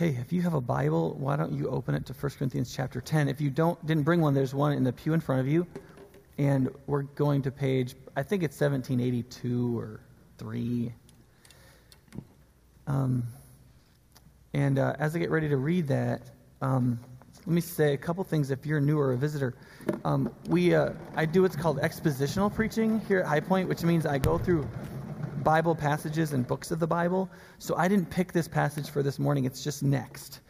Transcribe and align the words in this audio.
hey, 0.00 0.16
if 0.18 0.32
you 0.32 0.40
have 0.40 0.54
a 0.54 0.60
Bible, 0.62 1.14
why 1.18 1.36
don't 1.36 1.52
you 1.52 1.68
open 1.68 1.94
it 1.94 2.06
to 2.06 2.14
1 2.14 2.32
Corinthians 2.38 2.74
chapter 2.74 3.02
10? 3.02 3.28
If 3.28 3.38
you 3.38 3.50
don't 3.50 3.86
didn't 3.86 4.04
bring 4.04 4.22
one, 4.22 4.32
there's 4.32 4.54
one 4.54 4.72
in 4.72 4.82
the 4.82 4.94
pew 4.94 5.12
in 5.12 5.20
front 5.20 5.42
of 5.42 5.46
you. 5.46 5.66
And 6.38 6.70
we're 6.86 7.02
going 7.02 7.42
to 7.42 7.50
page, 7.50 7.94
I 8.16 8.22
think 8.22 8.42
it's 8.42 8.58
1782 8.58 9.78
or 9.78 10.00
3. 10.38 10.90
Um, 12.86 13.24
and 14.54 14.78
uh, 14.78 14.96
as 14.98 15.14
I 15.14 15.18
get 15.18 15.28
ready 15.28 15.50
to 15.50 15.58
read 15.58 15.86
that, 15.88 16.22
um, 16.62 16.98
let 17.40 17.54
me 17.54 17.60
say 17.60 17.92
a 17.92 17.98
couple 17.98 18.24
things 18.24 18.50
if 18.50 18.64
you're 18.64 18.80
new 18.80 18.98
or 18.98 19.12
a 19.12 19.18
visitor. 19.18 19.52
Um, 20.06 20.34
we, 20.48 20.74
uh, 20.74 20.92
I 21.14 21.26
do 21.26 21.42
what's 21.42 21.56
called 21.56 21.78
expositional 21.78 22.50
preaching 22.54 23.02
here 23.06 23.20
at 23.20 23.26
High 23.26 23.40
Point, 23.40 23.68
which 23.68 23.82
means 23.82 24.06
I 24.06 24.16
go 24.16 24.38
through 24.38 24.66
Bible 25.42 25.74
passages 25.74 26.32
and 26.32 26.46
books 26.46 26.70
of 26.70 26.78
the 26.78 26.86
Bible. 26.86 27.30
So 27.58 27.76
I 27.76 27.88
didn't 27.88 28.10
pick 28.10 28.32
this 28.32 28.48
passage 28.48 28.90
for 28.90 29.02
this 29.02 29.18
morning, 29.18 29.44
it's 29.44 29.62
just 29.62 29.82
next. 29.82 30.40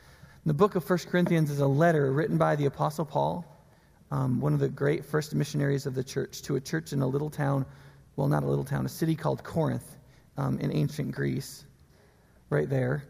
The 0.47 0.55
book 0.55 0.75
of 0.75 0.89
1 0.89 0.99
Corinthians 1.11 1.51
is 1.51 1.61
a 1.61 1.67
letter 1.67 2.13
written 2.13 2.39
by 2.39 2.57
the 2.57 2.67
Apostle 2.67 3.05
Paul, 3.05 3.45
um, 4.11 4.41
one 4.41 4.55
of 4.55 4.61
the 4.61 4.69
great 4.69 5.05
first 5.05 5.35
missionaries 5.35 5.87
of 5.87 5.95
the 5.95 6.03
church, 6.03 6.43
to 6.43 6.57
a 6.57 6.61
church 6.61 6.93
in 6.93 7.03
a 7.03 7.07
little 7.07 7.31
town, 7.31 7.67
well, 8.17 8.29
not 8.29 8.43
a 8.43 8.47
little 8.47 8.65
town, 8.65 8.87
a 8.87 8.89
city 8.89 9.15
called 9.15 9.45
Corinth 9.45 9.97
um, 10.37 10.59
in 10.59 10.75
ancient 10.75 11.13
Greece, 11.13 11.65
right 12.49 12.69
there. 12.69 13.05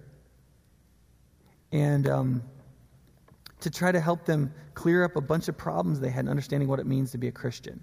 And 1.72 2.08
um, 2.08 2.42
to 3.60 3.70
try 3.70 3.92
to 3.92 4.00
help 4.00 4.24
them 4.24 4.52
clear 4.74 5.04
up 5.04 5.16
a 5.16 5.20
bunch 5.20 5.48
of 5.48 5.56
problems 5.56 6.00
they 6.00 6.10
had 6.10 6.24
in 6.24 6.28
understanding 6.28 6.68
what 6.68 6.80
it 6.80 6.86
means 6.86 7.12
to 7.12 7.18
be 7.18 7.28
a 7.28 7.32
Christian. 7.32 7.82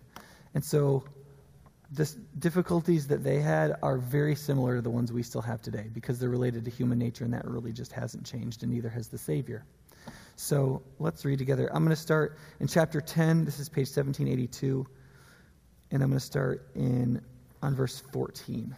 And 0.53 0.63
so 0.63 1.03
the 1.91 2.13
difficulties 2.39 3.07
that 3.07 3.23
they 3.23 3.39
had 3.39 3.75
are 3.81 3.97
very 3.97 4.35
similar 4.35 4.75
to 4.75 4.81
the 4.81 4.89
ones 4.89 5.11
we 5.11 5.23
still 5.23 5.41
have 5.41 5.61
today 5.61 5.89
because 5.93 6.19
they're 6.19 6.29
related 6.29 6.65
to 6.65 6.71
human 6.71 6.99
nature 6.99 7.23
and 7.23 7.33
that 7.33 7.45
really 7.45 7.71
just 7.71 7.93
hasn't 7.93 8.25
changed 8.25 8.63
and 8.63 8.71
neither 8.71 8.89
has 8.89 9.07
the 9.07 9.17
Savior. 9.17 9.65
So 10.35 10.83
let's 10.99 11.25
read 11.25 11.39
together. 11.39 11.69
I'm 11.73 11.83
going 11.83 11.95
to 11.95 12.01
start 12.01 12.37
in 12.59 12.67
chapter 12.67 13.01
10. 13.01 13.45
This 13.45 13.59
is 13.59 13.69
page 13.69 13.87
1782. 13.87 14.85
And 15.91 16.03
I'm 16.03 16.09
going 16.09 16.19
to 16.19 16.25
start 16.25 16.69
in 16.75 17.21
on 17.63 17.73
verse 17.73 17.99
14. 18.11 18.75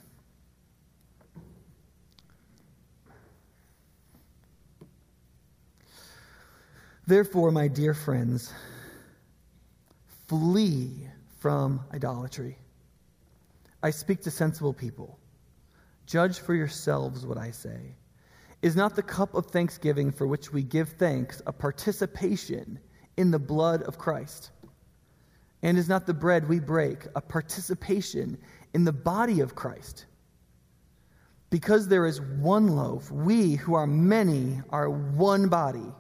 Therefore, 7.07 7.51
my 7.51 7.67
dear 7.67 7.95
friends, 7.95 8.53
flee 10.27 11.07
from 11.39 11.81
idolatry. 11.91 12.57
I 13.81 13.91
speak 13.91 14.21
to 14.21 14.31
sensible 14.31 14.73
people. 14.73 15.19
Judge 16.05 16.39
for 16.39 16.53
yourselves 16.53 17.25
what 17.25 17.37
I 17.37 17.51
say. 17.51 17.95
Is 18.61 18.75
not 18.75 18.95
the 18.95 19.03
cup 19.03 19.35
of 19.35 19.45
thanksgiving 19.45 20.11
for 20.11 20.27
which 20.27 20.51
we 20.51 20.63
give 20.63 20.89
thanks 20.89 21.41
a 21.47 21.53
participation 21.53 22.79
in 23.15 23.31
the 23.31 23.39
blood 23.39 23.83
of 23.83 23.97
Christ? 23.97 24.51
And 25.61 25.77
is 25.77 25.87
not 25.87 26.05
the 26.05 26.13
bread 26.13 26.47
we 26.47 26.59
break 26.59 27.05
a 27.15 27.21
participation 27.21 28.37
in 28.73 28.83
the 28.83 28.91
body 28.91 29.39
of 29.39 29.55
Christ? 29.55 30.05
Because 31.49 31.87
there 31.87 32.05
is 32.05 32.21
one 32.21 32.67
loaf, 32.67 33.09
we 33.11 33.55
who 33.55 33.73
are 33.73 33.87
many 33.87 34.61
are 34.69 34.89
one 34.89 35.47
body, 35.47 35.93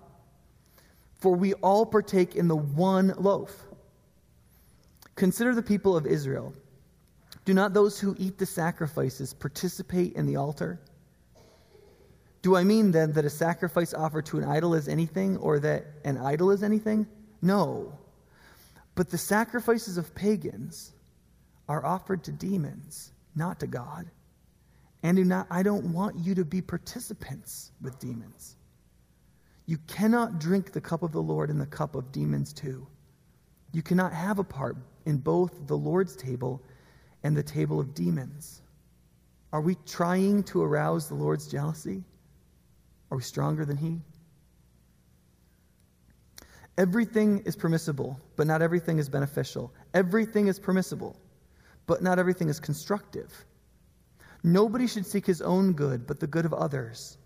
for 1.19 1.35
we 1.35 1.53
all 1.55 1.85
partake 1.85 2.35
in 2.35 2.47
the 2.47 2.55
one 2.55 3.13
loaf. 3.17 3.67
Consider 5.15 5.55
the 5.55 5.63
people 5.63 5.97
of 5.97 6.05
Israel. 6.05 6.53
Do 7.49 7.55
not 7.55 7.73
those 7.73 7.99
who 7.99 8.15
eat 8.19 8.37
the 8.37 8.45
sacrifices 8.45 9.33
participate 9.33 10.13
in 10.13 10.27
the 10.27 10.35
altar? 10.35 10.79
Do 12.43 12.55
I 12.55 12.63
mean 12.63 12.91
then 12.91 13.13
that 13.13 13.25
a 13.25 13.29
sacrifice 13.31 13.91
offered 13.91 14.27
to 14.27 14.37
an 14.37 14.43
idol 14.43 14.75
is 14.75 14.87
anything, 14.87 15.35
or 15.37 15.57
that 15.57 15.87
an 16.05 16.19
idol 16.19 16.51
is 16.51 16.61
anything? 16.61 17.07
No. 17.41 17.97
But 18.93 19.09
the 19.09 19.17
sacrifices 19.17 19.97
of 19.97 20.13
pagans 20.13 20.93
are 21.67 21.83
offered 21.83 22.23
to 22.25 22.31
demons, 22.31 23.13
not 23.35 23.59
to 23.61 23.65
God. 23.65 24.05
And 25.01 25.17
do 25.17 25.25
not, 25.25 25.47
I 25.49 25.63
don't 25.63 25.91
want 25.91 26.19
you 26.19 26.35
to 26.35 26.45
be 26.45 26.61
participants 26.61 27.71
with 27.81 27.97
demons. 27.97 28.57
You 29.65 29.79
cannot 29.87 30.37
drink 30.37 30.71
the 30.71 30.81
cup 30.81 31.01
of 31.01 31.13
the 31.13 31.23
Lord 31.23 31.49
and 31.49 31.59
the 31.59 31.65
cup 31.65 31.95
of 31.95 32.11
demons 32.11 32.53
too. 32.53 32.85
You 33.71 33.81
cannot 33.81 34.13
have 34.13 34.37
a 34.37 34.43
part 34.43 34.77
in 35.07 35.17
both 35.17 35.65
the 35.65 35.77
Lord's 35.77 36.15
table 36.15 36.61
and 37.23 37.35
the 37.35 37.43
table 37.43 37.79
of 37.79 37.93
demons? 37.93 38.61
Are 39.51 39.61
we 39.61 39.75
trying 39.85 40.43
to 40.43 40.61
arouse 40.61 41.07
the 41.07 41.15
Lord's 41.15 41.47
jealousy? 41.47 42.03
Are 43.11 43.17
we 43.17 43.23
stronger 43.23 43.65
than 43.65 43.77
He? 43.77 44.01
Everything 46.77 47.39
is 47.39 47.55
permissible, 47.57 48.17
but 48.37 48.47
not 48.47 48.61
everything 48.61 48.99
is 48.99 49.09
beneficial. 49.09 49.73
Everything 49.93 50.47
is 50.47 50.59
permissible, 50.59 51.19
but 51.87 52.01
not 52.01 52.19
everything 52.19 52.47
is 52.47 52.59
constructive. 52.59 53.33
Nobody 54.43 54.87
should 54.87 55.05
seek 55.05 55.25
his 55.25 55.41
own 55.41 55.73
good, 55.73 56.07
but 56.07 56.21
the 56.21 56.27
good 56.27 56.45
of 56.45 56.53
others. 56.53 57.17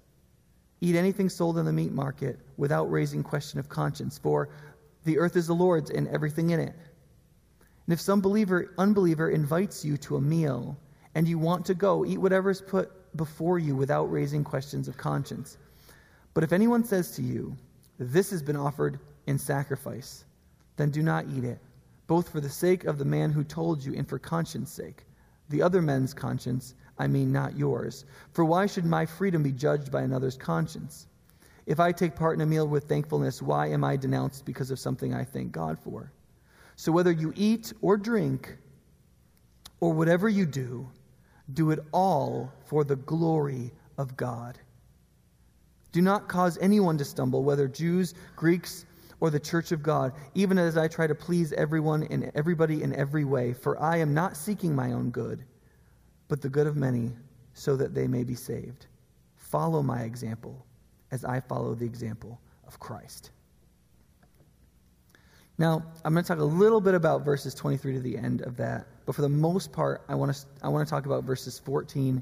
Eat 0.82 0.96
anything 0.96 1.30
sold 1.30 1.60
in 1.60 1.66
the 1.66 1.72
meat 1.72 1.92
market 1.92 2.40
without 2.58 2.90
raising 2.90 3.22
question 3.22 3.60
of 3.60 3.70
conscience, 3.70 4.18
for 4.18 4.50
the 5.04 5.20
earth 5.20 5.36
is 5.36 5.46
the 5.46 5.54
Lord's 5.54 5.92
and 5.92 6.08
everything 6.08 6.50
in 6.50 6.60
it. 6.60 6.76
And 7.86 7.94
if 7.94 8.00
some 8.00 8.22
believer, 8.22 8.74
unbeliever 8.78 9.30
invites 9.30 9.84
you 9.84 9.98
to 9.98 10.16
a 10.16 10.22
meal 10.22 10.78
and 11.16 11.28
you 11.28 11.38
want 11.38 11.66
to 11.66 11.74
go, 11.74 12.06
eat 12.06 12.18
whatever 12.18 12.50
is 12.50 12.62
put 12.62 12.92
before 13.16 13.60
you 13.60 13.76
without 13.76 14.12
raising 14.12 14.44
questions 14.44 14.88
of 14.88 14.98
conscience. 14.98 15.58
But 16.34 16.44
if 16.44 16.54
anyone 16.54 16.84
says 16.84 17.12
to 17.12 17.22
you, 17.22 17.56
This 18.00 18.32
has 18.32 18.42
been 18.42 18.56
offered 18.56 19.00
in 19.28 19.38
sacrifice, 19.38 20.26
then 20.78 20.90
do 20.90 21.04
not 21.04 21.26
eat 21.36 21.44
it, 21.44 21.60
both 22.08 22.30
for 22.30 22.42
the 22.42 22.50
sake 22.50 22.86
of 22.86 22.98
the 22.98 23.06
man 23.06 23.32
who 23.32 23.44
told 23.44 23.84
you 23.84 23.94
and 23.94 24.08
for 24.08 24.18
conscience 24.18 24.72
sake. 24.72 25.06
The 25.50 25.62
other 25.62 25.82
men's 25.82 26.14
conscience, 26.14 26.74
I 26.98 27.08
mean 27.08 27.32
not 27.32 27.56
yours. 27.56 28.06
For 28.32 28.44
why 28.46 28.66
should 28.66 28.86
my 28.86 29.06
freedom 29.06 29.44
be 29.44 29.52
judged 29.52 29.92
by 29.92 30.02
another's 30.02 30.38
conscience? 30.38 31.08
If 31.66 31.80
I 31.80 31.92
take 31.92 32.16
part 32.16 32.36
in 32.36 32.42
a 32.42 32.46
meal 32.46 32.68
with 32.68 32.86
thankfulness, 32.86 33.42
why 33.42 33.68
am 33.68 33.84
I 33.84 33.96
denounced 33.96 34.46
because 34.46 34.72
of 34.72 34.80
something 34.80 35.14
I 35.14 35.24
thank 35.24 35.52
God 35.52 35.78
for? 35.78 36.12
So 36.76 36.92
whether 36.92 37.12
you 37.12 37.34
eat 37.36 37.74
or 37.82 37.98
drink, 37.98 38.58
or 39.84 39.92
whatever 39.92 40.30
you 40.30 40.46
do, 40.46 40.90
do 41.54 41.72
it 41.72 41.80
all 41.92 42.54
for 42.64 42.86
the 42.86 42.96
glory 42.96 43.70
of 43.98 44.16
God. 44.16 44.58
Do 45.92 46.02
not 46.02 46.30
cause 46.30 46.58
anyone 46.62 46.98
to 47.00 47.04
stumble, 47.04 47.44
whether 47.44 47.68
Jews, 47.68 48.14
Greeks, 48.38 48.86
or 49.20 49.30
the 49.30 49.42
church 49.42 49.74
of 49.74 49.84
God, 49.84 50.14
even 50.36 50.58
as 50.58 50.78
I 50.78 50.88
try 50.88 51.06
to 51.06 51.14
please 51.14 51.52
everyone 51.54 52.04
and 52.04 52.32
everybody 52.34 52.82
in 52.82 52.96
every 52.96 53.26
way, 53.26 53.52
for 53.52 53.78
I 53.78 53.98
am 53.98 54.14
not 54.14 54.38
seeking 54.38 54.74
my 54.74 54.94
own 54.94 55.10
good, 55.10 55.44
but 56.30 56.42
the 56.42 56.48
good 56.48 56.66
of 56.66 56.78
many, 56.78 57.12
so 57.54 57.76
that 57.76 57.94
they 57.94 58.08
may 58.08 58.24
be 58.24 58.36
saved. 58.36 58.88
Follow 59.36 59.84
my 59.84 60.04
example 60.04 60.66
as 61.12 61.26
I 61.26 61.42
follow 61.42 61.76
the 61.76 61.86
example 61.86 62.40
of 62.66 62.80
Christ. 62.80 63.32
Now, 65.58 65.84
I'm 66.04 66.14
going 66.14 66.24
to 66.24 66.28
talk 66.28 66.40
a 66.40 66.44
little 66.44 66.82
bit 66.82 66.96
about 66.96 67.24
verses 67.24 67.54
23 67.54 67.94
to 67.94 68.00
the 68.00 68.18
end 68.18 68.42
of 68.42 68.58
that, 68.58 68.88
but 69.06 69.16
for 69.16 69.22
the 69.22 69.30
most 69.30 69.72
part, 69.72 70.02
I 70.10 70.16
want 70.16 70.34
to, 70.34 70.46
I 70.64 70.68
want 70.68 70.88
to 70.88 70.90
talk 70.90 71.06
about 71.06 71.24
verses 71.24 71.60
14 71.60 72.22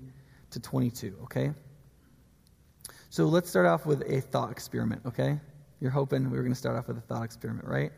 to 0.51 0.59
22, 0.59 1.15
okay? 1.23 1.51
So 3.09 3.25
let's 3.25 3.49
start 3.49 3.67
off 3.67 3.85
with 3.85 4.01
a 4.09 4.21
thought 4.21 4.51
experiment, 4.51 5.01
okay? 5.05 5.39
You're 5.79 5.91
hoping 5.91 6.29
we 6.29 6.37
were 6.37 6.43
going 6.43 6.53
to 6.53 6.59
start 6.59 6.77
off 6.77 6.87
with 6.87 6.97
a 6.97 7.01
thought 7.01 7.23
experiment, 7.23 7.67
right? 7.67 7.91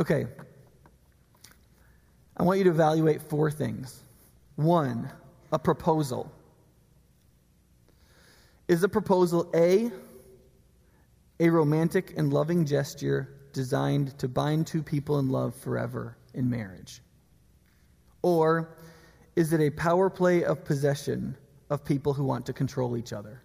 Okay. 0.00 0.26
I 2.36 2.42
want 2.42 2.58
you 2.58 2.64
to 2.64 2.70
evaluate 2.70 3.22
four 3.22 3.50
things. 3.50 4.02
One, 4.56 5.10
a 5.52 5.58
proposal. 5.58 6.30
Is 8.68 8.80
the 8.80 8.88
proposal 8.88 9.50
A, 9.54 9.90
a 11.38 11.50
romantic 11.50 12.14
and 12.16 12.32
loving 12.32 12.66
gesture 12.66 13.35
designed 13.56 14.16
to 14.18 14.28
bind 14.28 14.66
two 14.66 14.82
people 14.82 15.18
in 15.18 15.30
love 15.30 15.54
forever 15.54 16.14
in 16.34 16.48
marriage? 16.50 17.00
Or 18.20 18.68
is 19.34 19.54
it 19.54 19.60
a 19.62 19.70
power 19.70 20.10
play 20.10 20.44
of 20.44 20.62
possession 20.62 21.34
of 21.70 21.82
people 21.82 22.12
who 22.12 22.22
want 22.22 22.44
to 22.46 22.52
control 22.52 22.98
each 22.98 23.14
other? 23.14 23.40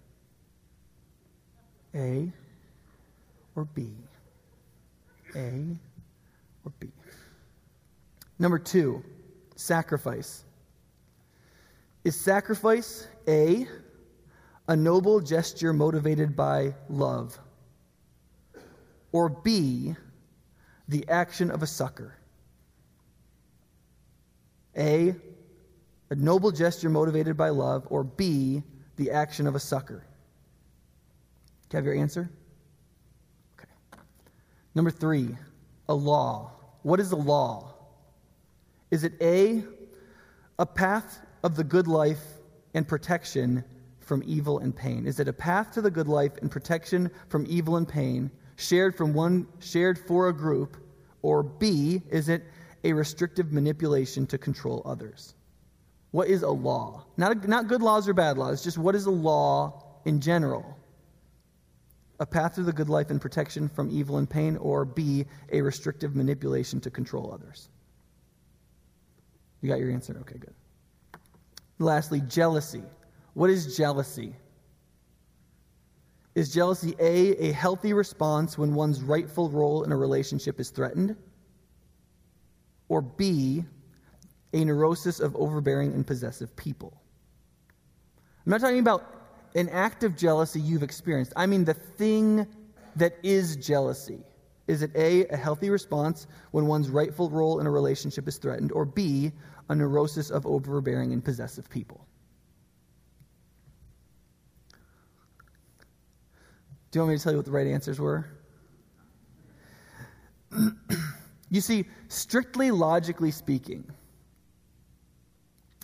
A 1.95 2.29
or 3.55 3.63
B? 3.63 3.93
A 5.33 5.77
or 6.65 6.73
B? 6.81 6.89
Number 8.37 8.59
two, 8.59 9.01
sacrifice. 9.55 10.43
Is 12.03 12.19
sacrifice 12.19 13.07
A, 13.29 13.65
a 14.67 14.75
noble 14.75 15.21
gesture 15.21 15.71
motivated 15.71 16.35
by 16.35 16.75
love? 16.89 17.39
Or 19.11 19.29
B, 19.29 19.95
the 20.87 21.07
action 21.09 21.51
of 21.51 21.63
a 21.63 21.67
sucker? 21.67 22.17
A, 24.77 25.15
a 26.09 26.15
noble 26.15 26.51
gesture 26.51 26.89
motivated 26.89 27.35
by 27.35 27.49
love, 27.49 27.87
or 27.89 28.03
B, 28.03 28.63
the 28.95 29.11
action 29.11 29.47
of 29.47 29.55
a 29.55 29.59
sucker? 29.59 30.05
Do 31.69 31.75
you 31.75 31.77
have 31.77 31.85
your 31.85 31.95
answer? 31.95 32.29
Okay. 33.57 34.01
Number 34.75 34.91
three, 34.91 35.37
a 35.89 35.93
law. 35.93 36.51
What 36.83 36.99
is 36.99 37.11
a 37.11 37.17
law? 37.17 37.73
Is 38.91 39.03
it 39.03 39.13
A, 39.21 39.63
a 40.59 40.65
path 40.65 41.19
of 41.43 41.55
the 41.55 41.63
good 41.63 41.87
life 41.87 42.21
and 42.73 42.87
protection 42.87 43.63
from 43.99 44.23
evil 44.25 44.59
and 44.59 44.75
pain? 44.75 45.05
Is 45.05 45.19
it 45.19 45.27
a 45.27 45.33
path 45.33 45.71
to 45.73 45.81
the 45.81 45.91
good 45.91 46.07
life 46.07 46.33
and 46.41 46.51
protection 46.51 47.09
from 47.29 47.45
evil 47.47 47.77
and 47.77 47.87
pain, 47.87 48.29
shared 48.61 48.95
from 48.95 49.13
one 49.13 49.47
shared 49.59 49.97
for 49.97 50.29
a 50.29 50.33
group, 50.33 50.77
or 51.21 51.43
B, 51.43 52.01
is 52.09 52.29
it 52.29 52.43
a 52.83 52.93
restrictive 52.93 53.51
manipulation 53.51 54.25
to 54.27 54.37
control 54.37 54.81
others? 54.85 55.35
What 56.11 56.27
is 56.27 56.43
a 56.43 56.49
law? 56.49 57.05
Not, 57.17 57.31
a, 57.31 57.47
not 57.47 57.67
good 57.67 57.81
laws 57.81 58.07
or 58.07 58.13
bad 58.13 58.37
laws, 58.37 58.63
just 58.63 58.77
what 58.77 58.95
is 58.95 59.05
a 59.05 59.11
law 59.11 59.83
in 60.05 60.19
general? 60.19 60.77
A 62.19 62.25
path 62.25 62.55
to 62.55 62.63
the 62.63 62.73
good 62.73 62.89
life 62.89 63.09
and 63.09 63.19
protection 63.19 63.67
from 63.69 63.89
evil 63.89 64.17
and 64.17 64.29
pain, 64.29 64.57
or 64.57 64.85
B, 64.85 65.25
a 65.51 65.61
restrictive 65.61 66.15
manipulation 66.15 66.79
to 66.81 66.91
control 66.91 67.31
others? 67.33 67.69
You 69.61 69.69
got 69.69 69.79
your 69.79 69.91
answer? 69.91 70.17
Okay, 70.21 70.37
good. 70.37 70.53
Lastly, 71.79 72.21
jealousy. 72.27 72.83
What 73.33 73.49
is 73.49 73.75
jealousy? 73.77 74.35
Is 76.33 76.53
jealousy 76.53 76.95
A, 76.99 77.49
a 77.49 77.51
healthy 77.51 77.93
response 77.93 78.57
when 78.57 78.73
one's 78.73 79.01
rightful 79.01 79.49
role 79.49 79.83
in 79.83 79.91
a 79.91 79.97
relationship 79.97 80.59
is 80.59 80.69
threatened? 80.69 81.15
Or 82.87 83.01
B, 83.01 83.65
a 84.53 84.65
neurosis 84.65 85.19
of 85.19 85.35
overbearing 85.35 85.93
and 85.93 86.07
possessive 86.07 86.55
people? 86.55 86.93
I'm 88.45 88.51
not 88.51 88.61
talking 88.61 88.79
about 88.79 89.03
an 89.55 89.69
act 89.69 90.03
of 90.03 90.15
jealousy 90.15 90.61
you've 90.61 90.83
experienced. 90.83 91.33
I 91.35 91.45
mean 91.45 91.65
the 91.65 91.73
thing 91.73 92.47
that 92.95 93.17
is 93.23 93.57
jealousy. 93.57 94.19
Is 94.67 94.81
it 94.81 94.91
A, 94.95 95.27
a 95.27 95.37
healthy 95.37 95.69
response 95.69 96.27
when 96.51 96.65
one's 96.65 96.89
rightful 96.89 97.29
role 97.29 97.59
in 97.59 97.67
a 97.67 97.71
relationship 97.71 98.27
is 98.27 98.37
threatened, 98.37 98.71
or 98.71 98.85
B, 98.85 99.31
a 99.69 99.75
neurosis 99.75 100.29
of 100.29 100.45
overbearing 100.45 101.11
and 101.11 101.23
possessive 101.23 101.69
people? 101.69 102.07
Do 106.91 106.99
you 106.99 107.01
want 107.03 107.13
me 107.13 107.17
to 107.17 107.23
tell 107.23 107.31
you 107.31 107.38
what 107.38 107.45
the 107.45 107.51
right 107.51 107.67
answers 107.67 107.99
were? 107.99 108.25
you 111.49 111.61
see, 111.61 111.85
strictly 112.09 112.69
logically 112.69 113.31
speaking, 113.31 113.89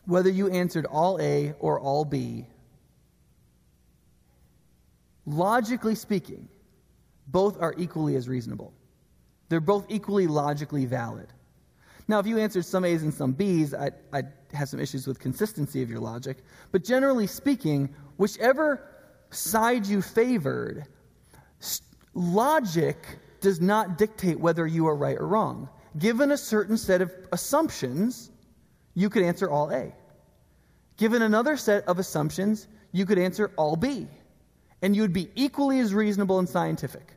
whether 0.05 0.29
you 0.29 0.49
answered 0.49 0.85
all 0.85 1.19
A 1.21 1.53
or 1.59 1.79
all 1.79 2.03
B, 2.03 2.45
logically 5.25 5.95
speaking, 5.95 6.49
both 7.27 7.61
are 7.61 7.73
equally 7.77 8.15
as 8.17 8.27
reasonable. 8.27 8.73
They're 9.47 9.61
both 9.61 9.85
equally 9.89 10.27
logically 10.27 10.85
valid. 10.85 11.27
Now, 12.09 12.19
if 12.19 12.27
you 12.27 12.37
answered 12.37 12.65
some 12.65 12.83
A's 12.83 13.03
and 13.03 13.13
some 13.13 13.31
B's, 13.31 13.73
I'd, 13.73 13.93
I'd, 14.13 14.27
have 14.53 14.69
some 14.69 14.79
issues 14.79 15.05
with 15.05 15.19
consistency 15.19 15.81
of 15.83 15.89
your 15.89 15.99
logic. 15.99 16.37
But 16.71 16.85
generally 16.85 17.27
speaking, 17.27 17.93
whichever 18.15 18.81
side 19.29 19.85
you 19.85 20.01
favored, 20.01 20.87
logic 22.13 22.97
does 23.41 23.61
not 23.61 23.97
dictate 23.97 24.39
whether 24.39 24.65
you 24.65 24.87
are 24.87 24.95
right 24.95 25.17
or 25.17 25.27
wrong. 25.27 25.69
Given 25.97 26.31
a 26.31 26.37
certain 26.37 26.77
set 26.77 27.01
of 27.01 27.13
assumptions, 27.31 28.31
you 28.93 29.09
could 29.09 29.23
answer 29.23 29.49
all 29.49 29.71
A. 29.71 29.93
Given 30.97 31.21
another 31.21 31.57
set 31.57 31.87
of 31.87 31.99
assumptions, 31.99 32.67
you 32.91 33.05
could 33.05 33.19
answer 33.19 33.51
all 33.55 33.75
B. 33.75 34.07
And 34.81 34.95
you 34.95 35.01
would 35.01 35.13
be 35.13 35.29
equally 35.35 35.79
as 35.79 35.93
reasonable 35.93 36.39
and 36.39 36.49
scientific. 36.49 37.13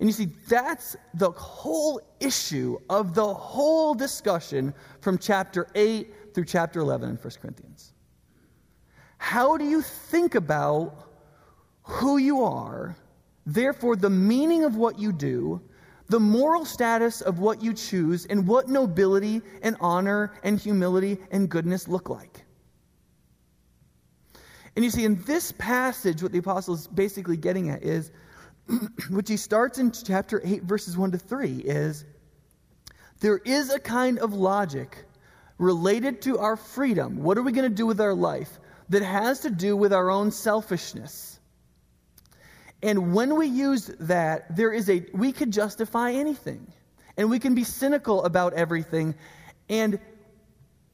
And 0.00 0.08
you 0.08 0.12
see, 0.12 0.28
that's 0.48 0.96
the 1.14 1.30
whole 1.30 2.00
issue 2.20 2.78
of 2.88 3.14
the 3.14 3.34
whole 3.34 3.94
discussion 3.94 4.72
from 5.00 5.18
chapter 5.18 5.66
8 5.74 6.34
through 6.34 6.44
chapter 6.44 6.80
11 6.80 7.10
in 7.10 7.16
1 7.16 7.32
Corinthians. 7.40 7.92
How 9.18 9.56
do 9.56 9.64
you 9.64 9.82
think 9.82 10.36
about 10.36 11.07
who 11.88 12.18
you 12.18 12.42
are, 12.42 12.96
therefore, 13.46 13.96
the 13.96 14.10
meaning 14.10 14.64
of 14.64 14.76
what 14.76 14.98
you 14.98 15.10
do, 15.10 15.60
the 16.08 16.20
moral 16.20 16.64
status 16.64 17.22
of 17.22 17.38
what 17.38 17.62
you 17.62 17.72
choose, 17.72 18.26
and 18.26 18.46
what 18.46 18.68
nobility 18.68 19.42
and 19.62 19.76
honor 19.80 20.32
and 20.42 20.58
humility 20.58 21.18
and 21.30 21.48
goodness 21.48 21.88
look 21.88 22.10
like? 22.10 22.44
And 24.76 24.84
you 24.84 24.90
see, 24.90 25.04
in 25.04 25.20
this 25.24 25.50
passage, 25.52 26.22
what 26.22 26.30
the 26.30 26.38
apostle 26.38 26.74
is 26.74 26.86
basically 26.86 27.36
getting 27.36 27.70
at 27.70 27.82
is 27.82 28.12
which 29.10 29.28
he 29.28 29.36
starts 29.36 29.78
in 29.78 29.90
chapter 29.90 30.40
8, 30.44 30.62
verses 30.64 30.96
1 30.96 31.12
to 31.12 31.18
3, 31.18 31.56
is 31.56 32.04
there 33.20 33.38
is 33.38 33.72
a 33.72 33.80
kind 33.80 34.18
of 34.18 34.34
logic 34.34 35.06
related 35.56 36.22
to 36.22 36.38
our 36.38 36.56
freedom. 36.56 37.22
What 37.22 37.38
are 37.38 37.42
we 37.42 37.52
going 37.52 37.68
to 37.68 37.74
do 37.74 37.86
with 37.86 38.00
our 38.00 38.14
life? 38.14 38.60
That 38.90 39.02
has 39.02 39.40
to 39.40 39.50
do 39.50 39.76
with 39.76 39.92
our 39.92 40.10
own 40.10 40.30
selfishness. 40.30 41.37
And 42.82 43.12
when 43.12 43.36
we 43.36 43.46
use 43.46 43.86
that, 44.00 44.54
there 44.54 44.72
is 44.72 44.88
a 44.88 45.04
we 45.12 45.32
could 45.32 45.52
justify 45.52 46.12
anything. 46.12 46.72
And 47.16 47.28
we 47.28 47.38
can 47.38 47.54
be 47.54 47.64
cynical 47.64 48.24
about 48.24 48.54
everything. 48.54 49.14
And 49.68 49.98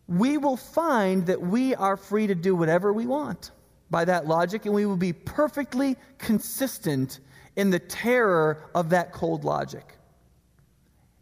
we 0.07 0.39
will 0.39 0.57
find 0.57 1.27
that 1.27 1.41
we 1.41 1.75
are 1.75 1.97
free 1.97 2.27
to 2.27 2.35
do 2.35 2.55
whatever 2.55 2.93
we 2.93 3.07
want 3.07 3.51
by 3.91 4.05
that 4.05 4.27
logic, 4.27 4.67
and 4.67 4.75
we 4.75 4.87
will 4.87 4.97
be 4.97 5.13
perfectly 5.13 5.97
consistent 6.19 7.21
in 7.57 7.71
the 7.71 7.79
terror 7.79 8.71
of 8.75 8.91
that 8.91 9.13
cold 9.13 9.45
logic. 9.45 9.97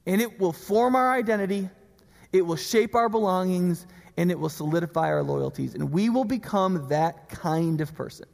And 0.06 0.20
it 0.20 0.40
will 0.40 0.52
form 0.52 0.96
our 0.96 1.12
identity, 1.12 1.68
it 2.32 2.42
will 2.42 2.56
shape 2.56 2.94
our 2.94 3.08
belongings, 3.08 3.86
and 4.16 4.30
it 4.30 4.38
will 4.38 4.48
solidify 4.48 5.08
our 5.08 5.22
loyalties. 5.22 5.74
And 5.74 5.92
we 5.92 6.08
will 6.08 6.24
become 6.24 6.88
that 6.88 7.28
kind 7.28 7.80
of 7.80 7.94
person. 7.94 8.26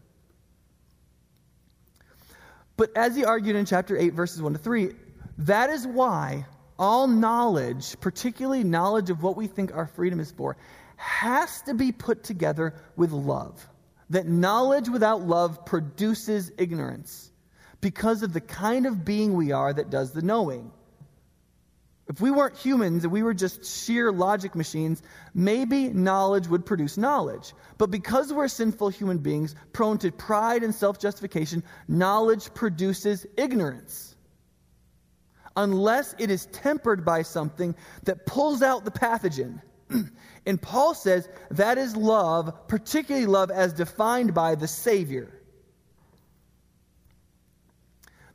But 2.79 2.97
as 2.97 3.17
he 3.17 3.25
argued 3.25 3.57
in 3.57 3.67
chapter 3.67 3.97
8, 3.99 4.15
verses 4.15 4.41
1 4.41 4.53
to 4.53 4.59
3, 4.59 4.93
that 5.39 5.69
is 5.69 5.87
why 5.87 6.47
all 6.79 7.09
knowledge, 7.09 7.99
particularly 8.01 8.63
knowledge 8.63 9.11
of 9.11 9.23
what 9.23 9.37
we 9.37 9.49
think 9.49 9.75
our 9.75 9.89
freedom 9.89 10.21
is 10.21 10.31
for, 10.31 10.57
has 10.97 11.61
to 11.63 11.75
be 11.75 11.91
put 11.91 12.23
together 12.23 12.75
with 12.97 13.11
love. 13.11 13.69
That 14.11 14.29
knowledge 14.29 14.89
without 14.89 15.23
love 15.23 15.67
produces 15.67 16.53
ignorance 16.57 17.33
because 17.81 18.23
of 18.23 18.33
the 18.33 18.41
kind 18.41 18.87
of 18.87 19.05
being 19.05 19.35
we 19.35 19.51
are 19.51 19.73
that 19.73 19.91
does 19.91 20.13
the 20.13 20.23
knowing. 20.23 20.71
If 22.09 22.23
we 22.23 22.31
weren't 22.31 22.57
humans 22.57 23.05
and 23.05 23.13
we 23.13 23.23
were 23.23 23.35
just 23.35 23.65
sheer 23.65 24.11
logic 24.11 24.55
machines, 24.55 25.03
maybe 25.35 25.89
knowledge 25.89 26.49
would 26.49 26.65
produce 26.65 26.97
knowledge. 26.97 27.53
But 27.77 27.91
because 27.91 28.33
we're 28.33 28.49
sinful 28.49 28.89
human 28.89 29.19
beings, 29.19 29.55
prone 29.75 29.99
to 29.99 30.11
pride 30.11 30.63
and 30.63 30.75
self 30.75 30.99
justification, 30.99 31.63
knowledge 31.87 32.53
produces 32.55 33.27
ignorance. 33.37 34.17
Unless 35.55 36.15
it 36.19 36.31
is 36.31 36.47
tempered 36.47 37.05
by 37.05 37.23
something 37.23 37.75
that 38.05 38.25
pulls 38.25 38.63
out 38.63 38.85
the 38.85 38.91
pathogen. 38.91 39.61
and 40.47 40.63
Paul 40.63 40.95
says 40.95 41.29
that 41.51 41.77
is 41.77 41.95
love, 41.95 42.69
particularly 42.69 43.27
love 43.27 43.51
as 43.51 43.75
defined 43.75 44.33
by 44.33 44.55
the 44.55 44.69
Savior. 44.69 45.38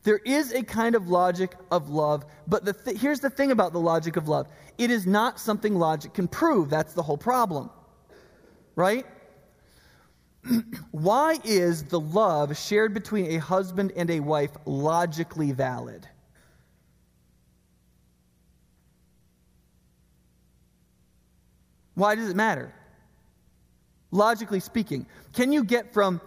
There 0.03 0.19
is 0.25 0.51
a 0.51 0.63
kind 0.63 0.95
of 0.95 1.07
logic 1.07 1.55
of 1.72 1.89
love, 1.89 2.25
but 2.48 2.65
the 2.65 2.74
th- 2.74 3.00
here's 3.00 3.22
the 3.22 3.29
thing 3.29 3.51
about 3.51 3.72
the 3.72 3.79
logic 3.79 4.17
of 4.17 4.27
love 4.27 4.48
it 4.77 4.91
is 4.91 5.07
not 5.07 5.39
something 5.39 5.75
logic 5.75 6.13
can 6.13 6.27
prove. 6.27 6.69
That's 6.69 6.93
the 6.93 7.03
whole 7.03 7.17
problem. 7.17 7.69
Right? 8.75 9.05
Why 10.91 11.39
is 11.43 11.83
the 11.83 12.00
love 12.00 12.57
shared 12.57 12.93
between 12.93 13.31
a 13.31 13.38
husband 13.38 13.93
and 13.95 14.10
a 14.10 14.19
wife 14.19 14.51
logically 14.65 15.51
valid? 15.53 16.07
Why 21.95 22.15
does 22.15 22.29
it 22.29 22.36
matter? 22.36 22.74
Logically 24.12 24.60
speaking, 24.60 25.05
can 25.31 25.51
you 25.51 25.63
get 25.63 25.93
from 25.93 26.19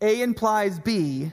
A 0.00 0.22
implies 0.22 0.78
B 0.78 1.32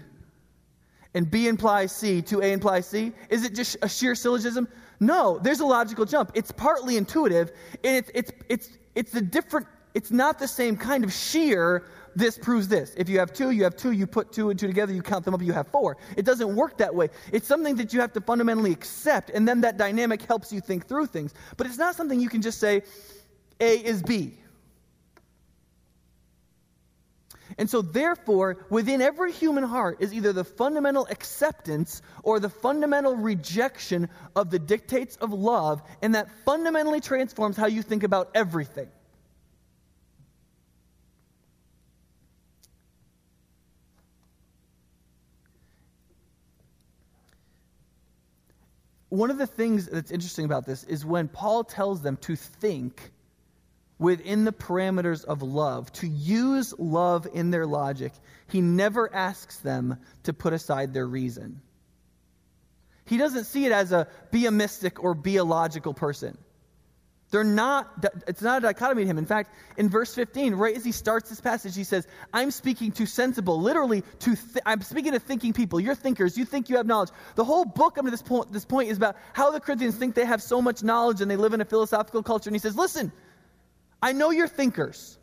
and 1.14 1.30
B 1.30 1.48
implies 1.48 1.92
C 1.92 2.22
to 2.24 2.42
A 2.42 2.52
implies 2.52 2.86
C? 2.86 3.12
Is 3.30 3.44
it 3.44 3.56
just 3.56 3.78
a 3.82 3.90
sheer 3.90 4.16
syllogism? 4.16 4.68
No, 5.00 5.40
there's 5.40 5.60
a 5.60 5.66
logical 5.66 6.06
jump. 6.06 6.32
It's 6.34 6.52
partly 6.52 6.98
intuitive, 6.98 7.52
and 7.84 7.96
it's, 7.96 8.12
it's, 8.14 8.32
it's, 8.50 8.70
it's 8.96 9.16
a 9.16 9.22
different, 9.22 9.68
it's 9.94 10.12
not 10.12 10.40
the 10.40 10.48
same 10.48 10.76
kind 10.76 11.04
of 11.04 11.14
sheer, 11.14 11.86
this 12.16 12.38
proves 12.38 12.68
this. 12.68 12.94
If 12.98 13.08
you 13.08 13.20
have 13.20 13.32
two, 13.32 13.52
you 13.52 13.64
have 13.64 13.76
two, 13.76 13.92
you 13.92 14.06
put 14.06 14.32
two 14.32 14.50
and 14.50 14.60
two 14.60 14.68
together, 14.68 14.94
you 14.94 15.02
count 15.02 15.24
them 15.24 15.34
up, 15.34 15.42
you 15.42 15.54
have 15.54 15.68
four. 15.68 15.98
It 16.18 16.26
doesn't 16.26 16.54
work 16.54 16.78
that 16.80 16.94
way. 16.94 17.10
It's 17.32 17.48
something 17.48 17.76
that 17.76 17.94
you 17.94 18.02
have 18.02 18.12
to 18.14 18.22
fundamentally 18.22 18.72
accept, 18.72 19.30
and 19.30 19.48
then 19.48 19.62
that 19.62 19.78
dynamic 19.78 20.22
helps 20.24 20.52
you 20.52 20.60
think 20.60 20.88
through 20.88 21.06
things. 21.08 21.34
But 21.56 21.68
it's 21.68 21.78
not 21.78 21.96
something 21.96 22.20
you 22.20 22.30
can 22.30 22.42
just 22.42 22.60
say, 22.60 22.82
A 23.62 23.78
is 23.78 24.02
B. 24.02 24.39
And 27.58 27.70
so, 27.70 27.82
therefore, 27.82 28.58
within 28.70 29.02
every 29.02 29.32
human 29.32 29.64
heart 29.64 29.98
is 30.00 30.14
either 30.14 30.32
the 30.32 30.44
fundamental 30.44 31.08
acceptance 31.10 32.02
or 32.24 32.40
the 32.40 32.50
fundamental 32.50 33.16
rejection 33.16 34.10
of 34.36 34.50
the 34.50 34.60
dictates 34.60 35.16
of 35.18 35.34
love, 35.34 35.82
and 36.02 36.16
that 36.16 36.30
fundamentally 36.46 37.02
transforms 37.02 37.58
how 37.58 37.68
you 37.68 37.82
think 37.82 38.04
about 38.04 38.30
everything. 38.36 38.88
One 49.10 49.32
of 49.32 49.40
the 49.40 49.48
things 49.48 49.88
that's 49.88 50.12
interesting 50.12 50.46
about 50.46 50.68
this 50.68 50.84
is 50.84 51.04
when 51.04 51.28
Paul 51.28 51.64
tells 51.64 52.02
them 52.02 52.16
to 52.18 52.36
think 52.36 53.12
within 54.00 54.46
the 54.46 54.54
parameters 54.54 55.26
of 55.26 55.42
love, 55.44 55.92
to 55.94 56.08
use 56.08 56.74
love 56.80 57.28
in 57.32 57.52
their 57.52 57.68
logic, 57.68 58.14
he 58.48 58.62
never 58.62 59.14
asks 59.14 59.58
them 59.58 59.98
to 60.24 60.34
put 60.34 60.54
aside 60.54 60.94
their 60.94 61.06
reason. 61.06 61.62
He 63.06 63.18
doesn't 63.18 63.46
see 63.46 63.66
it 63.66 63.72
as 63.72 63.92
a 63.92 64.08
be 64.32 64.46
a 64.46 64.52
mystic 64.52 65.04
or 65.04 65.14
be 65.14 65.38
a 65.38 65.44
logical 65.44 65.94
person. 65.94 66.38
They're 67.32 67.44
not, 67.44 68.06
it's 68.28 68.42
not 68.42 68.60
a 68.60 68.62
dichotomy 68.62 69.04
to 69.04 69.10
him. 69.10 69.20
In 69.20 69.26
fact, 69.26 69.54
in 69.78 69.88
verse 69.88 70.16
15, 70.16 70.56
right 70.56 70.76
as 70.76 70.84
he 70.84 70.92
starts 70.92 71.30
this 71.30 71.40
passage, 71.40 71.76
he 71.76 71.84
says, 71.84 72.08
I'm 72.34 72.50
speaking 72.50 72.92
to 72.94 73.06
sensible, 73.06 73.62
literally 73.62 74.02
to, 74.20 74.36
th- 74.36 74.64
I'm 74.66 74.82
speaking 74.82 75.12
to 75.12 75.20
thinking 75.20 75.54
people. 75.54 75.80
You're 75.80 75.94
thinkers. 75.94 76.38
You 76.40 76.46
think 76.46 76.70
you 76.70 76.78
have 76.78 76.88
knowledge. 76.88 77.10
The 77.36 77.44
whole 77.44 77.66
book 77.66 78.00
up 78.00 78.06
to 78.06 78.12
this 78.12 78.24
point, 78.24 78.52
this 78.52 78.66
point 78.66 78.90
is 78.90 78.98
about 78.98 79.16
how 79.34 79.52
the 79.52 79.60
Corinthians 79.60 79.96
think 79.96 80.16
they 80.16 80.26
have 80.26 80.42
so 80.42 80.60
much 80.60 80.82
knowledge 80.82 81.22
and 81.22 81.30
they 81.30 81.36
live 81.36 81.54
in 81.54 81.62
a 81.62 81.66
philosophical 81.66 82.24
culture. 82.24 82.50
And 82.50 82.56
he 82.56 82.60
says, 82.60 82.76
listen, 82.76 83.12
I 84.02 84.14
know 84.14 84.32
you're 84.32 84.48
thinkers. 84.48 85.18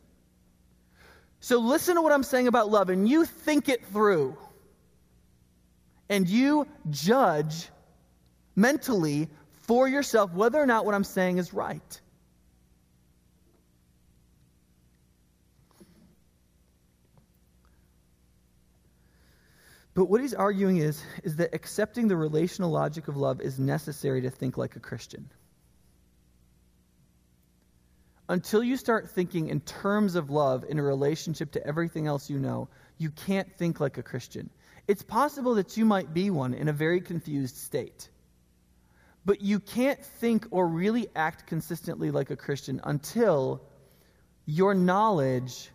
So 1.40 1.58
listen 1.58 1.94
to 1.94 2.02
what 2.02 2.12
I'm 2.12 2.22
saying 2.22 2.48
about 2.48 2.70
love 2.70 2.90
and 2.90 3.08
you 3.08 3.24
think 3.24 3.68
it 3.68 3.84
through. 3.86 4.36
And 6.08 6.28
you 6.28 6.66
judge 6.90 7.68
mentally 8.54 9.28
for 9.62 9.88
yourself 9.88 10.32
whether 10.32 10.60
or 10.60 10.66
not 10.66 10.84
what 10.84 10.94
I'm 10.94 11.04
saying 11.04 11.38
is 11.38 11.52
right. 11.52 12.00
But 19.94 20.10
what 20.10 20.20
he's 20.20 20.34
arguing 20.34 20.76
is, 20.76 21.02
is 21.24 21.36
that 21.36 21.54
accepting 21.54 22.06
the 22.06 22.16
relational 22.16 22.70
logic 22.70 23.08
of 23.08 23.16
love 23.16 23.40
is 23.40 23.58
necessary 23.58 24.20
to 24.20 24.30
think 24.30 24.58
like 24.58 24.76
a 24.76 24.80
Christian. 24.80 25.26
Until 28.28 28.62
you 28.62 28.76
start 28.76 29.10
thinking 29.10 29.48
in 29.48 29.60
terms 29.60 30.16
of 30.16 30.30
love 30.30 30.64
in 30.68 30.78
a 30.78 30.82
relationship 30.82 31.52
to 31.52 31.64
everything 31.66 32.06
else 32.06 32.28
you 32.28 32.38
know, 32.38 32.68
you 32.98 33.10
can't 33.10 33.52
think 33.56 33.78
like 33.78 33.98
a 33.98 34.02
Christian. 34.02 34.50
It's 34.88 35.02
possible 35.02 35.54
that 35.56 35.76
you 35.76 35.84
might 35.84 36.12
be 36.12 36.30
one 36.30 36.54
in 36.54 36.68
a 36.68 36.72
very 36.72 37.00
confused 37.00 37.56
state. 37.56 38.08
But 39.24 39.42
you 39.42 39.60
can't 39.60 40.02
think 40.04 40.46
or 40.50 40.66
really 40.66 41.08
act 41.14 41.46
consistently 41.46 42.10
like 42.10 42.30
a 42.30 42.36
Christian 42.36 42.80
until 42.82 43.62
your 44.44 44.74
knowledge 44.74 45.70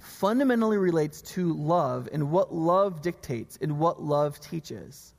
fundamentally 0.00 0.76
relates 0.76 1.22
to 1.22 1.54
love 1.54 2.08
and 2.12 2.30
what 2.30 2.54
love 2.54 3.00
dictates 3.00 3.58
and 3.60 3.78
what 3.78 4.02
love 4.02 4.38
teaches. 4.40 5.14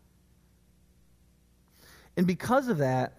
And 2.16 2.28
because 2.28 2.68
of 2.68 2.78
that, 2.80 3.14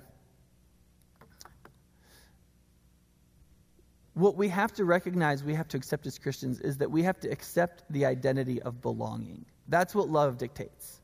what 4.16 4.34
we 4.34 4.48
have 4.48 4.72
to 4.72 4.86
recognize, 4.86 5.44
we 5.44 5.52
have 5.52 5.68
to 5.68 5.76
accept 5.76 6.06
as 6.06 6.18
Christians, 6.18 6.58
is 6.60 6.78
that 6.78 6.90
we 6.90 7.02
have 7.02 7.20
to 7.20 7.28
accept 7.28 7.84
the 7.90 8.06
identity 8.06 8.62
of 8.62 8.80
belonging. 8.80 9.44
That's 9.68 9.94
what 9.94 10.08
love 10.08 10.38
dictates. 10.38 11.02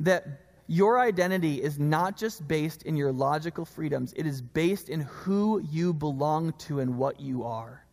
That 0.00 0.26
your 0.66 0.98
identity 0.98 1.62
is 1.62 1.78
not 1.78 2.16
just 2.16 2.48
based 2.48 2.82
in 2.82 2.96
your 2.96 3.12
logical 3.12 3.64
freedoms, 3.64 4.12
it 4.16 4.26
is 4.26 4.42
based 4.42 4.88
in 4.88 5.02
who 5.02 5.62
you 5.70 5.92
belong 5.92 6.54
to 6.54 6.80
and 6.80 6.98
what 6.98 7.20
you 7.20 7.44
are. 7.44 7.84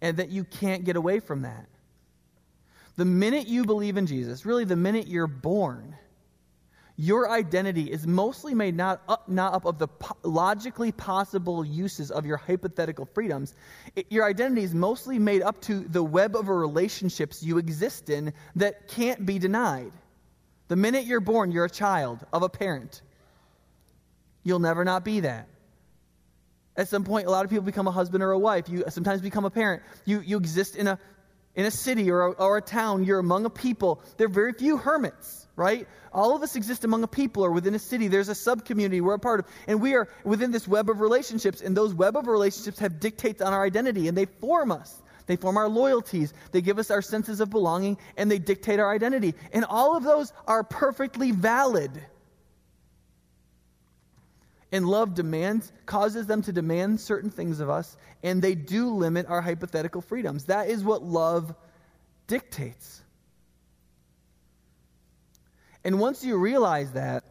And 0.00 0.16
that 0.18 0.28
you 0.28 0.44
can't 0.44 0.84
get 0.84 0.94
away 0.94 1.18
from 1.18 1.42
that. 1.42 1.66
The 2.94 3.04
minute 3.04 3.48
you 3.48 3.64
believe 3.64 3.96
in 3.96 4.06
Jesus, 4.06 4.46
really 4.46 4.64
the 4.64 4.76
minute 4.76 5.08
you're 5.08 5.26
born, 5.26 5.96
your 6.96 7.30
identity 7.30 7.90
is 7.90 8.06
mostly 8.06 8.54
made 8.54 8.76
not 8.76 9.02
up, 9.08 9.28
not 9.28 9.54
up 9.54 9.64
of 9.64 9.78
the 9.78 9.88
po- 9.88 10.16
logically 10.22 10.92
possible 10.92 11.64
uses 11.64 12.10
of 12.10 12.26
your 12.26 12.36
hypothetical 12.36 13.06
freedoms. 13.06 13.54
It, 13.96 14.06
your 14.10 14.24
identity 14.24 14.62
is 14.62 14.74
mostly 14.74 15.18
made 15.18 15.42
up 15.42 15.60
to 15.62 15.80
the 15.80 16.02
web 16.02 16.36
of 16.36 16.48
relationships 16.48 17.42
you 17.42 17.58
exist 17.58 18.10
in 18.10 18.32
that 18.56 18.88
can't 18.88 19.24
be 19.24 19.38
denied. 19.38 19.92
The 20.68 20.76
minute 20.76 21.04
you're 21.04 21.20
born, 21.20 21.50
you're 21.50 21.64
a 21.64 21.70
child 21.70 22.24
of 22.32 22.42
a 22.42 22.48
parent. 22.48 23.02
You'll 24.44 24.58
never 24.58 24.84
not 24.84 25.04
be 25.04 25.20
that. 25.20 25.48
At 26.76 26.88
some 26.88 27.04
point, 27.04 27.26
a 27.26 27.30
lot 27.30 27.44
of 27.44 27.50
people 27.50 27.64
become 27.64 27.86
a 27.86 27.90
husband 27.90 28.22
or 28.22 28.32
a 28.32 28.38
wife. 28.38 28.68
You 28.68 28.84
sometimes 28.88 29.20
become 29.20 29.44
a 29.44 29.50
parent. 29.50 29.82
You, 30.04 30.20
you 30.20 30.38
exist 30.38 30.76
in 30.76 30.86
a, 30.86 30.98
in 31.54 31.66
a 31.66 31.70
city 31.70 32.10
or 32.10 32.28
a, 32.28 32.30
or 32.32 32.56
a 32.56 32.62
town. 32.62 33.04
You're 33.04 33.18
among 33.18 33.44
a 33.44 33.50
people. 33.50 34.02
There 34.16 34.26
are 34.26 34.30
very 34.30 34.54
few 34.54 34.78
hermits, 34.78 35.41
right? 35.56 35.86
All 36.12 36.34
of 36.34 36.42
us 36.42 36.56
exist 36.56 36.84
among 36.84 37.02
a 37.02 37.08
people 37.08 37.44
or 37.44 37.50
within 37.50 37.74
a 37.74 37.78
city. 37.78 38.08
There's 38.08 38.28
a 38.28 38.34
sub 38.34 38.64
community 38.64 39.00
we're 39.00 39.14
a 39.14 39.18
part 39.18 39.40
of. 39.40 39.46
And 39.66 39.80
we 39.80 39.94
are 39.94 40.08
within 40.24 40.50
this 40.50 40.66
web 40.66 40.88
of 40.90 41.00
relationships. 41.00 41.60
And 41.60 41.76
those 41.76 41.94
web 41.94 42.16
of 42.16 42.26
relationships 42.26 42.78
have 42.78 43.00
dictates 43.00 43.42
on 43.42 43.52
our 43.52 43.64
identity 43.64 44.08
and 44.08 44.16
they 44.16 44.26
form 44.26 44.72
us. 44.72 45.02
They 45.26 45.36
form 45.36 45.56
our 45.56 45.68
loyalties. 45.68 46.32
They 46.50 46.60
give 46.60 46.78
us 46.78 46.90
our 46.90 47.02
senses 47.02 47.40
of 47.40 47.50
belonging, 47.50 47.98
and 48.16 48.30
they 48.30 48.38
dictate 48.38 48.80
our 48.80 48.92
identity. 48.92 49.34
And 49.52 49.64
all 49.64 49.96
of 49.96 50.02
those 50.02 50.32
are 50.46 50.64
perfectly 50.64 51.30
valid. 51.30 51.90
And 54.72 54.86
love 54.86 55.14
demands, 55.14 55.70
causes 55.84 56.26
them 56.26 56.42
to 56.42 56.52
demand 56.52 57.00
certain 57.00 57.30
things 57.30 57.60
of 57.60 57.68
us, 57.68 57.96
and 58.22 58.40
they 58.40 58.54
do 58.54 58.90
limit 58.90 59.26
our 59.28 59.42
hypothetical 59.42 60.00
freedoms. 60.00 60.44
That 60.44 60.68
is 60.68 60.82
what 60.82 61.02
love 61.02 61.54
dictates. 62.26 63.01
And 65.84 65.98
once 65.98 66.24
you 66.24 66.36
realize 66.36 66.92
that, 66.92 67.24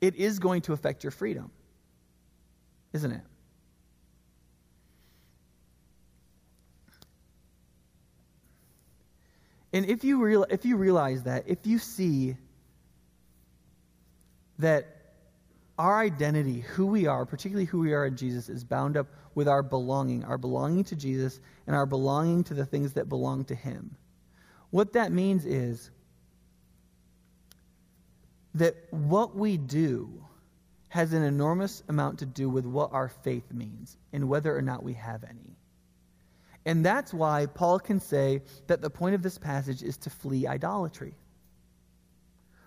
it 0.00 0.16
is 0.16 0.38
going 0.38 0.62
to 0.62 0.72
affect 0.72 1.04
your 1.04 1.10
freedom, 1.10 1.50
isn't 2.92 3.12
it? 3.12 3.22
And 9.72 9.86
if 9.86 10.04
you, 10.04 10.22
real, 10.22 10.46
if 10.50 10.64
you 10.64 10.76
realize 10.76 11.24
that, 11.24 11.44
if 11.48 11.66
you 11.66 11.78
see 11.78 12.36
that 14.60 14.86
our 15.78 15.98
identity, 15.98 16.60
who 16.60 16.86
we 16.86 17.06
are, 17.06 17.26
particularly 17.26 17.64
who 17.64 17.80
we 17.80 17.92
are 17.92 18.06
in 18.06 18.16
Jesus, 18.16 18.48
is 18.48 18.62
bound 18.62 18.96
up 18.96 19.08
with 19.34 19.48
our 19.48 19.62
belonging, 19.62 20.24
our 20.24 20.38
belonging 20.38 20.84
to 20.84 20.94
Jesus 20.94 21.40
and 21.66 21.74
our 21.74 21.86
belonging 21.86 22.44
to 22.44 22.54
the 22.54 22.64
things 22.64 22.92
that 22.92 23.08
belong 23.08 23.44
to 23.46 23.54
Him. 23.54 23.96
What 24.70 24.92
that 24.92 25.10
means 25.10 25.44
is 25.44 25.90
that 28.54 28.76
what 28.90 29.34
we 29.36 29.56
do 29.56 30.24
has 30.88 31.12
an 31.12 31.22
enormous 31.22 31.82
amount 31.88 32.20
to 32.20 32.26
do 32.26 32.48
with 32.48 32.64
what 32.64 32.92
our 32.92 33.08
faith 33.08 33.52
means 33.52 33.96
and 34.12 34.28
whether 34.28 34.56
or 34.56 34.62
not 34.62 34.84
we 34.84 34.92
have 34.92 35.24
any. 35.24 35.56
And 36.64 36.84
that's 36.84 37.12
why 37.12 37.46
Paul 37.46 37.78
can 37.78 38.00
say 38.00 38.42
that 38.68 38.80
the 38.80 38.90
point 38.90 39.14
of 39.14 39.22
this 39.22 39.36
passage 39.36 39.82
is 39.82 39.96
to 39.98 40.10
flee 40.10 40.46
idolatry. 40.46 41.14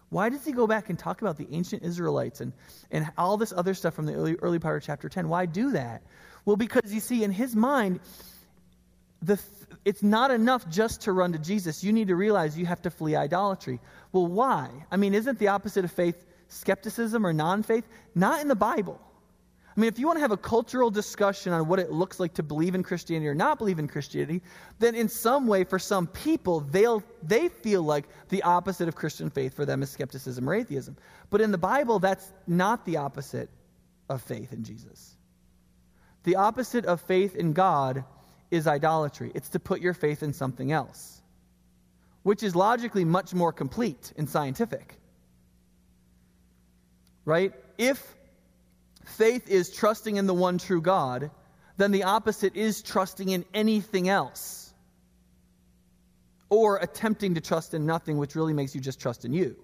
Why 0.09 0.29
does 0.29 0.45
he 0.45 0.51
go 0.51 0.67
back 0.67 0.89
and 0.89 0.97
talk 0.97 1.21
about 1.21 1.37
the 1.37 1.47
ancient 1.51 1.83
Israelites 1.83 2.39
and, 2.39 2.53
and 2.91 3.09
all 3.17 3.37
this 3.37 3.51
other 3.51 3.73
stuff 3.73 3.93
from 3.93 4.05
the 4.05 4.13
early, 4.13 4.35
early 4.35 4.59
part 4.59 4.77
of 4.77 4.83
chapter 4.83 5.09
10? 5.09 5.27
Why 5.27 5.45
do 5.45 5.71
that? 5.71 6.03
Well, 6.45 6.55
because 6.55 6.93
you 6.93 6.99
see, 6.99 7.23
in 7.23 7.31
his 7.31 7.55
mind, 7.55 7.99
the, 9.21 9.39
it's 9.85 10.03
not 10.03 10.31
enough 10.31 10.67
just 10.69 11.01
to 11.01 11.11
run 11.11 11.31
to 11.33 11.39
Jesus. 11.39 11.83
You 11.83 11.93
need 11.93 12.07
to 12.07 12.15
realize 12.15 12.57
you 12.57 12.65
have 12.65 12.81
to 12.83 12.89
flee 12.89 13.15
idolatry. 13.15 13.79
Well, 14.11 14.27
why? 14.27 14.69
I 14.91 14.97
mean, 14.97 15.13
isn't 15.13 15.39
the 15.39 15.47
opposite 15.47 15.85
of 15.85 15.91
faith 15.91 16.25
skepticism 16.47 17.25
or 17.25 17.33
non 17.33 17.63
faith? 17.63 17.87
Not 18.15 18.41
in 18.41 18.47
the 18.47 18.55
Bible. 18.55 19.01
I 19.77 19.79
mean, 19.79 19.89
if 19.89 19.99
you 19.99 20.07
want 20.07 20.17
to 20.17 20.21
have 20.21 20.31
a 20.31 20.37
cultural 20.37 20.89
discussion 20.89 21.53
on 21.53 21.67
what 21.67 21.77
it 21.77 21.91
looks 21.91 22.19
like 22.19 22.33
to 22.33 22.43
believe 22.43 22.73
in 22.73 22.81
Christianity 22.81 23.27
or 23.27 23.35
not 23.35 23.59
believe 23.59 23.77
in 23.77 23.87
Christianity, 23.87 24.41
then 24.79 24.95
in 24.95 25.07
some 25.07 25.45
way, 25.45 25.63
for 25.63 25.77
some 25.77 26.07
people, 26.07 26.61
they'll, 26.61 27.03
they 27.21 27.47
feel 27.47 27.83
like 27.83 28.05
the 28.29 28.41
opposite 28.41 28.87
of 28.87 28.95
Christian 28.95 29.29
faith 29.29 29.53
for 29.53 29.65
them 29.65 29.83
is 29.83 29.91
skepticism 29.91 30.49
or 30.49 30.55
atheism. 30.55 30.97
But 31.29 31.41
in 31.41 31.51
the 31.51 31.59
Bible, 31.59 31.99
that's 31.99 32.33
not 32.47 32.85
the 32.85 32.97
opposite 32.97 33.51
of 34.09 34.19
faith 34.23 34.51
in 34.51 34.63
Jesus. 34.63 35.15
The 36.23 36.37
opposite 36.37 36.85
of 36.85 36.99
faith 37.01 37.35
in 37.35 37.53
God 37.53 38.03
is 38.51 38.67
idolatry. 38.67 39.31
It's 39.35 39.49
to 39.49 39.59
put 39.59 39.81
your 39.81 39.93
faith 39.93 40.23
in 40.23 40.33
something 40.33 40.71
else, 40.71 41.21
which 42.23 42.43
is 42.43 42.55
logically 42.55 43.05
much 43.05 43.33
more 43.33 43.53
complete 43.53 44.13
and 44.17 44.29
scientific. 44.29 44.95
Right? 47.25 47.53
If 47.77 48.15
faith 49.05 49.49
is 49.49 49.71
trusting 49.71 50.17
in 50.17 50.27
the 50.27 50.33
one 50.33 50.57
true 50.57 50.81
God, 50.81 51.31
then 51.77 51.91
the 51.91 52.03
opposite 52.03 52.55
is 52.55 52.81
trusting 52.81 53.29
in 53.29 53.45
anything 53.53 54.09
else. 54.09 54.63
or 56.49 56.77
attempting 56.77 57.35
to 57.35 57.41
trust 57.41 57.73
in 57.73 57.85
nothing, 57.85 58.17
which 58.17 58.35
really 58.35 58.53
makes 58.53 58.73
you 58.75 58.81
just 58.81 58.99
trust 59.01 59.25
in 59.25 59.33
you. 59.33 59.55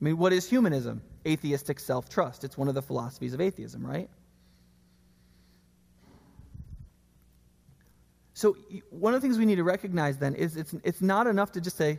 I 0.00 0.04
mean, 0.04 0.18
what 0.18 0.32
is 0.32 0.48
humanism? 0.48 1.02
Atheistic 1.26 1.80
self 1.80 2.08
trust. 2.08 2.44
It's 2.44 2.56
one 2.58 2.68
of 2.68 2.74
the 2.74 2.82
philosophies 2.82 3.34
of 3.34 3.40
atheism, 3.40 3.86
right? 3.86 4.08
So, 8.38 8.56
one 8.90 9.14
of 9.14 9.20
the 9.20 9.26
things 9.26 9.36
we 9.36 9.46
need 9.46 9.56
to 9.56 9.64
recognize 9.64 10.16
then 10.18 10.36
is 10.36 10.56
it's, 10.56 10.72
it's 10.84 11.02
not 11.02 11.26
enough 11.26 11.50
to 11.50 11.60
just 11.60 11.76
say, 11.76 11.98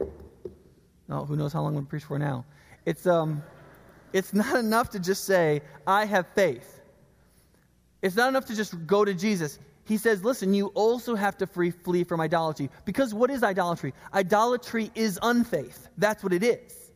oh, 1.09 1.25
who 1.25 1.35
knows 1.35 1.51
how 1.51 1.59
long 1.59 1.71
I'm 1.71 1.73
going 1.73 1.85
to 1.85 1.89
preach 1.89 2.05
for 2.05 2.17
now. 2.17 2.45
It's, 2.85 3.05
um, 3.05 3.43
it's 4.13 4.33
not 4.43 4.55
enough 4.55 4.89
to 4.91 4.99
just 4.99 5.25
say, 5.25 5.61
I 5.85 6.05
have 6.05 6.27
faith. 6.35 6.79
It's 8.01 8.15
not 8.15 8.29
enough 8.29 8.45
to 8.45 8.55
just 8.55 8.87
go 8.87 9.03
to 9.03 9.13
Jesus. 9.13 9.59
He 9.83 9.97
says, 9.97 10.23
listen, 10.23 10.53
you 10.53 10.67
also 10.67 11.13
have 11.13 11.37
to 11.39 11.45
free, 11.45 11.71
flee 11.71 12.05
from 12.05 12.21
idolatry. 12.21 12.69
Because 12.85 13.13
what 13.13 13.29
is 13.29 13.43
idolatry? 13.43 13.93
Idolatry 14.13 14.91
is 14.95 15.19
unfaith. 15.21 15.89
That's 15.97 16.23
what 16.23 16.31
it 16.31 16.41
is. 16.41 16.91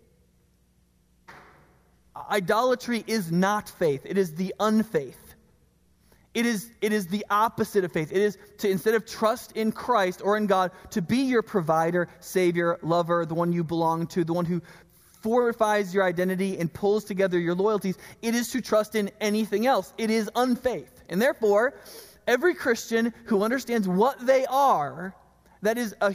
Idolatry 2.31 3.03
is 3.07 3.29
not 3.29 3.67
faith, 3.67 4.03
it 4.05 4.17
is 4.17 4.35
the 4.35 4.55
unfaith. 4.61 5.22
It 6.33 6.45
is, 6.45 6.71
it 6.81 6.91
is 6.91 7.07
the 7.07 7.25
opposite 7.29 7.83
of 7.83 7.91
faith. 7.91 8.11
It 8.11 8.21
is 8.21 8.37
to, 8.59 8.69
instead 8.69 8.95
of 8.95 9.05
trust 9.05 9.51
in 9.53 9.71
Christ 9.71 10.21
or 10.23 10.35
in 10.35 10.47
God, 10.47 10.71
to 10.91 11.01
be 11.01 11.17
your 11.17 11.43
provider, 11.43 12.09
savior, 12.19 12.79
lover, 12.81 13.25
the 13.25 13.35
one 13.35 13.53
you 13.53 13.63
belong 13.63 14.07
to, 14.07 14.23
the 14.23 14.33
one 14.33 14.45
who 14.45 14.61
fortifies 15.21 15.93
your 15.93 16.03
identity 16.03 16.57
and 16.57 16.73
pulls 16.73 17.03
together 17.03 17.39
your 17.39 17.55
loyalties. 17.55 17.97
It 18.21 18.35
is 18.35 18.49
to 18.49 18.61
trust 18.61 18.95
in 18.95 19.11
anything 19.21 19.67
else. 19.67 19.93
It 19.97 20.09
is 20.09 20.29
unfaith. 20.35 21.03
And 21.07 21.21
therefore, 21.21 21.75
every 22.27 22.55
Christian 22.55 23.13
who 23.25 23.43
understands 23.43 23.87
what 23.87 24.25
they 24.25 24.45
are 24.47 25.15
that 25.63 25.77
is 25.77 25.95
a 26.01 26.13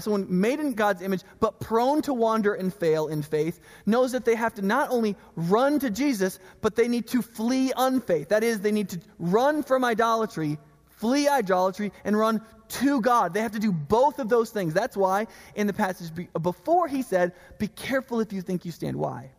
someone 0.00 0.26
made 0.28 0.60
in 0.60 0.72
God's 0.72 1.02
image, 1.02 1.22
but 1.40 1.60
prone 1.60 2.00
to 2.02 2.14
wander 2.14 2.54
and 2.54 2.72
fail 2.72 3.08
in 3.08 3.22
faith, 3.22 3.60
knows 3.86 4.12
that 4.12 4.24
they 4.24 4.34
have 4.36 4.54
to 4.54 4.62
not 4.62 4.90
only 4.90 5.16
run 5.36 5.78
to 5.80 5.90
Jesus, 5.90 6.38
but 6.60 6.76
they 6.76 6.88
need 6.88 7.08
to 7.08 7.20
flee 7.20 7.72
unfaith. 7.76 8.28
That 8.28 8.44
is, 8.44 8.60
they 8.60 8.72
need 8.72 8.88
to 8.90 9.00
run 9.18 9.62
from 9.62 9.84
idolatry, 9.84 10.58
flee 10.86 11.28
idolatry, 11.28 11.92
and 12.04 12.16
run 12.16 12.40
to 12.68 13.00
God. 13.00 13.34
They 13.34 13.40
have 13.40 13.52
to 13.52 13.58
do 13.58 13.72
both 13.72 14.20
of 14.20 14.28
those 14.28 14.50
things. 14.50 14.72
That's 14.72 14.96
why 14.96 15.26
in 15.56 15.66
the 15.66 15.72
passage 15.72 16.10
before 16.40 16.88
he 16.88 17.02
said, 17.02 17.32
Be 17.58 17.68
careful 17.68 18.20
if 18.20 18.32
you 18.32 18.42
think 18.42 18.64
you 18.64 18.72
stand. 18.72 18.96
Why? 18.96 19.32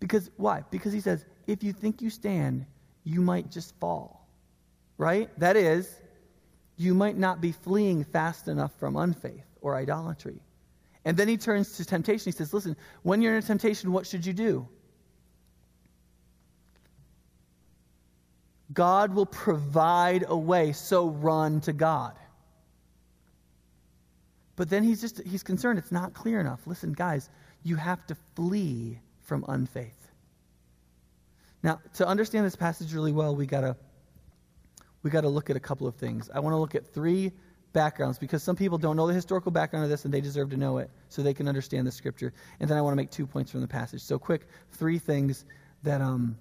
Because, 0.00 0.30
why? 0.36 0.64
Because 0.70 0.92
he 0.94 1.00
says, 1.00 1.24
If 1.46 1.62
you 1.62 1.72
think 1.74 2.00
you 2.00 2.08
stand, 2.08 2.64
you 3.04 3.20
might 3.20 3.50
just 3.50 3.78
fall. 3.78 4.26
Right? 4.96 5.30
That 5.38 5.56
is, 5.56 6.00
you 6.78 6.94
might 6.94 7.18
not 7.18 7.40
be 7.40 7.52
fleeing 7.52 8.04
fast 8.04 8.48
enough 8.48 8.72
from 8.78 8.96
unfaith 8.96 9.44
or 9.60 9.74
idolatry. 9.74 10.40
And 11.04 11.16
then 11.16 11.28
he 11.28 11.36
turns 11.36 11.76
to 11.76 11.84
temptation. 11.84 12.24
He 12.24 12.36
says, 12.36 12.54
Listen, 12.54 12.76
when 13.02 13.20
you're 13.20 13.36
in 13.36 13.42
a 13.42 13.46
temptation, 13.46 13.92
what 13.92 14.06
should 14.06 14.24
you 14.24 14.32
do? 14.32 14.68
God 18.72 19.14
will 19.14 19.26
provide 19.26 20.24
a 20.28 20.36
way, 20.36 20.72
so 20.72 21.08
run 21.08 21.60
to 21.62 21.72
God. 21.72 22.14
But 24.54 24.68
then 24.68 24.82
he's 24.82 25.00
just 25.00 25.22
he's 25.22 25.42
concerned 25.42 25.78
it's 25.78 25.92
not 25.92 26.14
clear 26.14 26.40
enough. 26.40 26.66
Listen, 26.66 26.92
guys, 26.92 27.28
you 27.62 27.76
have 27.76 28.06
to 28.06 28.16
flee 28.36 29.00
from 29.22 29.44
unfaith. 29.48 29.94
Now, 31.62 31.80
to 31.94 32.06
understand 32.06 32.46
this 32.46 32.56
passage 32.56 32.92
really 32.92 33.12
well, 33.12 33.34
we 33.34 33.46
got 33.46 33.62
to 33.62 33.76
we 35.02 35.10
got 35.10 35.22
to 35.22 35.28
look 35.28 35.50
at 35.50 35.56
a 35.56 35.60
couple 35.60 35.86
of 35.86 35.94
things. 35.94 36.30
I 36.34 36.40
want 36.40 36.54
to 36.54 36.58
look 36.58 36.74
at 36.74 36.86
three 36.86 37.32
backgrounds 37.72 38.18
because 38.18 38.42
some 38.42 38.56
people 38.56 38.78
don't 38.78 38.96
know 38.96 39.06
the 39.06 39.14
historical 39.14 39.52
background 39.52 39.84
of 39.84 39.90
this 39.90 40.04
and 40.04 40.12
they 40.12 40.20
deserve 40.20 40.50
to 40.50 40.56
know 40.56 40.78
it 40.78 40.90
so 41.08 41.22
they 41.22 41.34
can 41.34 41.48
understand 41.48 41.86
the 41.86 41.92
scripture. 41.92 42.32
And 42.60 42.68
then 42.68 42.76
I 42.76 42.80
want 42.80 42.92
to 42.92 42.96
make 42.96 43.10
two 43.10 43.26
points 43.26 43.50
from 43.50 43.60
the 43.60 43.68
passage. 43.68 44.00
So, 44.00 44.18
quick, 44.18 44.48
three 44.72 44.98
things 44.98 45.44
that, 45.82 46.00
um, 46.00 46.36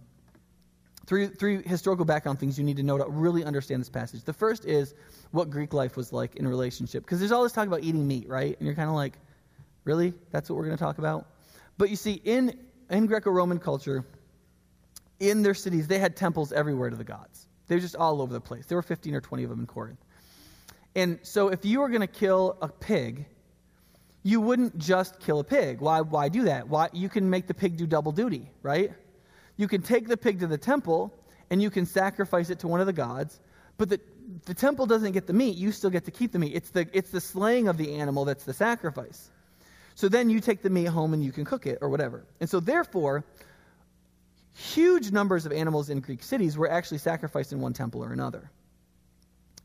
three, 1.06 1.28
three 1.28 1.62
historical 1.64 2.06
background 2.06 2.40
things 2.40 2.58
you 2.58 2.64
need 2.64 2.78
to 2.78 2.84
know 2.84 2.98
to 2.98 3.06
really 3.08 3.44
understand 3.44 3.82
this 3.82 3.90
passage. 3.90 4.24
The 4.24 4.34
first 4.34 4.66
is 4.66 4.96
what 5.32 5.50
Greek 5.50 5.74
life 5.74 5.98
was 5.98 6.12
like 6.12 6.36
in 6.36 6.48
relationship. 6.48 7.04
Because 7.04 7.20
there's 7.20 7.32
all 7.32 7.44
this 7.44 7.52
talk 7.52 7.68
about 7.68 7.84
eating 7.84 8.08
meat, 8.08 8.28
right? 8.28 8.58
And 8.58 8.66
you're 8.66 8.76
kind 8.76 8.90
of 8.90 8.96
like, 8.96 9.18
really? 9.84 10.14
That's 10.32 10.50
what 10.50 10.58
we're 10.58 10.66
going 10.66 10.78
to 10.78 10.84
talk 10.84 10.98
about? 10.98 11.28
But 11.78 11.90
you 11.90 11.96
see, 11.96 12.22
in, 12.24 12.58
in 12.90 13.06
Greco 13.06 13.32
Roman 13.32 13.60
culture, 13.60 14.06
in 15.20 15.44
their 15.44 15.54
cities, 15.54 15.88
they 15.88 16.00
had 16.00 16.16
temples 16.16 16.52
everywhere 16.52 16.90
to 16.90 16.96
the 16.96 17.04
gods. 17.04 17.47
They 17.68 17.76
were 17.76 17.82
just 17.82 17.96
all 17.96 18.22
over 18.22 18.34
the 18.34 18.42
place. 18.42 18.66
There 18.66 18.78
were 18.78 18.82
15 18.82 19.16
or 19.16 19.22
20 19.22 19.44
of 19.44 19.50
them 19.50 19.60
in 19.60 19.68
Corinth. 19.68 20.00
And 20.96 21.20
so 21.22 21.50
if 21.50 21.64
you 21.66 21.82
were 21.82 21.90
going 21.90 22.02
to 22.02 22.08
kill 22.08 22.58
a 22.62 22.68
pig, 22.68 23.26
you 24.24 24.42
wouldn't 24.42 24.78
just 24.78 25.20
kill 25.20 25.40
a 25.40 25.44
pig. 25.44 25.80
Why, 25.80 26.02
why 26.02 26.30
do 26.30 26.44
that? 26.44 26.68
Why, 26.68 26.90
you 26.92 27.08
can 27.10 27.30
make 27.30 27.48
the 27.48 27.54
pig 27.54 27.78
do 27.78 27.86
double 27.86 28.12
duty, 28.12 28.50
right? 28.62 28.92
You 29.58 29.68
can 29.68 29.82
take 29.82 30.08
the 30.08 30.18
pig 30.18 30.40
to 30.40 30.48
the 30.48 30.58
temple 30.58 31.14
and 31.50 31.62
you 31.62 31.70
can 31.70 31.86
sacrifice 31.86 32.50
it 32.50 32.60
to 32.60 32.68
one 32.68 32.82
of 32.82 32.88
the 32.88 32.94
gods, 32.94 33.40
but 33.78 33.90
the, 33.90 34.00
the 34.46 34.54
temple 34.54 34.86
doesn't 34.86 35.14
get 35.14 35.28
the 35.28 35.34
meat. 35.34 35.58
You 35.58 35.72
still 35.72 35.90
get 35.90 36.06
to 36.06 36.12
keep 36.12 36.32
the 36.32 36.40
meat. 36.40 36.54
It's 36.56 36.72
the, 36.72 36.88
it's 36.94 37.10
the 37.12 37.22
slaying 37.22 37.68
of 37.68 37.78
the 37.78 37.96
animal 37.96 38.26
that's 38.26 38.44
the 38.44 38.54
sacrifice. 38.54 39.30
So 39.96 40.10
then 40.10 40.30
you 40.30 40.40
take 40.40 40.62
the 40.62 40.70
meat 40.70 40.86
home 40.86 41.14
and 41.14 41.24
you 41.24 41.32
can 41.32 41.46
cook 41.46 41.66
it 41.66 41.80
or 41.82 41.90
whatever. 41.90 42.26
And 42.40 42.50
so 42.50 42.60
therefore, 42.60 43.24
huge 44.58 45.12
numbers 45.12 45.46
of 45.46 45.52
animals 45.52 45.90
in 45.90 46.00
Greek 46.00 46.24
cities 46.24 46.58
were 46.58 46.70
actually 46.70 46.98
sacrificed 46.98 47.54
in 47.54 47.62
one 47.62 47.74
temple 47.74 48.04
or 48.04 48.12
another. 48.12 48.50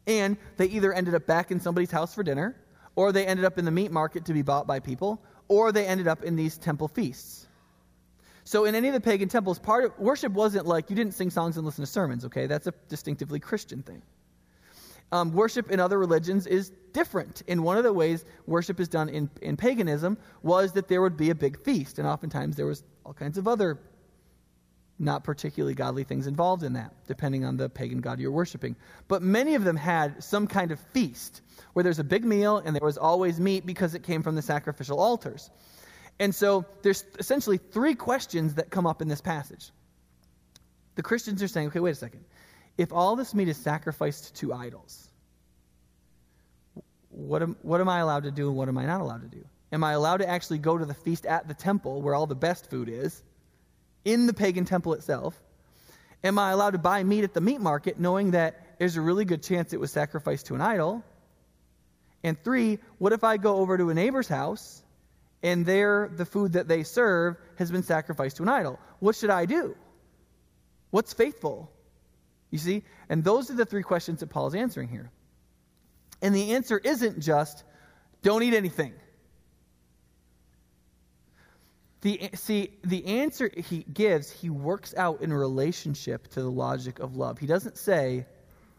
And 0.07 0.37
they 0.59 0.67
either 0.67 0.93
ended 0.93 1.15
up 1.15 1.27
back 1.27 1.51
in 1.51 1.61
somebody's 1.61 1.91
house 1.91 2.15
for 2.15 2.23
dinner, 2.23 2.57
or 2.95 3.11
they 3.11 3.27
ended 3.27 3.47
up 3.47 3.59
in 3.59 3.65
the 3.65 3.71
meat 3.71 3.91
market 3.91 4.27
to 4.27 4.35
be 4.35 4.43
bought 4.43 4.67
by 4.67 4.81
people, 4.81 5.23
or 5.49 5.73
they 5.73 5.87
ended 5.87 6.09
up 6.09 6.25
in 6.25 6.37
these 6.37 6.59
temple 6.59 6.89
feasts. 6.89 7.47
So 8.45 8.67
in 8.67 8.75
any 8.75 8.89
of 8.89 8.95
the 8.95 9.01
pagan 9.01 9.31
temples, 9.31 9.59
part 9.59 9.85
of 9.85 9.99
worship 9.99 10.33
wasn't 10.33 10.67
like 10.67 10.91
you 10.91 10.97
didn't 10.97 11.15
sing 11.15 11.31
songs 11.31 11.57
and 11.57 11.65
listen 11.65 11.85
to 11.85 11.91
sermons, 11.91 12.27
okay? 12.27 12.47
That's 12.47 12.67
a 12.67 12.75
distinctively 12.89 13.41
Christian 13.41 13.83
thing. 13.83 14.03
Um, 15.11 15.33
worship 15.33 15.71
in 15.71 15.81
other 15.81 15.99
religions 15.99 16.47
is 16.47 16.71
different. 16.93 17.43
And 17.49 17.63
one 17.65 17.79
of 17.79 17.85
the 17.85 17.93
ways 17.93 18.25
worship 18.47 18.79
is 18.81 18.89
done 18.89 19.09
in, 19.09 19.31
in 19.41 19.57
paganism 19.57 20.19
was 20.43 20.73
that 20.73 20.89
there 20.89 21.01
would 21.01 21.17
be 21.17 21.31
a 21.31 21.35
big 21.35 21.63
feast, 21.63 21.99
and 21.99 22.07
oftentimes 22.07 22.57
there 22.57 22.67
was 22.67 22.83
all 23.07 23.15
kinds 23.15 23.39
of 23.39 23.49
other 23.49 23.79
not 25.03 25.25
particularly 25.25 25.75
godly 25.75 26.05
things 26.05 26.27
involved 26.27 26.63
in 26.63 26.73
that, 26.75 26.95
depending 27.07 27.45
on 27.45 27.57
the 27.57 27.69
pagan 27.69 28.01
god 28.01 28.21
you're 28.21 28.31
worshiping. 28.31 28.77
But 29.09 29.21
many 29.21 29.55
of 29.55 29.65
them 29.65 29.77
had 29.77 30.23
some 30.23 30.47
kind 30.47 30.71
of 30.71 30.79
feast 30.93 31.43
where 31.73 31.83
there's 31.83 31.99
a 31.99 32.05
big 32.05 32.25
meal 32.25 32.59
and 32.59 32.75
there 32.75 32.85
was 32.85 32.97
always 32.97 33.41
meat 33.41 33.67
because 33.67 33.95
it 33.95 34.03
came 34.03 34.23
from 34.23 34.37
the 34.37 34.43
sacrificial 34.43 35.01
altars. 35.01 35.51
And 36.21 36.35
so 36.35 36.65
there's 36.83 37.05
essentially 37.19 37.59
three 37.59 37.95
questions 37.95 38.55
that 38.55 38.71
come 38.71 38.87
up 38.87 39.03
in 39.03 39.09
this 39.09 39.21
passage. 39.21 39.71
The 40.95 41.03
Christians 41.03 41.43
are 41.43 41.49
saying, 41.49 41.69
okay, 41.69 41.81
wait 41.81 41.91
a 41.91 41.95
second. 41.95 42.25
If 42.79 42.93
all 42.93 43.17
this 43.17 43.35
meat 43.35 43.49
is 43.49 43.57
sacrificed 43.57 44.35
to 44.37 44.53
idols, 44.53 45.11
what 47.09 47.43
am, 47.43 47.57
what 47.63 47.81
am 47.81 47.89
I 47.89 47.99
allowed 47.99 48.23
to 48.23 48.31
do 48.31 48.49
and 48.49 48.57
what 48.57 48.69
am 48.69 48.79
I 48.79 48.87
not 48.87 49.01
allowed 49.01 49.23
to 49.23 49.37
do? 49.37 49.45
Am 49.73 49.83
I 49.83 49.93
allowed 49.93 50.19
to 50.19 50.29
actually 50.29 50.59
go 50.59 50.79
to 50.79 50.85
the 50.85 50.95
feast 50.95 51.27
at 51.27 51.49
the 51.49 51.55
temple 51.55 52.03
where 52.03 52.15
all 52.15 52.27
the 52.27 52.35
best 52.35 52.71
food 52.71 52.89
is? 52.89 53.23
In 54.05 54.27
the 54.27 54.35
pagan 54.35 54.65
temple 54.65 54.95
itself? 54.95 55.41
Am 56.25 56.39
I 56.39 56.51
allowed 56.51 56.71
to 56.71 56.79
buy 56.79 57.03
meat 57.03 57.25
at 57.25 57.35
the 57.35 57.41
meat 57.41 57.61
market 57.61 57.99
knowing 57.99 58.33
that 58.33 58.79
there's 58.79 58.97
a 58.97 59.01
really 59.01 59.25
good 59.25 59.43
chance 59.43 59.73
it 59.73 59.81
was 59.81 59.91
sacrificed 59.91 60.47
to 60.47 60.55
an 60.55 60.61
idol? 60.61 61.05
And 62.23 62.43
three, 62.43 62.79
what 62.99 63.13
if 63.13 63.25
I 63.25 63.37
go 63.37 63.57
over 63.57 63.77
to 63.77 63.91
a 63.91 63.95
neighbor's 63.95 64.29
house 64.29 64.83
and 65.43 65.67
there 65.67 66.09
the 66.15 66.25
food 66.25 66.53
that 66.53 66.69
they 66.69 66.85
serve 66.85 67.37
has 67.57 67.71
been 67.71 67.83
sacrificed 67.83 68.37
to 68.37 68.45
an 68.45 68.49
idol? 68.49 68.79
What 69.01 69.17
should 69.17 69.31
I 69.31 69.47
do? 69.47 69.77
What's 70.91 71.13
faithful? 71.13 71.73
You 72.51 72.59
see? 72.59 72.85
And 73.09 73.25
those 73.25 73.51
are 73.51 73.55
the 73.55 73.65
three 73.65 73.83
questions 73.83 74.21
that 74.21 74.29
Paul's 74.29 74.55
answering 74.55 74.89
here. 74.89 75.11
And 76.21 76.35
the 76.35 76.53
answer 76.53 76.79
isn't 76.79 77.19
just 77.19 77.65
don't 78.23 78.45
eat 78.45 78.55
anything. 78.55 78.93
The, 82.03 82.31
see, 82.35 82.71
the 82.83 83.07
answer 83.07 83.49
he 83.57 83.85
gives, 83.93 84.29
he 84.29 84.51
works 84.51 84.93
out 84.97 85.21
in 85.23 85.33
relationship 85.33 86.27
to 86.29 86.43
the 86.43 86.51
logic 86.51 86.99
of 86.99 87.17
love. 87.17 87.39
He 87.39 87.47
doesn't 87.47 87.79
say, 87.79 88.27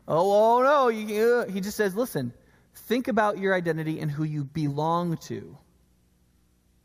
oh, 0.09 0.57
oh 0.59 0.61
no, 0.61 0.89
you, 0.89 1.45
he 1.49 1.61
just 1.61 1.77
says, 1.77 1.95
listen, 1.95 2.33
think 2.75 3.07
about 3.07 3.37
your 3.37 3.55
identity 3.55 4.01
and 4.01 4.11
who 4.11 4.25
you 4.25 4.43
belong 4.43 5.15
to 5.17 5.57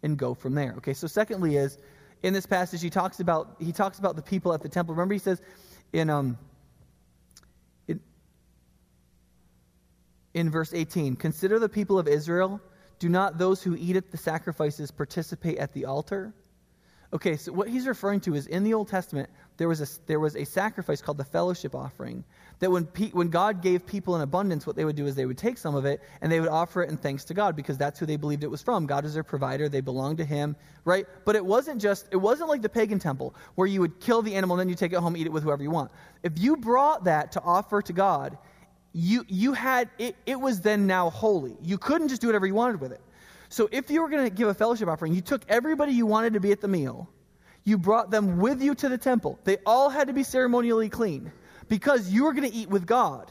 and 0.05 0.17
go 0.17 0.33
from 0.33 0.55
there. 0.55 0.75
Okay, 0.77 0.95
so 0.95 1.09
secondly 1.09 1.57
is, 1.57 1.77
in 2.23 2.33
this 2.33 2.47
passage, 2.47 2.83
he 2.83 2.91
talks 2.91 3.19
about, 3.19 3.57
he 3.59 3.73
talks 3.73 3.99
about 3.99 4.15
the 4.15 4.23
people 4.23 4.53
at 4.53 4.63
the 4.63 4.69
temple. 4.69 4.95
Remember, 4.95 5.15
he 5.15 5.19
says 5.21 5.43
in, 5.93 6.09
um, 6.09 6.39
in, 7.89 8.01
in 10.35 10.51
verse 10.51 10.73
18, 10.73 11.17
consider 11.17 11.59
the 11.59 11.69
people 11.69 11.99
of 11.99 12.07
Israel 12.07 12.61
do 12.99 13.09
not 13.09 13.39
those 13.39 13.63
who 13.63 13.77
eat 13.77 13.97
at 13.97 14.11
the 14.11 14.17
sacrifices 14.17 14.91
participate 14.91 15.59
at 15.59 15.73
the 15.73 15.85
altar? 15.85 16.35
Okay, 17.11 17.39
so 17.39 17.53
what 17.53 17.69
he's 17.69 17.87
referring 17.87 18.21
to 18.21 18.35
is 18.35 18.47
in 18.47 18.65
the 18.65 18.75
Old 18.75 18.89
Testament, 18.89 19.31
there 19.57 19.67
was 19.67 19.81
a, 19.81 20.07
there 20.07 20.21
was 20.21 20.37
a 20.37 20.45
sacrifice 20.45 21.01
called 21.01 21.17
the 21.17 21.25
fellowship 21.25 21.75
offering. 21.75 22.23
That 22.59 22.71
when, 22.71 22.85
pe- 22.85 23.11
when 23.11 23.29
God 23.29 23.63
gave 23.63 23.87
people 23.87 24.15
in 24.17 24.21
abundance, 24.21 24.67
what 24.67 24.77
they 24.77 24.85
would 24.85 24.97
do 24.97 25.07
is 25.07 25.15
they 25.15 25.25
would 25.25 25.39
take 25.39 25.57
some 25.57 25.75
of 25.75 25.87
it 25.87 26.03
and 26.21 26.31
they 26.31 26.39
would 26.39 26.51
offer 26.51 26.83
it 26.83 26.91
in 26.91 26.99
thanks 26.99 27.25
to 27.27 27.35
God 27.35 27.57
because 27.57 27.79
that's 27.79 27.99
who 27.99 28.05
they 28.05 28.17
believed 28.17 28.45
it 28.45 28.51
was 28.51 28.61
from. 28.61 28.85
God 28.85 29.07
is 29.07 29.15
their 29.15 29.23
provider, 29.23 29.71
they 29.71 29.81
belonged 29.81 30.19
to 30.19 30.25
Him, 30.25 30.55
right? 30.85 31.07
But 31.25 31.35
it 31.35 31.45
wasn't 31.45 31.81
just, 31.81 32.09
it 32.11 32.17
wasn't 32.17 32.51
like 32.51 32.61
the 32.61 32.69
pagan 32.69 32.99
temple 32.99 33.35
where 33.55 33.67
you 33.67 33.81
would 33.81 34.01
kill 34.01 34.21
the 34.21 34.35
animal 34.35 34.57
and 34.57 34.61
then 34.61 34.69
you 34.69 34.75
take 34.75 34.93
it 34.93 34.99
home, 34.99 35.17
eat 35.17 35.27
it 35.27 35.33
with 35.33 35.45
whoever 35.45 35.63
you 35.63 35.71
want. 35.71 35.91
If 36.23 36.39
you 36.39 36.59
brought 36.59 37.05
that 37.05 37.33
to 37.33 37.41
offer 37.41 37.81
to 37.81 37.93
God, 37.95 38.37
you, 38.99 39.25
you 39.29 39.53
had, 39.53 39.89
it, 39.99 40.17
it 40.27 40.41
was 40.41 40.61
then 40.61 40.89
now 40.89 41.09
holy. 41.09 41.57
You 41.63 41.79
couldn't 41.79 42.09
just 42.09 42.21
do 42.21 42.27
whatever 42.27 42.47
you 42.49 42.55
wanted 42.55 42.81
with 42.81 42.91
it. 42.91 43.01
So 43.49 43.69
if 43.71 43.91
you 43.91 44.03
were 44.03 44.09
going 44.09 44.25
to 44.25 44.31
give 44.31 44.49
a 44.49 44.55
fellowship 44.55 44.89
offering, 44.89 45.15
you 45.15 45.21
took 45.21 45.43
everybody 45.49 45.93
you 45.93 46.05
wanted 46.05 46.33
to 46.33 46.41
be 46.41 46.51
at 46.51 46.61
the 46.61 46.67
meal, 46.67 47.09
you 47.63 47.79
brought 47.79 48.11
them 48.11 48.39
with 48.39 48.61
you 48.61 48.75
to 48.75 48.89
the 48.89 48.99
temple. 48.99 49.39
They 49.45 49.59
all 49.65 49.89
had 49.89 50.09
to 50.09 50.13
be 50.13 50.25
ceremonially 50.25 50.89
clean 50.89 51.31
because 51.69 52.11
you 52.11 52.25
were 52.25 52.33
going 52.33 52.51
to 52.51 52.55
eat 52.55 52.69
with 52.69 52.87
God. 52.87 53.31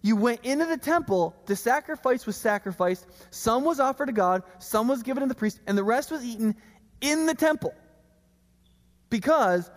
You 0.00 0.14
went 0.14 0.44
into 0.44 0.64
the 0.64 0.78
temple, 0.78 1.34
the 1.46 1.56
sacrifice 1.56 2.24
was 2.24 2.36
sacrificed, 2.36 3.06
some 3.32 3.64
was 3.64 3.80
offered 3.80 4.06
to 4.06 4.12
God, 4.12 4.44
some 4.60 4.86
was 4.86 5.02
given 5.02 5.22
to 5.22 5.28
the 5.28 5.34
priest, 5.34 5.58
and 5.66 5.76
the 5.76 5.82
rest 5.82 6.12
was 6.12 6.24
eaten 6.24 6.54
in 7.00 7.26
the 7.26 7.34
temple. 7.34 7.74
Because 9.10 9.72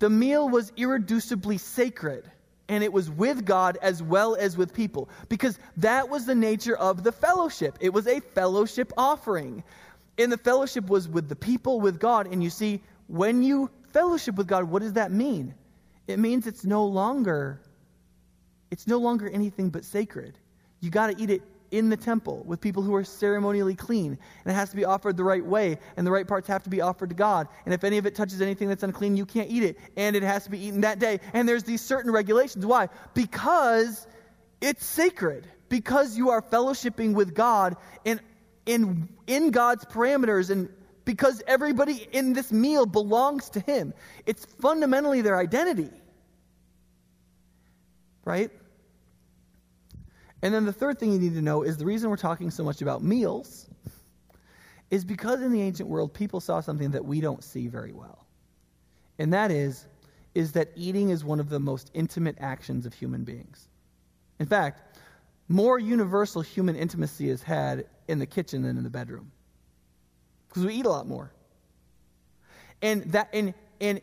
the 0.00 0.10
meal 0.10 0.48
was 0.48 0.72
irreducibly 0.72 1.60
sacred 1.60 2.32
and 2.68 2.82
it 2.82 2.92
was 2.92 3.10
with 3.10 3.44
God 3.44 3.78
as 3.82 4.02
well 4.02 4.34
as 4.36 4.56
with 4.56 4.72
people 4.72 5.08
because 5.28 5.58
that 5.76 6.08
was 6.08 6.24
the 6.24 6.34
nature 6.34 6.76
of 6.76 7.02
the 7.02 7.12
fellowship. 7.12 7.76
It 7.80 7.92
was 7.92 8.06
a 8.06 8.20
fellowship 8.20 8.92
offering. 8.96 9.62
And 10.16 10.30
the 10.30 10.38
fellowship 10.38 10.88
was 10.88 11.08
with 11.08 11.28
the 11.28 11.36
people, 11.36 11.80
with 11.80 11.98
God. 11.98 12.26
And 12.26 12.42
you 12.42 12.50
see, 12.50 12.80
when 13.08 13.42
you 13.42 13.68
fellowship 13.92 14.36
with 14.36 14.46
God, 14.46 14.64
what 14.64 14.82
does 14.82 14.94
that 14.94 15.12
mean? 15.12 15.54
It 16.06 16.18
means 16.18 16.46
it's 16.46 16.64
no 16.64 16.84
longer 16.84 17.60
it's 18.70 18.88
no 18.88 18.98
longer 18.98 19.28
anything 19.28 19.70
but 19.70 19.84
sacred. 19.84 20.36
You 20.80 20.90
got 20.90 21.16
to 21.16 21.22
eat 21.22 21.30
it 21.30 21.42
in 21.70 21.88
the 21.88 21.96
temple 21.96 22.42
with 22.46 22.60
people 22.60 22.82
who 22.82 22.94
are 22.94 23.04
ceremonially 23.04 23.74
clean. 23.74 24.18
And 24.44 24.52
it 24.52 24.54
has 24.54 24.70
to 24.70 24.76
be 24.76 24.84
offered 24.84 25.16
the 25.16 25.24
right 25.24 25.44
way, 25.44 25.78
and 25.96 26.06
the 26.06 26.10
right 26.10 26.26
parts 26.26 26.48
have 26.48 26.62
to 26.64 26.70
be 26.70 26.80
offered 26.80 27.10
to 27.10 27.16
God. 27.16 27.48
And 27.64 27.74
if 27.74 27.84
any 27.84 27.98
of 27.98 28.06
it 28.06 28.14
touches 28.14 28.40
anything 28.40 28.68
that's 28.68 28.82
unclean, 28.82 29.16
you 29.16 29.26
can't 29.26 29.50
eat 29.50 29.62
it. 29.62 29.78
And 29.96 30.16
it 30.16 30.22
has 30.22 30.44
to 30.44 30.50
be 30.50 30.58
eaten 30.58 30.82
that 30.82 30.98
day. 30.98 31.20
And 31.32 31.48
there's 31.48 31.64
these 31.64 31.80
certain 31.80 32.10
regulations. 32.10 32.64
Why? 32.64 32.88
Because 33.14 34.06
it's 34.60 34.84
sacred. 34.84 35.46
Because 35.68 36.16
you 36.16 36.30
are 36.30 36.42
fellowshipping 36.42 37.14
with 37.14 37.34
God 37.34 37.76
and 38.04 38.20
in, 38.66 39.08
in 39.26 39.50
God's 39.50 39.84
parameters 39.84 40.50
and 40.50 40.68
because 41.04 41.42
everybody 41.46 42.06
in 42.12 42.32
this 42.32 42.50
meal 42.52 42.86
belongs 42.86 43.50
to 43.50 43.60
Him. 43.60 43.92
It's 44.26 44.44
fundamentally 44.60 45.20
their 45.20 45.36
identity. 45.36 45.90
Right? 48.24 48.50
And 50.44 50.52
then 50.52 50.66
the 50.66 50.74
third 50.74 50.98
thing 50.98 51.10
you 51.10 51.18
need 51.18 51.32
to 51.34 51.40
know 51.40 51.62
is 51.62 51.78
the 51.78 51.86
reason 51.86 52.10
we're 52.10 52.18
talking 52.18 52.50
so 52.50 52.62
much 52.62 52.82
about 52.82 53.02
meals 53.02 53.66
is 54.90 55.02
because 55.02 55.40
in 55.40 55.50
the 55.50 55.62
ancient 55.62 55.88
world 55.88 56.12
people 56.12 56.38
saw 56.38 56.60
something 56.60 56.90
that 56.90 57.02
we 57.02 57.22
don't 57.22 57.42
see 57.42 57.66
very 57.66 57.92
well. 57.92 58.26
And 59.18 59.32
that 59.32 59.50
is 59.50 59.86
is 60.34 60.52
that 60.52 60.68
eating 60.76 61.08
is 61.08 61.24
one 61.24 61.40
of 61.40 61.48
the 61.48 61.58
most 61.58 61.90
intimate 61.94 62.36
actions 62.40 62.84
of 62.84 62.92
human 62.92 63.24
beings. 63.24 63.68
In 64.38 64.46
fact, 64.46 64.98
more 65.48 65.78
universal 65.78 66.42
human 66.42 66.76
intimacy 66.76 67.30
is 67.30 67.42
had 67.42 67.86
in 68.08 68.18
the 68.18 68.26
kitchen 68.26 68.60
than 68.60 68.76
in 68.76 68.84
the 68.84 68.90
bedroom 68.90 69.32
because 70.48 70.66
we 70.66 70.74
eat 70.74 70.84
a 70.84 70.90
lot 70.90 71.06
more. 71.06 71.32
And 72.82 73.04
that 73.12 73.30
and 73.32 73.54
and 73.80 74.02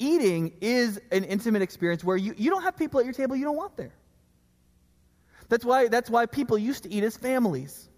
eating 0.00 0.52
is 0.60 1.00
an 1.12 1.22
intimate 1.22 1.62
experience 1.62 2.02
where 2.02 2.16
you, 2.16 2.34
you 2.36 2.50
don't 2.50 2.62
have 2.62 2.76
people 2.76 2.98
at 2.98 3.06
your 3.06 3.14
table 3.14 3.36
you 3.36 3.44
don't 3.44 3.56
want 3.56 3.76
there. 3.76 3.92
That's 5.50 5.64
why 5.64 5.88
that's 5.88 6.08
why 6.08 6.26
people 6.26 6.56
used 6.56 6.84
to 6.84 6.92
eat 6.92 7.04
as 7.04 7.16
families. 7.16 7.88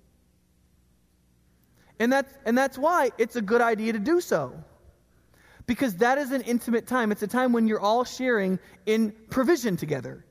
And 2.00 2.12
that's 2.12 2.32
and 2.44 2.58
that's 2.58 2.76
why 2.76 3.12
it's 3.18 3.36
a 3.36 3.42
good 3.42 3.60
idea 3.60 3.92
to 3.92 4.00
do 4.00 4.20
so. 4.20 4.52
Because 5.66 5.96
that 5.96 6.18
is 6.18 6.32
an 6.32 6.42
intimate 6.42 6.88
time. 6.88 7.12
It's 7.12 7.22
a 7.22 7.28
time 7.28 7.52
when 7.52 7.68
you're 7.68 7.78
all 7.80 8.04
sharing 8.04 8.58
in 8.84 9.12
provision 9.30 9.76
together. 9.76 10.24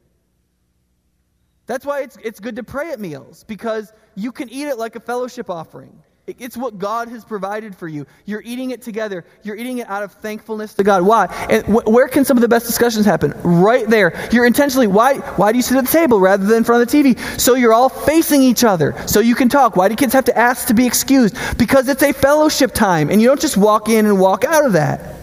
That's 1.68 1.86
why 1.86 2.02
it's, 2.02 2.18
it's 2.22 2.42
good 2.42 2.58
to 2.58 2.64
pray 2.64 2.92
at 2.92 3.00
meals, 3.00 3.46
because 3.46 3.94
you 4.16 4.34
can 4.34 4.50
eat 4.50 4.66
it 4.66 4.78
like 4.78 4.98
a 4.98 5.00
fellowship 5.00 5.50
offering. 5.50 6.04
It's 6.28 6.56
what 6.56 6.78
God 6.78 7.08
has 7.08 7.26
provided 7.26 7.76
for 7.76 7.88
you. 7.88 8.06
You're 8.26 8.44
eating 8.44 8.72
it 8.72 8.84
together. 8.84 9.26
You're 9.42 9.56
eating 9.56 9.80
it 9.80 9.90
out 9.90 10.04
of 10.04 10.14
thankfulness 10.14 10.76
to 10.76 10.84
God. 10.84 11.02
Why? 11.04 11.26
And 11.50 11.66
wh- 11.66 11.88
where 11.88 12.08
can 12.08 12.24
some 12.26 12.38
of 12.38 12.42
the 12.42 12.48
best 12.48 12.68
discussions 12.68 13.06
happen? 13.06 13.34
Right 13.44 13.88
there. 13.88 14.30
You're 14.32 14.46
intentionally, 14.46 14.86
why, 14.86 15.18
why 15.36 15.52
do 15.52 15.58
you 15.58 15.64
sit 15.64 15.78
at 15.78 15.86
the 15.86 15.92
table 15.92 16.20
rather 16.20 16.46
than 16.46 16.58
in 16.58 16.64
front 16.64 16.84
of 16.84 16.90
the 16.90 17.04
TV? 17.04 17.40
So 17.40 17.56
you're 17.56 17.74
all 17.74 17.90
facing 17.90 18.44
each 18.44 18.64
other. 18.64 18.96
So 19.08 19.20
you 19.20 19.34
can 19.34 19.50
talk. 19.50 19.76
Why 19.76 19.90
do 19.90 19.96
kids 19.96 20.14
have 20.14 20.26
to 20.26 20.38
ask 20.38 20.68
to 20.68 20.76
be 20.76 20.86
excused? 20.86 21.36
Because 21.58 21.90
it's 21.90 22.04
a 22.04 22.14
fellowship 22.14 22.72
time. 22.72 23.10
And 23.10 23.20
you 23.20 23.28
don't 23.28 23.42
just 23.42 23.58
walk 23.58 23.90
in 23.90 24.06
and 24.06 24.20
walk 24.20 24.46
out 24.46 24.66
of 24.66 24.74
that. 24.74 25.21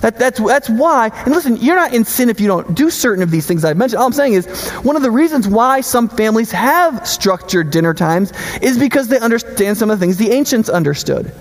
That, 0.00 0.18
that's, 0.18 0.40
that's 0.40 0.68
why, 0.68 1.10
and 1.24 1.34
listen, 1.34 1.56
you're 1.56 1.76
not 1.76 1.94
in 1.94 2.04
sin 2.04 2.30
if 2.30 2.40
you 2.40 2.48
don't 2.48 2.74
do 2.74 2.90
certain 2.90 3.22
of 3.22 3.30
these 3.30 3.46
things 3.46 3.64
I've 3.64 3.76
mentioned. 3.76 4.00
All 4.00 4.06
I'm 4.06 4.12
saying 4.12 4.34
is, 4.34 4.70
one 4.82 4.96
of 4.96 5.02
the 5.02 5.10
reasons 5.10 5.46
why 5.46 5.80
some 5.82 6.08
families 6.08 6.50
have 6.50 7.06
structured 7.06 7.70
dinner 7.70 7.94
times 7.94 8.32
is 8.60 8.78
because 8.78 9.08
they 9.08 9.18
understand 9.20 9.76
some 9.76 9.90
of 9.90 9.98
the 9.98 10.04
things 10.04 10.16
the 10.16 10.32
ancients 10.32 10.68
understood. 10.68 11.32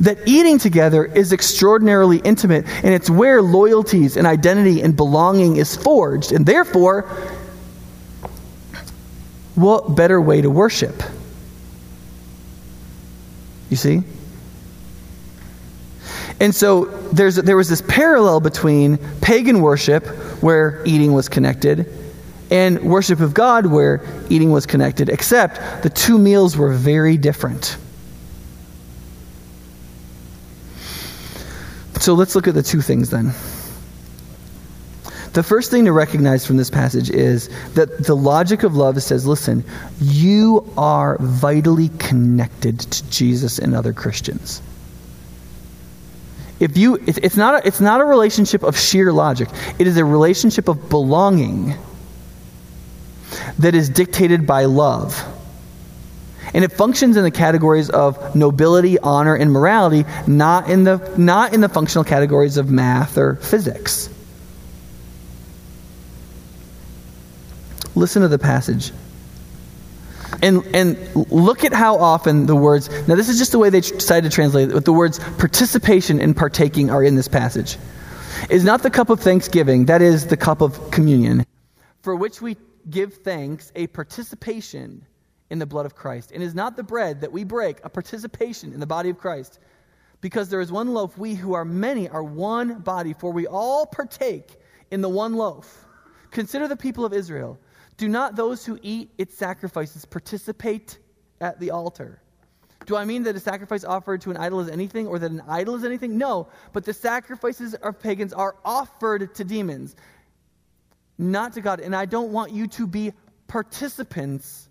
That 0.00 0.18
eating 0.26 0.58
together 0.58 1.04
is 1.04 1.32
extraordinarily 1.32 2.18
intimate, 2.18 2.66
and 2.66 2.94
it's 2.94 3.10
where 3.10 3.42
loyalties 3.42 4.16
and 4.16 4.26
identity 4.26 4.80
and 4.80 4.96
belonging 4.96 5.56
is 5.56 5.76
forged. 5.76 6.32
And 6.32 6.46
therefore, 6.46 7.02
what 9.56 9.94
better 9.94 10.20
way 10.20 10.40
to 10.40 10.48
worship? 10.48 11.02
You 13.68 13.76
see? 13.76 14.02
And 16.42 16.52
so 16.52 16.86
there 17.12 17.56
was 17.56 17.68
this 17.68 17.82
parallel 17.86 18.40
between 18.40 18.98
pagan 19.20 19.60
worship, 19.60 20.04
where 20.42 20.82
eating 20.84 21.12
was 21.12 21.28
connected, 21.28 21.86
and 22.50 22.82
worship 22.82 23.20
of 23.20 23.32
God, 23.32 23.66
where 23.66 24.02
eating 24.28 24.50
was 24.50 24.66
connected, 24.66 25.08
except 25.08 25.84
the 25.84 25.88
two 25.88 26.18
meals 26.18 26.56
were 26.56 26.72
very 26.72 27.16
different. 27.16 27.76
So 32.00 32.14
let's 32.14 32.34
look 32.34 32.48
at 32.48 32.54
the 32.54 32.62
two 32.64 32.80
things 32.80 33.10
then. 33.10 33.26
The 35.34 35.44
first 35.44 35.70
thing 35.70 35.84
to 35.84 35.92
recognize 35.92 36.44
from 36.44 36.56
this 36.56 36.70
passage 36.70 37.08
is 37.08 37.50
that 37.74 38.04
the 38.04 38.16
logic 38.16 38.64
of 38.64 38.74
love 38.74 39.00
says, 39.00 39.28
listen, 39.28 39.64
you 40.00 40.68
are 40.76 41.18
vitally 41.20 41.90
connected 42.00 42.80
to 42.80 43.08
Jesus 43.10 43.60
and 43.60 43.76
other 43.76 43.92
Christians 43.92 44.60
if 46.62 46.76
you 46.76 46.94
it's 47.04 47.36
not 47.36 47.54
a, 47.54 47.66
it's 47.66 47.80
not 47.80 48.00
a 48.00 48.04
relationship 48.04 48.62
of 48.62 48.78
sheer 48.78 49.12
logic. 49.12 49.48
It 49.80 49.88
is 49.88 49.96
a 49.96 50.04
relationship 50.04 50.68
of 50.68 50.88
belonging 50.88 51.74
that 53.58 53.74
is 53.74 53.88
dictated 53.88 54.46
by 54.46 54.66
love. 54.66 55.20
And 56.54 56.64
it 56.64 56.70
functions 56.70 57.16
in 57.16 57.24
the 57.24 57.32
categories 57.32 57.90
of 57.90 58.36
nobility 58.36 58.96
honor 58.96 59.34
and 59.34 59.50
morality 59.50 60.04
not 60.28 60.70
in 60.70 60.84
the 60.84 60.98
not 61.16 61.52
in 61.52 61.60
the 61.60 61.68
functional 61.68 62.04
categories 62.04 62.56
of 62.56 62.70
math 62.70 63.18
or 63.18 63.34
physics. 63.36 64.08
Listen 67.96 68.22
to 68.22 68.28
the 68.28 68.38
passage 68.38 68.92
and, 70.42 70.62
and 70.74 71.16
look 71.30 71.64
at 71.64 71.72
how 71.72 71.96
often 71.96 72.46
the 72.46 72.56
words, 72.56 72.88
now 73.06 73.14
this 73.14 73.28
is 73.28 73.38
just 73.38 73.52
the 73.52 73.58
way 73.58 73.70
they 73.70 73.80
decided 73.80 74.30
to 74.30 74.34
translate 74.34 74.70
it, 74.70 74.72
but 74.74 74.84
the 74.84 74.92
words 74.92 75.18
participation 75.38 76.20
and 76.20 76.36
partaking 76.36 76.90
are 76.90 77.02
in 77.02 77.14
this 77.14 77.28
passage. 77.28 77.78
Is 78.50 78.64
not 78.64 78.82
the 78.82 78.90
cup 78.90 79.08
of 79.08 79.20
thanksgiving, 79.20 79.86
that 79.86 80.02
is 80.02 80.26
the 80.26 80.36
cup 80.36 80.60
of 80.60 80.90
communion, 80.90 81.46
for 82.02 82.16
which 82.16 82.42
we 82.42 82.56
give 82.90 83.14
thanks, 83.14 83.70
a 83.76 83.86
participation 83.86 85.06
in 85.50 85.58
the 85.58 85.66
blood 85.66 85.86
of 85.86 85.94
Christ. 85.94 86.32
And 86.32 86.42
is 86.42 86.54
not 86.54 86.76
the 86.76 86.82
bread 86.82 87.20
that 87.20 87.30
we 87.30 87.44
break 87.44 87.78
a 87.84 87.90
participation 87.90 88.72
in 88.72 88.80
the 88.80 88.86
body 88.86 89.10
of 89.10 89.18
Christ. 89.18 89.60
Because 90.20 90.48
there 90.48 90.60
is 90.60 90.72
one 90.72 90.94
loaf, 90.94 91.18
we 91.18 91.34
who 91.34 91.52
are 91.52 91.64
many 91.64 92.08
are 92.08 92.22
one 92.22 92.78
body, 92.80 93.12
for 93.12 93.30
we 93.32 93.46
all 93.46 93.86
partake 93.86 94.56
in 94.90 95.02
the 95.02 95.08
one 95.08 95.34
loaf. 95.34 95.84
Consider 96.30 96.68
the 96.68 96.76
people 96.76 97.04
of 97.04 97.12
Israel. 97.12 97.58
Do 97.96 98.08
not 98.08 98.36
those 98.36 98.64
who 98.64 98.78
eat 98.82 99.10
its 99.18 99.36
sacrifices 99.36 100.04
participate 100.04 100.98
at 101.40 101.60
the 101.60 101.70
altar? 101.70 102.20
Do 102.86 102.96
I 102.96 103.04
mean 103.04 103.22
that 103.24 103.36
a 103.36 103.40
sacrifice 103.40 103.84
offered 103.84 104.20
to 104.22 104.30
an 104.30 104.36
idol 104.36 104.60
is 104.60 104.68
anything 104.68 105.06
or 105.06 105.18
that 105.18 105.30
an 105.30 105.42
idol 105.48 105.76
is 105.76 105.84
anything? 105.84 106.18
No, 106.18 106.48
but 106.72 106.84
the 106.84 106.92
sacrifices 106.92 107.74
of 107.74 108.00
pagans 108.00 108.32
are 108.32 108.56
offered 108.64 109.34
to 109.36 109.44
demons, 109.44 109.94
not 111.18 111.52
to 111.52 111.60
God. 111.60 111.80
And 111.80 111.94
I 111.94 112.06
don't 112.06 112.32
want 112.32 112.52
you 112.52 112.66
to 112.68 112.86
be 112.86 113.12
participants 113.46 114.68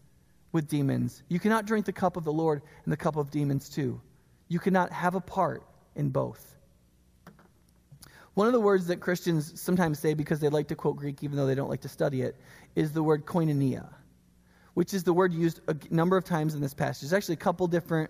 with 0.51 0.67
demons. 0.67 1.23
You 1.29 1.39
cannot 1.39 1.65
drink 1.65 1.85
the 1.85 1.93
cup 1.93 2.17
of 2.17 2.23
the 2.23 2.33
Lord 2.33 2.61
and 2.83 2.91
the 2.91 2.97
cup 2.97 3.15
of 3.15 3.31
demons 3.31 3.69
too. 3.69 4.01
You 4.49 4.59
cannot 4.59 4.91
have 4.91 5.15
a 5.15 5.21
part 5.21 5.63
in 5.95 6.09
both. 6.09 6.55
One 8.33 8.47
of 8.47 8.53
the 8.53 8.59
words 8.59 8.87
that 8.87 8.97
Christians 9.01 9.59
sometimes 9.59 9.99
say 9.99 10.13
because 10.13 10.39
they 10.39 10.49
like 10.49 10.69
to 10.69 10.75
quote 10.75 10.95
Greek 10.95 11.23
even 11.23 11.35
though 11.37 11.45
they 11.45 11.55
don't 11.55 11.69
like 11.69 11.81
to 11.81 11.89
study 11.89 12.21
it 12.21 12.35
is 12.75 12.93
the 12.93 13.03
word 13.03 13.25
koinonia, 13.25 13.89
which 14.73 14.93
is 14.93 15.03
the 15.03 15.13
word 15.13 15.33
used 15.33 15.59
a 15.67 15.75
number 15.89 16.15
of 16.15 16.23
times 16.23 16.55
in 16.55 16.61
this 16.61 16.73
passage. 16.73 17.01
There's 17.01 17.13
actually 17.13 17.33
a 17.33 17.37
couple 17.37 17.67
different 17.67 18.09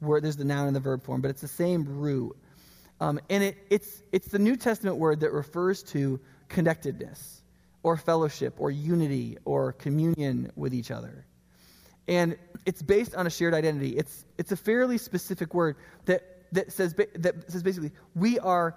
words, 0.00 0.24
there's 0.24 0.36
the 0.36 0.44
noun 0.44 0.66
and 0.66 0.74
the 0.74 0.80
verb 0.80 1.02
form, 1.04 1.20
but 1.20 1.30
it's 1.30 1.40
the 1.40 1.48
same 1.48 1.84
root. 1.84 2.36
Um, 3.00 3.20
and 3.30 3.42
it, 3.42 3.58
it's, 3.70 4.02
it's 4.12 4.28
the 4.28 4.38
New 4.38 4.56
Testament 4.56 4.96
word 4.96 5.20
that 5.20 5.32
refers 5.32 5.82
to 5.84 6.20
connectedness 6.48 7.42
or 7.82 7.96
fellowship 7.96 8.56
or 8.58 8.70
unity 8.70 9.38
or 9.44 9.72
communion 9.72 10.50
with 10.56 10.74
each 10.74 10.90
other. 10.90 11.24
And 12.08 12.36
it's 12.66 12.82
based 12.82 13.14
on 13.14 13.26
a 13.26 13.30
shared 13.30 13.54
identity. 13.54 13.96
It's, 13.96 14.24
it's 14.36 14.52
a 14.52 14.56
fairly 14.56 14.98
specific 14.98 15.54
word 15.54 15.76
that, 16.06 16.22
that, 16.52 16.72
says, 16.72 16.94
that 17.14 17.50
says 17.50 17.62
basically, 17.62 17.92
we 18.14 18.38
are, 18.40 18.76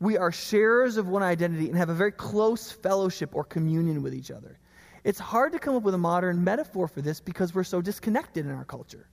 we 0.00 0.18
are 0.18 0.30
sharers 0.30 0.96
of 0.96 1.08
one 1.08 1.22
identity 1.22 1.68
and 1.68 1.76
have 1.76 1.88
a 1.88 1.94
very 1.94 2.12
close 2.12 2.70
fellowship 2.70 3.34
or 3.34 3.44
communion 3.44 4.02
with 4.02 4.14
each 4.14 4.30
other. 4.30 4.58
It's 5.04 5.18
hard 5.18 5.52
to 5.52 5.58
come 5.58 5.76
up 5.76 5.82
with 5.82 5.94
a 5.94 5.98
modern 5.98 6.42
metaphor 6.42 6.88
for 6.88 7.00
this 7.00 7.20
because 7.20 7.54
we're 7.54 7.64
so 7.64 7.80
disconnected 7.80 8.44
in 8.44 8.52
our 8.52 8.64
culture. 8.64 9.08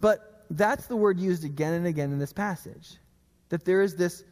But 0.00 0.46
that's 0.50 0.86
the 0.86 0.96
word 0.96 1.18
used 1.18 1.44
again 1.44 1.74
and 1.74 1.86
again 1.86 2.12
in 2.12 2.18
this 2.18 2.32
passage. 2.32 2.96
That 3.48 3.64
there 3.64 3.80
is 3.80 3.96
this 3.96 4.24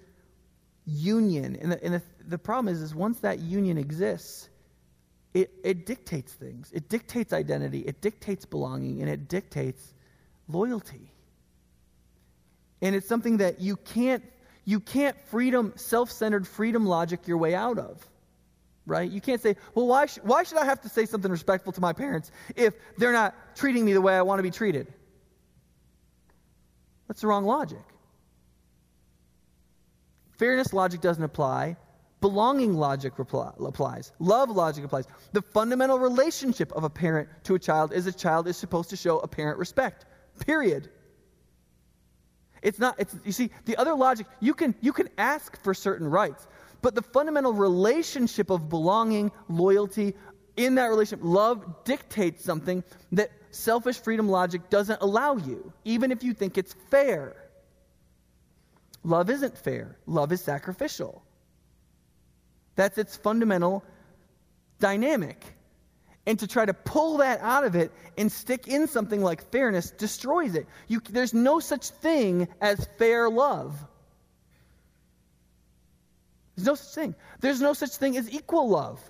union. 0.87 1.57
And 1.61 1.73
the, 1.73 1.85
and 1.85 1.95
the, 1.95 2.03
the 2.29 2.39
problem 2.39 2.73
is, 2.73 2.83
is 2.83 2.95
once 2.95 3.21
that 3.21 3.39
union 3.39 3.79
exists, 3.79 4.49
it, 5.35 5.51
it 5.65 5.87
dictates 5.87 6.33
things. 6.33 6.71
It 6.73 6.89
dictates 6.89 7.33
identity, 7.33 7.81
it 7.81 8.01
dictates 8.01 8.45
belonging, 8.45 9.01
and 9.03 9.11
it 9.11 9.29
dictates 9.29 9.95
loyalty. 10.49 11.13
And 12.83 12.95
it's 12.95 13.09
something 13.09 13.39
that 13.39 13.61
you 13.61 13.77
can't 13.77 14.23
you 14.65 14.81
can't 14.81 15.17
freedom 15.29 15.73
self-centered 15.77 16.47
freedom 16.47 16.87
logic 16.87 17.29
your 17.29 17.39
way 17.39 17.55
out 17.55 17.79
of. 17.79 18.05
Right? 18.85 19.11
You 19.11 19.21
can't 19.21 19.41
say, 19.41 19.57
"Well, 19.75 19.87
why 19.87 20.07
sh- 20.07 20.19
why 20.23 20.45
should 20.45 20.59
I 20.59 20.65
have 20.65 20.81
to 20.83 20.89
say 20.89 21.07
something 21.07 21.31
respectful 21.31 21.73
to 21.73 21.81
my 21.81 21.93
parents 21.93 22.31
if 22.55 22.75
they're 22.99 23.13
not 23.13 23.35
treating 23.57 23.85
me 23.85 23.93
the 23.93 24.01
way 24.01 24.17
I 24.17 24.23
want 24.23 24.39
to 24.39 24.43
be 24.43 24.51
treated?" 24.51 24.93
That's 27.09 27.21
the 27.21 27.27
wrong 27.27 27.45
logic. 27.45 27.83
Fairness 30.33 30.73
logic 30.73 31.01
doesn't 31.01 31.23
apply. 31.23 31.77
Belonging 32.21 32.75
logic 32.75 33.19
applies. 33.19 34.13
Love 34.19 34.51
logic 34.51 34.85
applies. 34.85 35.07
The 35.33 35.43
fundamental 35.43 35.99
relationship 35.99 36.73
of 36.73 36.83
a 36.83 36.91
parent 36.91 37.29
to 37.45 37.55
a 37.55 37.59
child 37.59 37.93
is 37.93 38.07
a 38.07 38.13
child 38.13 38.49
is 38.49 38.57
supposed 38.57 38.91
to 38.91 38.97
show 38.97 39.19
a 39.19 39.29
parent 39.29 39.59
respect. 39.59 40.07
Period. 40.41 40.91
It's 42.67 42.81
not, 42.81 42.97
it's, 42.99 43.15
you 43.25 43.31
see, 43.31 43.51
the 43.65 43.77
other 43.77 43.95
logic, 43.95 44.27
you 44.41 44.53
can, 44.53 44.75
you 44.81 44.93
can 44.93 45.09
ask 45.19 45.57
for 45.63 45.73
certain 45.73 46.09
rights, 46.11 46.49
but 46.83 46.97
the 46.97 47.03
fundamental 47.03 47.53
relationship 47.53 48.51
of 48.51 48.69
belonging, 48.69 49.31
loyalty, 49.49 50.15
in 50.57 50.75
that 50.75 50.87
relationship, 50.87 51.21
love 51.23 51.85
dictates 51.85 52.43
something 52.43 52.83
that 53.13 53.31
selfish 53.53 54.01
freedom 54.01 54.29
logic 54.29 54.69
doesn't 54.69 55.01
allow 55.01 55.37
you, 55.37 55.73
even 55.85 56.11
if 56.11 56.25
you 56.25 56.35
think 56.35 56.59
it's 56.59 56.75
fair. 56.91 57.37
Love 59.05 59.31
isn't 59.31 59.57
fair, 59.57 59.97
love 60.07 60.33
is 60.33 60.41
sacrificial. 60.41 61.23
That's 62.75 62.99
its 62.99 63.17
fundamental 63.17 63.85
dynamic. 64.81 65.56
And 66.27 66.39
to 66.41 66.47
try 66.49 66.65
to 66.67 66.75
pull 66.75 67.19
that 67.19 67.41
out 67.41 67.65
of 67.65 67.77
it 67.77 67.93
and 68.19 68.31
stick 68.31 68.67
in 68.67 68.89
something 68.89 69.23
like 69.23 69.51
fairness 69.53 69.93
destroys 69.93 70.57
it. 70.57 70.67
You, 70.89 71.01
there's 71.09 71.33
no 71.33 71.61
such 71.61 71.91
thing 71.91 72.49
as 72.61 72.89
fair 72.99 73.31
love. 73.31 73.77
There's 76.57 76.67
no 76.67 76.75
such 76.75 76.95
thing. 76.95 77.15
There's 77.41 77.61
no 77.61 77.75
such 77.75 77.91
thing 77.91 78.17
as 78.17 78.31
equal 78.31 78.69
love. 78.69 79.01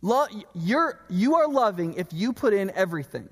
Love, 0.00 0.30
you're, 0.54 0.98
you 1.08 1.36
are 1.36 1.46
loving 1.48 1.94
if 1.94 2.08
you 2.12 2.32
put 2.32 2.52
in 2.52 2.72
everything, 2.74 3.28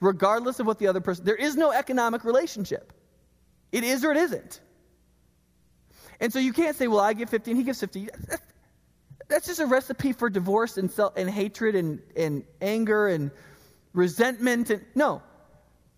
regardless 0.00 0.58
of 0.58 0.66
what 0.66 0.80
the 0.80 0.88
other 0.88 1.00
person. 1.00 1.24
There 1.24 1.36
is 1.36 1.54
no 1.54 1.70
economic 1.70 2.24
relationship. 2.24 2.92
It 3.70 3.84
is 3.84 4.04
or 4.04 4.10
it 4.10 4.16
isn't. 4.16 4.60
And 6.18 6.32
so 6.32 6.40
you 6.40 6.52
can't 6.52 6.76
say, 6.76 6.88
well, 6.88 7.00
I 7.00 7.12
give 7.12 7.30
50 7.30 7.52
and 7.52 7.58
he 7.58 7.64
gives 7.64 7.78
50. 7.80 8.08
That's 9.28 9.46
just 9.46 9.60
a 9.60 9.66
recipe 9.66 10.12
for 10.12 10.28
divorce 10.28 10.76
and, 10.78 10.90
self, 10.90 11.16
and 11.16 11.28
hatred 11.28 11.74
and, 11.74 12.00
and 12.16 12.44
anger 12.60 13.08
and 13.08 13.30
resentment. 13.92 14.70
And, 14.70 14.84
no. 14.94 15.22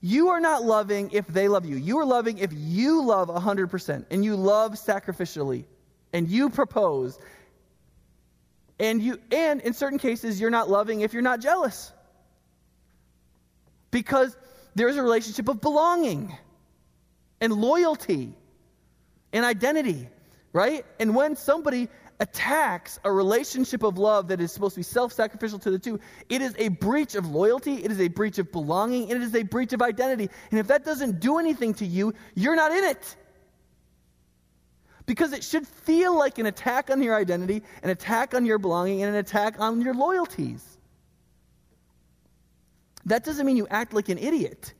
You 0.00 0.28
are 0.30 0.40
not 0.40 0.62
loving 0.62 1.10
if 1.12 1.26
they 1.26 1.48
love 1.48 1.64
you. 1.64 1.76
You 1.76 1.98
are 1.98 2.04
loving 2.04 2.38
if 2.38 2.52
you 2.52 3.04
love 3.04 3.28
100% 3.28 4.04
and 4.10 4.24
you 4.24 4.36
love 4.36 4.72
sacrificially 4.72 5.64
and 6.12 6.28
you 6.28 6.50
propose. 6.50 7.18
And, 8.78 9.00
you, 9.00 9.18
and 9.32 9.60
in 9.62 9.72
certain 9.72 9.98
cases, 9.98 10.40
you're 10.40 10.50
not 10.50 10.68
loving 10.68 11.00
if 11.00 11.14
you're 11.14 11.22
not 11.22 11.40
jealous. 11.40 11.90
Because 13.90 14.36
there's 14.74 14.96
a 14.96 15.02
relationship 15.02 15.48
of 15.48 15.60
belonging 15.60 16.36
and 17.40 17.52
loyalty 17.52 18.34
and 19.32 19.44
identity 19.44 20.08
right? 20.54 20.86
And 20.98 21.14
when 21.14 21.36
somebody 21.36 21.90
attacks 22.20 22.98
a 23.04 23.10
relationship 23.10 23.82
of 23.82 23.98
love 23.98 24.28
that 24.28 24.40
is 24.40 24.52
supposed 24.52 24.74
to 24.74 24.80
be 24.80 24.84
self 24.84 25.12
sacrificial 25.12 25.58
to 25.58 25.70
the 25.70 25.78
two, 25.78 25.98
it 26.28 26.42
is 26.42 26.54
a 26.58 26.68
breach 26.68 27.14
of 27.14 27.26
loyalty, 27.26 27.84
it 27.84 27.90
is 27.90 28.00
a 28.00 28.08
breach 28.08 28.38
of 28.38 28.50
belonging, 28.52 29.08
it 29.08 29.20
is 29.20 29.34
a 29.34 29.42
breach 29.42 29.72
of 29.72 29.82
identity. 29.82 30.30
And 30.50 30.60
if 30.60 30.66
that 30.68 30.84
doesn't 30.84 31.20
do 31.20 31.38
anything 31.38 31.74
to 31.74 31.86
you, 31.86 32.14
you're 32.34 32.56
not 32.56 32.72
in 32.72 32.84
it. 32.84 33.16
Because 35.06 35.32
it 35.32 35.44
should 35.44 35.66
feel 35.66 36.16
like 36.16 36.38
an 36.38 36.46
attack 36.46 36.90
on 36.90 37.02
your 37.02 37.14
identity, 37.14 37.62
an 37.82 37.90
attack 37.90 38.34
on 38.34 38.46
your 38.46 38.58
belonging, 38.58 39.02
and 39.02 39.14
an 39.14 39.16
attack 39.16 39.60
on 39.60 39.82
your 39.82 39.94
loyalties. 39.94 40.78
That 43.04 43.24
doesn't 43.24 43.44
mean 43.44 43.56
you 43.56 43.66
act 43.68 43.92
like 43.92 44.08
an 44.08 44.18
idiot. 44.18 44.72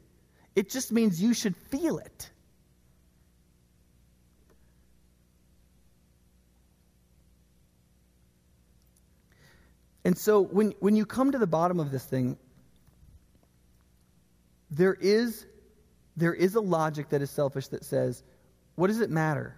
It 0.57 0.71
just 0.71 0.93
means 0.93 1.21
you 1.21 1.35
should 1.35 1.57
feel 1.57 1.99
it. 1.99 2.31
And 10.05 10.17
so 10.17 10.41
when, 10.41 10.75
when 10.81 10.97
you 10.97 11.07
come 11.07 11.33
to 11.33 11.39
the 11.39 11.47
bottom 11.47 11.81
of 11.81 11.91
this 11.91 12.05
thing, 12.05 12.37
there 14.71 14.95
is, 14.95 15.47
there 16.17 16.35
is 16.35 16.55
a 16.55 16.61
logic 16.61 17.09
that 17.11 17.23
is 17.23 17.31
selfish 17.31 17.69
that 17.69 17.85
says, 17.85 18.23
what 18.75 18.89
does 18.89 19.01
it 19.01 19.11
matter? 19.11 19.57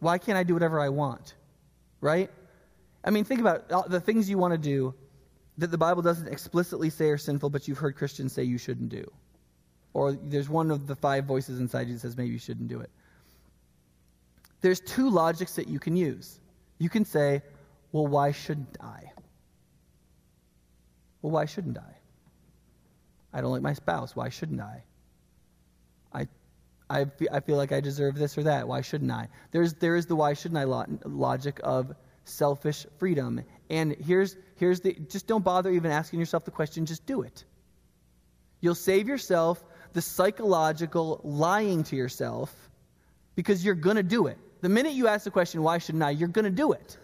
Why 0.00 0.18
can't 0.18 0.36
I 0.36 0.42
do 0.42 0.54
whatever 0.54 0.80
I 0.80 0.88
want? 0.88 1.34
Right? 2.00 2.30
I 3.04 3.10
mean, 3.10 3.24
think 3.24 3.40
about 3.40 3.88
the 3.88 4.00
things 4.00 4.28
you 4.28 4.38
want 4.38 4.52
to 4.52 4.58
do 4.58 4.94
that 5.58 5.70
the 5.70 5.78
Bible 5.78 6.02
doesn't 6.02 6.28
explicitly 6.28 6.90
say 6.90 7.10
are 7.10 7.18
sinful, 7.18 7.50
but 7.50 7.68
you've 7.68 7.78
heard 7.78 7.96
Christians 7.96 8.32
say 8.32 8.42
you 8.44 8.58
shouldn't 8.58 8.88
do. 8.88 9.10
Or 9.92 10.12
there's 10.12 10.48
one 10.48 10.70
of 10.70 10.86
the 10.86 10.96
five 10.96 11.24
voices 11.24 11.60
inside 11.60 11.88
you 11.88 11.94
that 11.94 12.00
says 12.00 12.16
maybe 12.16 12.30
you 12.30 12.38
shouldn't 12.38 12.68
do 12.68 12.80
it. 12.80 12.90
There's 14.62 14.80
two 14.80 15.10
logics 15.10 15.56
that 15.56 15.68
you 15.68 15.78
can 15.78 15.96
use. 15.96 16.40
You 16.78 16.88
can 16.88 17.04
say, 17.04 17.42
well, 17.92 18.06
why 18.06 18.32
shouldn't 18.32 18.76
I? 18.80 19.12
Well, 21.22 21.32
why 21.32 21.44
shouldn't 21.44 21.78
I? 21.78 21.94
I 23.32 23.40
don't 23.40 23.52
like 23.52 23.62
my 23.62 23.74
spouse. 23.74 24.16
Why 24.16 24.28
shouldn't 24.28 24.60
I? 24.60 24.82
I, 26.12 26.26
I, 26.88 27.06
I 27.30 27.40
feel 27.40 27.56
like 27.56 27.72
I 27.72 27.80
deserve 27.80 28.16
this 28.16 28.36
or 28.36 28.42
that. 28.44 28.66
Why 28.66 28.80
shouldn't 28.80 29.10
I? 29.10 29.28
There's, 29.52 29.74
there 29.74 29.96
is 29.96 30.06
the 30.06 30.16
why 30.16 30.34
shouldn't 30.34 30.58
I 30.58 30.64
logic 31.04 31.60
of 31.62 31.94
selfish 32.24 32.86
freedom. 32.98 33.42
And 33.68 33.94
here's, 34.04 34.36
here's 34.56 34.80
the 34.80 34.94
just 35.08 35.26
don't 35.26 35.44
bother 35.44 35.70
even 35.70 35.90
asking 35.90 36.18
yourself 36.20 36.44
the 36.44 36.50
question, 36.50 36.86
just 36.86 37.06
do 37.06 37.22
it. 37.22 37.44
You'll 38.60 38.74
save 38.74 39.08
yourself 39.08 39.64
the 39.92 40.02
psychological 40.02 41.20
lying 41.24 41.82
to 41.84 41.96
yourself 41.96 42.54
because 43.34 43.64
you're 43.64 43.74
going 43.74 43.96
to 43.96 44.02
do 44.02 44.26
it. 44.26 44.38
The 44.60 44.68
minute 44.68 44.92
you 44.92 45.08
ask 45.08 45.24
the 45.24 45.30
question, 45.30 45.62
why 45.62 45.78
shouldn't 45.78 46.02
I, 46.02 46.10
you're 46.10 46.28
going 46.28 46.44
to 46.44 46.50
do 46.50 46.72
it. 46.72 46.98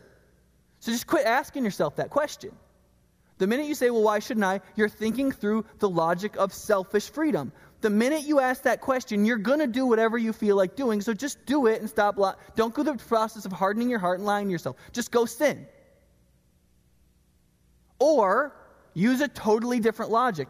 So 0.81 0.93
just 0.93 1.07
quit 1.07 1.25
asking 1.25 1.65
yourself 1.65 1.97
that 1.97 2.11
question. 2.11 2.53
The 3.39 3.47
minute 3.47 3.67
you 3.67 3.75
say, 3.75 3.91
well, 3.91 4.03
why 4.03 4.19
shouldn't 4.19 4.45
I? 4.45 4.61
You're 4.77 4.89
thinking 4.89 5.31
through 5.31 5.67
the 5.79 5.89
logic 5.89 6.37
of 6.37 6.55
selfish 6.55 7.11
freedom. 7.11 7.53
The 7.83 7.91
minute 7.91 8.23
you 8.23 8.41
ask 8.41 8.63
that 8.63 8.81
question, 8.81 9.27
you're 9.27 9.37
going 9.37 9.59
to 9.59 9.67
do 9.67 9.85
whatever 9.85 10.17
you 10.17 10.33
feel 10.33 10.57
like 10.57 10.77
doing. 10.77 11.03
So 11.03 11.13
just 11.13 11.45
do 11.45 11.67
it 11.67 11.81
and 11.81 11.91
stop. 11.91 12.17
Li- 12.17 12.33
Don't 12.55 12.73
go 12.73 12.83
through 12.83 12.97
the 12.97 13.05
process 13.05 13.45
of 13.45 13.53
hardening 13.53 13.91
your 13.91 13.99
heart 13.99 14.19
and 14.19 14.27
lying 14.27 14.47
to 14.47 14.53
yourself. 14.53 14.77
Just 14.93 15.11
go 15.11 15.27
sin. 15.27 15.67
Or 17.99 18.57
use 18.95 19.21
a 19.21 19.29
totally 19.29 19.81
different 19.81 20.11
logic. 20.11 20.49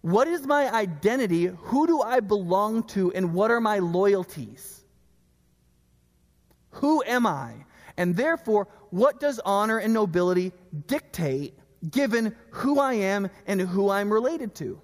What 0.00 0.26
is 0.26 0.46
my 0.46 0.72
identity? 0.72 1.46
Who 1.46 1.86
do 1.86 2.02
I 2.02 2.20
belong 2.20 2.84
to? 2.88 3.12
And 3.12 3.34
what 3.34 3.50
are 3.52 3.60
my 3.60 3.78
loyalties? 3.78 4.82
Who 6.70 7.02
am 7.04 7.26
I? 7.26 7.54
And 7.96 8.16
therefore, 8.16 8.68
what 8.90 9.20
does 9.20 9.40
honor 9.44 9.78
and 9.78 9.92
nobility 9.92 10.52
dictate 10.86 11.54
given 11.88 12.34
who 12.50 12.80
I 12.80 12.94
am 12.94 13.30
and 13.46 13.60
who 13.60 13.90
I'm 13.90 14.12
related 14.12 14.54
to. 14.56 14.80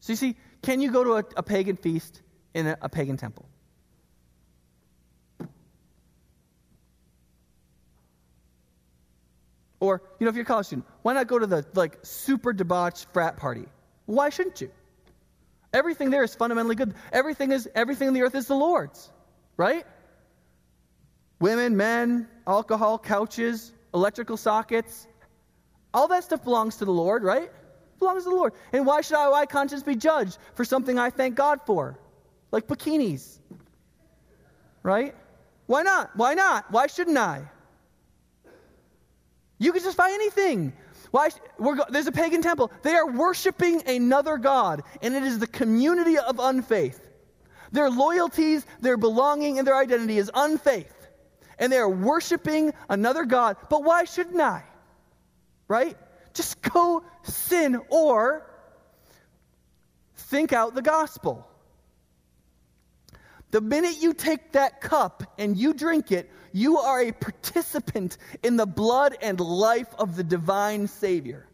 So 0.00 0.12
you 0.12 0.16
see, 0.16 0.36
can 0.62 0.80
you 0.80 0.90
go 0.90 1.04
to 1.04 1.12
a, 1.14 1.24
a 1.36 1.42
pagan 1.42 1.76
feast 1.76 2.22
in 2.54 2.66
a, 2.66 2.76
a 2.82 2.88
pagan 2.88 3.16
temple? 3.16 3.46
Or, 9.78 10.02
you 10.18 10.26
know, 10.26 10.28
if 10.28 10.36
you're 10.36 10.42
a 10.42 10.46
college 10.46 10.66
student, 10.66 10.86
why 11.02 11.14
not 11.14 11.26
go 11.26 11.38
to 11.38 11.46
the 11.46 11.64
like 11.74 11.98
super 12.02 12.52
debauched 12.52 13.06
frat 13.12 13.38
party? 13.38 13.64
Why 14.04 14.28
shouldn't 14.28 14.60
you? 14.60 14.70
Everything 15.72 16.10
there 16.10 16.22
is 16.22 16.34
fundamentally 16.34 16.74
good. 16.74 16.94
Everything 17.12 17.52
is 17.52 17.68
everything 17.74 18.08
in 18.08 18.14
the 18.14 18.22
earth 18.22 18.34
is 18.34 18.46
the 18.46 18.54
Lord's, 18.54 19.10
right? 19.56 19.86
Women, 21.38 21.76
men, 21.76 22.28
alcohol, 22.50 22.98
couches, 22.98 23.72
electrical 23.94 24.36
sockets, 24.36 25.06
all 25.94 26.08
that 26.08 26.24
stuff 26.24 26.42
belongs 26.44 26.76
to 26.76 26.84
the 26.84 26.92
Lord, 26.92 27.22
right? 27.22 27.50
belongs 28.00 28.24
to 28.24 28.30
the 28.30 28.36
Lord. 28.36 28.54
And 28.72 28.86
why 28.86 29.02
should 29.02 29.16
I, 29.16 29.30
my 29.30 29.46
conscience 29.46 29.84
be 29.84 29.94
judged 29.94 30.38
for 30.54 30.64
something 30.64 30.98
I 30.98 31.10
thank 31.10 31.36
God 31.36 31.60
for? 31.66 31.98
Like 32.50 32.66
bikinis. 32.66 33.38
Right? 34.82 35.14
Why 35.66 35.82
not? 35.82 36.16
Why 36.16 36.34
not? 36.34 36.72
Why 36.72 36.88
shouldn't 36.88 37.18
I? 37.18 37.48
You 39.58 39.72
can 39.72 39.82
just 39.82 39.96
buy 39.96 40.10
anything. 40.10 40.72
Why? 41.10 41.28
there's 41.90 42.06
a 42.06 42.12
pagan 42.12 42.42
temple. 42.42 42.72
They 42.82 42.94
are 42.94 43.06
worshiping 43.06 43.82
another 43.86 44.38
God, 44.38 44.82
and 45.02 45.14
it 45.14 45.22
is 45.22 45.38
the 45.38 45.46
community 45.46 46.18
of 46.18 46.40
unfaith. 46.40 47.06
Their 47.72 47.90
loyalties, 47.90 48.66
their 48.80 48.96
belonging, 48.96 49.58
and 49.58 49.66
their 49.66 49.76
identity 49.76 50.18
is 50.18 50.30
unfaith. 50.32 50.92
And 51.60 51.72
they 51.72 51.76
are 51.76 51.88
worshiping 51.88 52.72
another 52.88 53.24
God. 53.24 53.56
But 53.68 53.84
why 53.84 54.04
shouldn't 54.04 54.40
I? 54.40 54.64
Right? 55.68 55.96
Just 56.34 56.60
go 56.62 57.04
sin 57.22 57.80
or 57.90 58.50
think 60.16 60.52
out 60.52 60.74
the 60.74 60.82
gospel. 60.82 61.46
The 63.50 63.60
minute 63.60 63.96
you 64.00 64.14
take 64.14 64.52
that 64.52 64.80
cup 64.80 65.34
and 65.38 65.56
you 65.56 65.74
drink 65.74 66.12
it, 66.12 66.30
you 66.52 66.78
are 66.78 67.02
a 67.02 67.12
participant 67.12 68.16
in 68.42 68.56
the 68.56 68.66
blood 68.66 69.16
and 69.20 69.38
life 69.38 69.92
of 69.98 70.16
the 70.16 70.24
divine 70.24 70.88
Savior. 70.88 71.46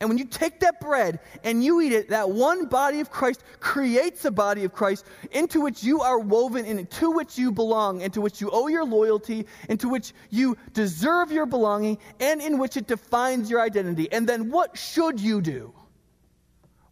And 0.00 0.08
when 0.08 0.18
you 0.18 0.26
take 0.26 0.60
that 0.60 0.80
bread 0.80 1.18
and 1.42 1.62
you 1.62 1.80
eat 1.80 1.92
it, 1.92 2.10
that 2.10 2.30
one 2.30 2.66
body 2.66 3.00
of 3.00 3.10
Christ 3.10 3.42
creates 3.58 4.24
a 4.24 4.30
body 4.30 4.64
of 4.64 4.72
Christ 4.72 5.04
into 5.32 5.60
which 5.60 5.82
you 5.82 6.02
are 6.02 6.20
woven 6.20 6.64
and 6.66 6.88
to 6.92 7.10
which 7.10 7.36
you 7.36 7.50
belong, 7.50 8.00
into 8.00 8.20
which 8.20 8.40
you 8.40 8.48
owe 8.52 8.68
your 8.68 8.84
loyalty, 8.84 9.44
into 9.68 9.88
which 9.88 10.12
you 10.30 10.56
deserve 10.72 11.32
your 11.32 11.46
belonging, 11.46 11.98
and 12.20 12.40
in 12.40 12.58
which 12.58 12.76
it 12.76 12.86
defines 12.86 13.50
your 13.50 13.60
identity. 13.60 14.10
And 14.12 14.28
then 14.28 14.50
what 14.50 14.78
should 14.78 15.20
you 15.20 15.40
do? 15.40 15.74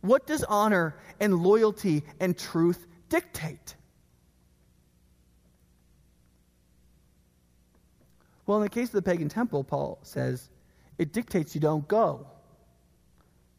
What 0.01 0.27
does 0.27 0.43
honor 0.45 0.97
and 1.21 1.43
loyalty 1.43 2.03
and 2.19 2.37
truth 2.37 2.89
dictate? 3.09 3.77
Well, 8.47 8.59
in 8.59 8.65
the 8.65 8.71
case 8.71 8.89
of 8.89 8.93
the 8.93 9.03
pagan 9.03 9.29
temple, 9.29 9.63
Paul 9.63 9.99
says, 10.03 10.51
it 10.99 11.13
dictates 11.13 11.55
you 11.55 11.61
don't 11.61 11.87
go 11.87 12.27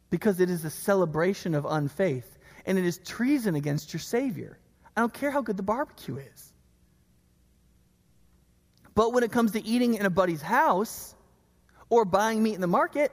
because 0.10 0.39
it 0.39 0.50
is 0.50 0.65
a 0.65 0.70
celebration 0.70 1.54
of 1.54 1.65
unfaith 1.65 2.38
and 2.65 2.78
it 2.78 2.86
is 2.86 2.98
treason 3.00 3.56
against 3.56 3.93
your 3.93 4.00
Savior. 4.00 4.60
I 4.96 5.02
don't 5.02 5.13
care 5.13 5.32
how 5.32 5.41
good 5.41 5.58
the 5.58 5.63
barbecue 5.63 6.17
is. 6.17 6.54
But 8.96 9.13
when 9.13 9.24
it 9.24 9.32
comes 9.32 9.52
to 9.52 9.63
eating 9.63 9.93
in 9.93 10.06
a 10.06 10.10
buddy's 10.10 10.41
house 10.41 11.13
or 11.89 12.04
buying 12.04 12.41
meat 12.41 12.56
in 12.56 12.62
the 12.62 12.67
market, 12.67 13.12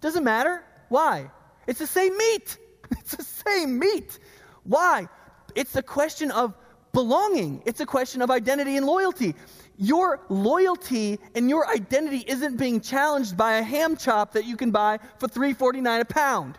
doesn't 0.00 0.24
matter. 0.24 0.62
Why? 0.88 1.30
It's 1.66 1.78
the 1.78 1.86
same 1.86 2.16
meat. 2.16 2.58
It's 2.98 3.14
the 3.14 3.22
same 3.22 3.78
meat. 3.78 4.18
Why? 4.64 5.06
It's 5.54 5.70
the 5.70 5.82
question 5.82 6.32
of 6.32 6.56
belonging. 6.92 7.62
It's 7.66 7.80
a 7.80 7.86
question 7.86 8.22
of 8.22 8.30
identity 8.30 8.76
and 8.76 8.86
loyalty 8.86 9.34
your 9.80 10.20
loyalty 10.28 11.18
and 11.34 11.48
your 11.48 11.66
identity 11.66 12.22
isn't 12.28 12.58
being 12.58 12.82
challenged 12.82 13.34
by 13.34 13.54
a 13.54 13.62
ham 13.62 13.96
chop 13.96 14.32
that 14.32 14.44
you 14.44 14.54
can 14.54 14.70
buy 14.70 14.98
for 15.18 15.26
$3.49 15.26 16.00
a 16.00 16.04
pound. 16.04 16.58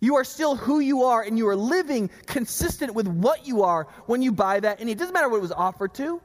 You 0.00 0.14
are 0.14 0.22
still 0.22 0.54
who 0.54 0.78
you 0.78 1.02
are, 1.02 1.22
and 1.22 1.36
you 1.36 1.48
are 1.48 1.56
living 1.56 2.08
consistent 2.26 2.94
with 2.94 3.08
what 3.08 3.48
you 3.48 3.62
are 3.62 3.88
when 4.06 4.22
you 4.22 4.30
buy 4.30 4.60
that. 4.60 4.78
And 4.78 4.88
it 4.88 4.96
doesn't 4.96 5.12
matter 5.12 5.28
what 5.28 5.38
it 5.38 5.42
was 5.42 5.50
offered 5.50 5.92
to. 5.94 6.20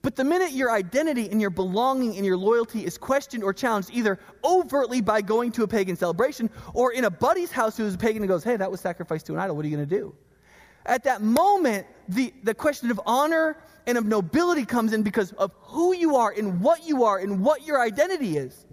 But 0.00 0.16
the 0.16 0.24
minute 0.24 0.52
your 0.52 0.70
identity 0.70 1.28
and 1.28 1.38
your 1.38 1.50
belonging 1.50 2.16
and 2.16 2.24
your 2.24 2.38
loyalty 2.38 2.86
is 2.86 2.96
questioned 2.96 3.44
or 3.44 3.52
challenged, 3.52 3.90
either 3.92 4.18
overtly 4.42 5.02
by 5.02 5.20
going 5.20 5.52
to 5.52 5.64
a 5.64 5.68
pagan 5.68 5.96
celebration 5.96 6.48
or 6.72 6.92
in 6.92 7.04
a 7.04 7.10
buddy's 7.10 7.52
house 7.52 7.76
who's 7.76 7.94
a 7.94 7.98
pagan 7.98 8.22
and 8.22 8.28
goes, 8.28 8.42
hey, 8.42 8.56
that 8.56 8.70
was 8.70 8.80
sacrificed 8.80 9.26
to 9.26 9.34
an 9.34 9.40
idol, 9.40 9.56
what 9.56 9.66
are 9.66 9.68
you 9.68 9.76
going 9.76 9.86
to 9.86 9.96
do? 9.96 10.14
At 10.86 11.04
that 11.04 11.22
moment, 11.22 11.86
the, 12.08 12.32
the 12.42 12.54
question 12.54 12.90
of 12.90 13.00
honor 13.06 13.56
and 13.86 13.98
of 13.98 14.06
nobility 14.06 14.64
comes 14.64 14.92
in 14.92 15.02
because 15.02 15.32
of 15.32 15.52
who 15.60 15.94
you 15.94 16.16
are 16.16 16.32
and 16.36 16.60
what 16.60 16.86
you 16.86 17.04
are 17.04 17.18
and 17.18 17.40
what 17.44 17.66
your 17.66 17.80
identity 17.80 18.36
is. 18.36 18.66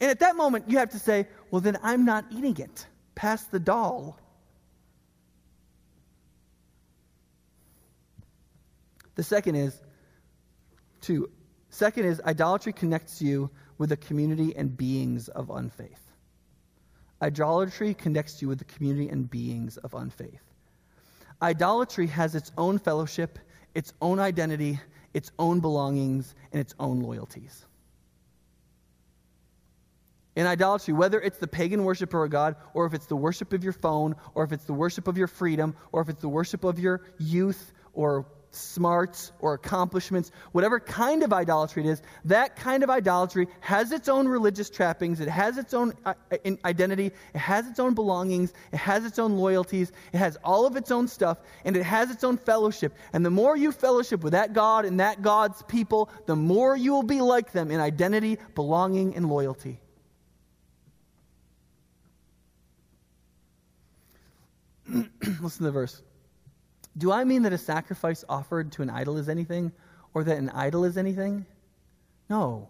And 0.00 0.10
at 0.10 0.20
that 0.20 0.36
moment, 0.36 0.68
you 0.68 0.78
have 0.78 0.90
to 0.90 0.98
say, 0.98 1.26
well, 1.50 1.60
then 1.60 1.78
I'm 1.82 2.04
not 2.04 2.26
eating 2.30 2.56
it. 2.58 2.86
Pass 3.14 3.44
the 3.44 3.58
doll. 3.58 4.18
The 9.16 9.24
second 9.24 9.56
is, 9.56 9.80
two, 11.00 11.30
second 11.70 12.04
is 12.04 12.20
idolatry 12.24 12.72
connects 12.72 13.20
you 13.20 13.50
with 13.76 13.88
the 13.88 13.96
community 13.96 14.54
and 14.56 14.76
beings 14.76 15.28
of 15.28 15.50
unfaith. 15.50 15.98
Idolatry 17.20 17.94
connects 17.94 18.40
you 18.40 18.46
with 18.46 18.58
the 18.58 18.64
community 18.64 19.08
and 19.08 19.28
beings 19.28 19.76
of 19.78 19.94
unfaith. 19.94 20.47
Idolatry 21.40 22.08
has 22.08 22.34
its 22.34 22.50
own 22.56 22.78
fellowship 22.78 23.38
its 23.74 23.92
own 24.00 24.18
identity, 24.18 24.80
its 25.14 25.30
own 25.38 25.60
belongings, 25.60 26.34
and 26.52 26.60
its 26.60 26.74
own 26.80 27.00
loyalties. 27.00 27.64
In 30.34 30.46
idolatry, 30.46 30.94
whether 30.94 31.20
it's 31.20 31.38
the 31.38 31.46
pagan 31.46 31.84
worship 31.84 32.14
of 32.14 32.22
a 32.22 32.28
God, 32.28 32.56
or 32.74 32.86
if 32.86 32.94
it's 32.94 33.06
the 33.06 33.16
worship 33.16 33.52
of 33.52 33.62
your 33.62 33.72
phone, 33.72 34.14
or 34.34 34.44
if 34.44 34.52
it's 34.52 34.64
the 34.64 34.72
worship 34.72 35.06
of 35.06 35.16
your 35.16 35.26
freedom, 35.26 35.76
or 35.92 36.00
if 36.00 36.08
it's 36.08 36.20
the 36.20 36.28
worship 36.28 36.64
of 36.64 36.78
your 36.78 37.02
youth, 37.18 37.72
or 37.92 38.26
smarts 38.50 39.32
or 39.40 39.54
accomplishments, 39.54 40.30
whatever 40.52 40.80
kind 40.80 41.22
of 41.22 41.32
idolatry 41.32 41.84
it 41.84 41.88
is, 41.88 42.02
that 42.24 42.56
kind 42.56 42.82
of 42.82 42.90
idolatry 42.90 43.46
has 43.60 43.92
its 43.92 44.08
own 44.08 44.26
religious 44.26 44.70
trappings, 44.70 45.20
it 45.20 45.28
has 45.28 45.58
its 45.58 45.74
own 45.74 45.92
uh, 46.04 46.14
identity, 46.64 47.12
it 47.34 47.38
has 47.38 47.66
its 47.66 47.78
own 47.78 47.94
belongings, 47.94 48.52
it 48.72 48.76
has 48.78 49.04
its 49.04 49.18
own 49.18 49.36
loyalties, 49.36 49.92
it 50.12 50.18
has 50.18 50.36
all 50.42 50.66
of 50.66 50.76
its 50.76 50.90
own 50.90 51.08
stuff, 51.08 51.38
and 51.64 51.76
it 51.76 51.82
has 51.82 52.10
its 52.10 52.24
own 52.24 52.36
fellowship. 52.36 52.94
And 53.12 53.24
the 53.24 53.30
more 53.30 53.56
you 53.56 53.72
fellowship 53.72 54.22
with 54.22 54.32
that 54.32 54.52
God 54.52 54.84
and 54.84 55.00
that 55.00 55.22
God's 55.22 55.62
people, 55.62 56.10
the 56.26 56.36
more 56.36 56.76
you 56.76 56.92
will 56.92 57.02
be 57.02 57.20
like 57.20 57.52
them 57.52 57.70
in 57.70 57.80
identity, 57.80 58.38
belonging, 58.54 59.14
and 59.14 59.28
loyalty. 59.28 59.80
Listen 64.88 65.58
to 65.58 65.62
the 65.64 65.70
verse. 65.70 66.02
Do 66.98 67.12
I 67.12 67.24
mean 67.24 67.42
that 67.42 67.52
a 67.52 67.58
sacrifice 67.58 68.24
offered 68.28 68.72
to 68.72 68.82
an 68.82 68.90
idol 68.90 69.16
is 69.18 69.28
anything, 69.28 69.72
or 70.12 70.24
that 70.24 70.36
an 70.36 70.50
idol 70.50 70.84
is 70.84 70.98
anything? 70.98 71.46
No. 72.28 72.68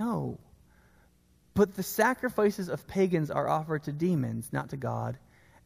No. 0.00 0.38
But 1.54 1.74
the 1.74 1.82
sacrifices 1.82 2.70
of 2.70 2.86
pagans 2.86 3.30
are 3.30 3.46
offered 3.46 3.82
to 3.84 3.92
demons, 3.92 4.48
not 4.52 4.70
to 4.70 4.78
God. 4.78 5.18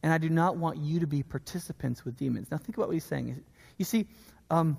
And 0.03 0.11
I 0.11 0.17
do 0.17 0.29
not 0.29 0.57
want 0.57 0.79
you 0.79 0.99
to 0.99 1.07
be 1.07 1.23
participants 1.23 2.03
with 2.03 2.17
demons. 2.17 2.51
Now, 2.51 2.57
think 2.57 2.77
about 2.77 2.89
what 2.89 2.93
he's 2.93 3.05
saying. 3.05 3.41
You 3.77 3.85
see, 3.85 4.05
um, 4.51 4.77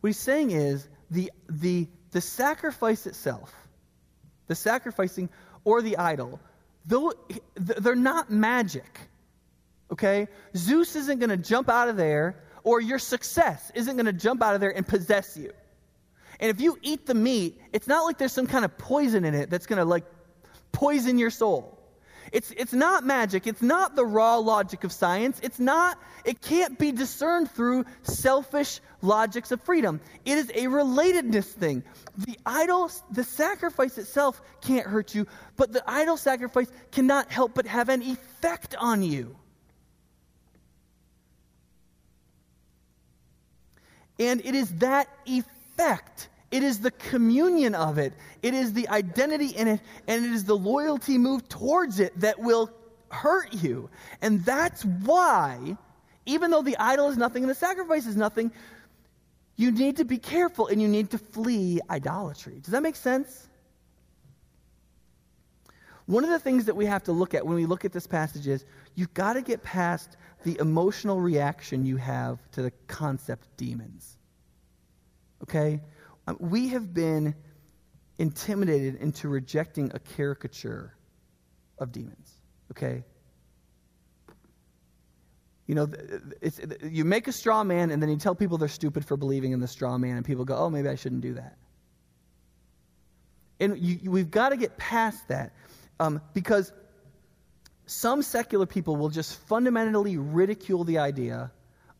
what 0.00 0.08
he's 0.08 0.16
saying 0.16 0.50
is 0.50 0.88
the, 1.10 1.30
the, 1.48 1.88
the 2.10 2.22
sacrifice 2.22 3.06
itself, 3.06 3.54
the 4.46 4.54
sacrificing 4.54 5.28
or 5.64 5.82
the 5.82 5.98
idol, 5.98 6.40
though 6.86 7.12
they're 7.54 7.94
not 7.94 8.30
magic 8.30 9.09
okay? 9.92 10.28
Zeus 10.56 10.96
isn't 10.96 11.18
going 11.18 11.30
to 11.30 11.36
jump 11.36 11.68
out 11.68 11.88
of 11.88 11.96
there, 11.96 12.42
or 12.62 12.80
your 12.80 12.98
success 12.98 13.70
isn't 13.74 13.96
going 13.96 14.06
to 14.06 14.12
jump 14.12 14.42
out 14.42 14.54
of 14.54 14.60
there 14.60 14.74
and 14.74 14.86
possess 14.86 15.36
you. 15.36 15.52
And 16.40 16.50
if 16.50 16.60
you 16.60 16.78
eat 16.82 17.06
the 17.06 17.14
meat, 17.14 17.60
it's 17.72 17.86
not 17.86 18.04
like 18.04 18.18
there's 18.18 18.32
some 18.32 18.46
kind 18.46 18.64
of 18.64 18.76
poison 18.78 19.24
in 19.24 19.34
it 19.34 19.50
that's 19.50 19.66
going 19.66 19.78
to 19.78 19.84
like 19.84 20.04
poison 20.72 21.18
your 21.18 21.30
soul. 21.30 21.76
It's, 22.32 22.52
it's 22.52 22.72
not 22.72 23.04
magic. 23.04 23.46
It's 23.46 23.62
not 23.62 23.96
the 23.96 24.04
raw 24.04 24.36
logic 24.36 24.84
of 24.84 24.92
science. 24.92 25.40
It's 25.42 25.58
not, 25.58 25.98
it 26.24 26.40
can't 26.40 26.78
be 26.78 26.92
discerned 26.92 27.50
through 27.50 27.84
selfish 28.02 28.80
logics 29.02 29.50
of 29.50 29.60
freedom. 29.62 30.00
It 30.24 30.38
is 30.38 30.48
a 30.50 30.66
relatedness 30.66 31.46
thing. 31.46 31.82
The 32.16 32.38
idol, 32.46 32.90
the 33.10 33.24
sacrifice 33.24 33.98
itself 33.98 34.40
can't 34.60 34.86
hurt 34.86 35.14
you, 35.14 35.26
but 35.56 35.72
the 35.72 35.82
idol 35.90 36.16
sacrifice 36.16 36.70
cannot 36.92 37.30
help 37.32 37.54
but 37.54 37.66
have 37.66 37.88
an 37.88 38.02
effect 38.02 38.76
on 38.78 39.02
you. 39.02 39.34
And 44.20 44.44
it 44.44 44.54
is 44.54 44.72
that 44.76 45.08
effect. 45.26 46.28
It 46.50 46.62
is 46.62 46.80
the 46.80 46.90
communion 46.90 47.74
of 47.74 47.98
it. 47.98 48.12
It 48.42 48.54
is 48.54 48.72
the 48.72 48.88
identity 48.88 49.48
in 49.48 49.66
it, 49.66 49.80
and 50.06 50.24
it 50.24 50.30
is 50.30 50.44
the 50.44 50.56
loyalty 50.56 51.16
move 51.16 51.48
towards 51.48 52.00
it 52.00 52.18
that 52.20 52.38
will 52.38 52.70
hurt 53.10 53.52
you. 53.54 53.88
And 54.20 54.44
that's 54.44 54.84
why, 54.84 55.76
even 56.26 56.50
though 56.50 56.62
the 56.62 56.76
idol 56.76 57.08
is 57.08 57.16
nothing 57.16 57.44
and 57.44 57.50
the 57.50 57.54
sacrifice 57.54 58.06
is 58.06 58.16
nothing, 58.16 58.52
you 59.56 59.70
need 59.70 59.96
to 59.96 60.04
be 60.04 60.18
careful 60.18 60.66
and 60.66 60.80
you 60.82 60.88
need 60.88 61.10
to 61.10 61.18
flee 61.18 61.80
idolatry. 61.88 62.60
Does 62.62 62.72
that 62.72 62.82
make 62.82 62.96
sense? 62.96 63.48
One 66.06 66.24
of 66.24 66.30
the 66.30 66.40
things 66.40 66.64
that 66.64 66.74
we 66.74 66.86
have 66.86 67.04
to 67.04 67.12
look 67.12 67.34
at 67.34 67.46
when 67.46 67.54
we 67.54 67.66
look 67.66 67.84
at 67.84 67.92
this 67.92 68.06
passage 68.06 68.48
is 68.48 68.64
you've 69.00 69.14
got 69.14 69.32
to 69.32 69.42
get 69.42 69.62
past 69.62 70.18
the 70.44 70.58
emotional 70.60 71.20
reaction 71.20 71.86
you 71.86 71.96
have 71.96 72.38
to 72.52 72.60
the 72.60 72.70
concept 72.86 73.48
demons. 73.56 74.18
Okay? 75.42 75.80
Uh, 76.26 76.34
we 76.38 76.68
have 76.68 76.92
been 76.92 77.34
intimidated 78.18 78.96
into 78.96 79.28
rejecting 79.28 79.90
a 79.94 79.98
caricature 79.98 80.94
of 81.78 81.92
demons. 81.92 82.30
Okay? 82.70 83.02
You 85.66 85.76
know, 85.76 85.88
it's, 86.42 86.60
you 86.82 87.06
make 87.06 87.26
a 87.26 87.32
straw 87.32 87.64
man 87.64 87.90
and 87.90 88.02
then 88.02 88.10
you 88.10 88.16
tell 88.16 88.34
people 88.34 88.58
they're 88.58 88.68
stupid 88.68 89.02
for 89.02 89.16
believing 89.16 89.52
in 89.52 89.60
the 89.60 89.68
straw 89.68 89.96
man, 89.96 90.16
and 90.16 90.26
people 90.26 90.44
go, 90.44 90.56
oh, 90.56 90.68
maybe 90.68 90.88
I 90.88 90.96
shouldn't 90.96 91.22
do 91.22 91.34
that. 91.34 91.56
And 93.60 93.78
you, 93.78 94.10
we've 94.10 94.30
got 94.30 94.50
to 94.50 94.58
get 94.58 94.76
past 94.76 95.28
that 95.28 95.52
um, 95.98 96.20
because 96.34 96.72
some 97.90 98.22
secular 98.22 98.66
people 98.66 98.94
will 98.94 99.08
just 99.08 99.36
fundamentally 99.48 100.16
ridicule 100.16 100.84
the 100.84 100.98
idea 100.98 101.50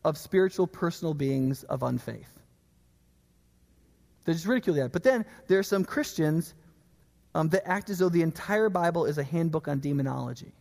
of 0.05 0.17
spiritual 0.17 0.65
personal 0.65 1.13
beings 1.13 1.63
of 1.63 1.83
unfaith. 1.83 2.29
They 4.23 4.31
just 4.31 4.45
ridicule 4.45 4.77
that. 4.77 4.93
But 4.93 5.03
then 5.03 5.25
there 5.47 5.59
are 5.59 5.63
some 5.63 5.83
Christians 5.83 6.53
um, 7.35 7.49
that 7.49 7.67
act 7.67 7.89
as 7.89 7.99
though 7.99 8.07
the 8.07 8.21
entire 8.21 8.69
Bible 8.69 9.05
is 9.05 9.17
a 9.17 9.23
handbook 9.23 9.67
on 9.67 9.81
demonology. 9.81 10.53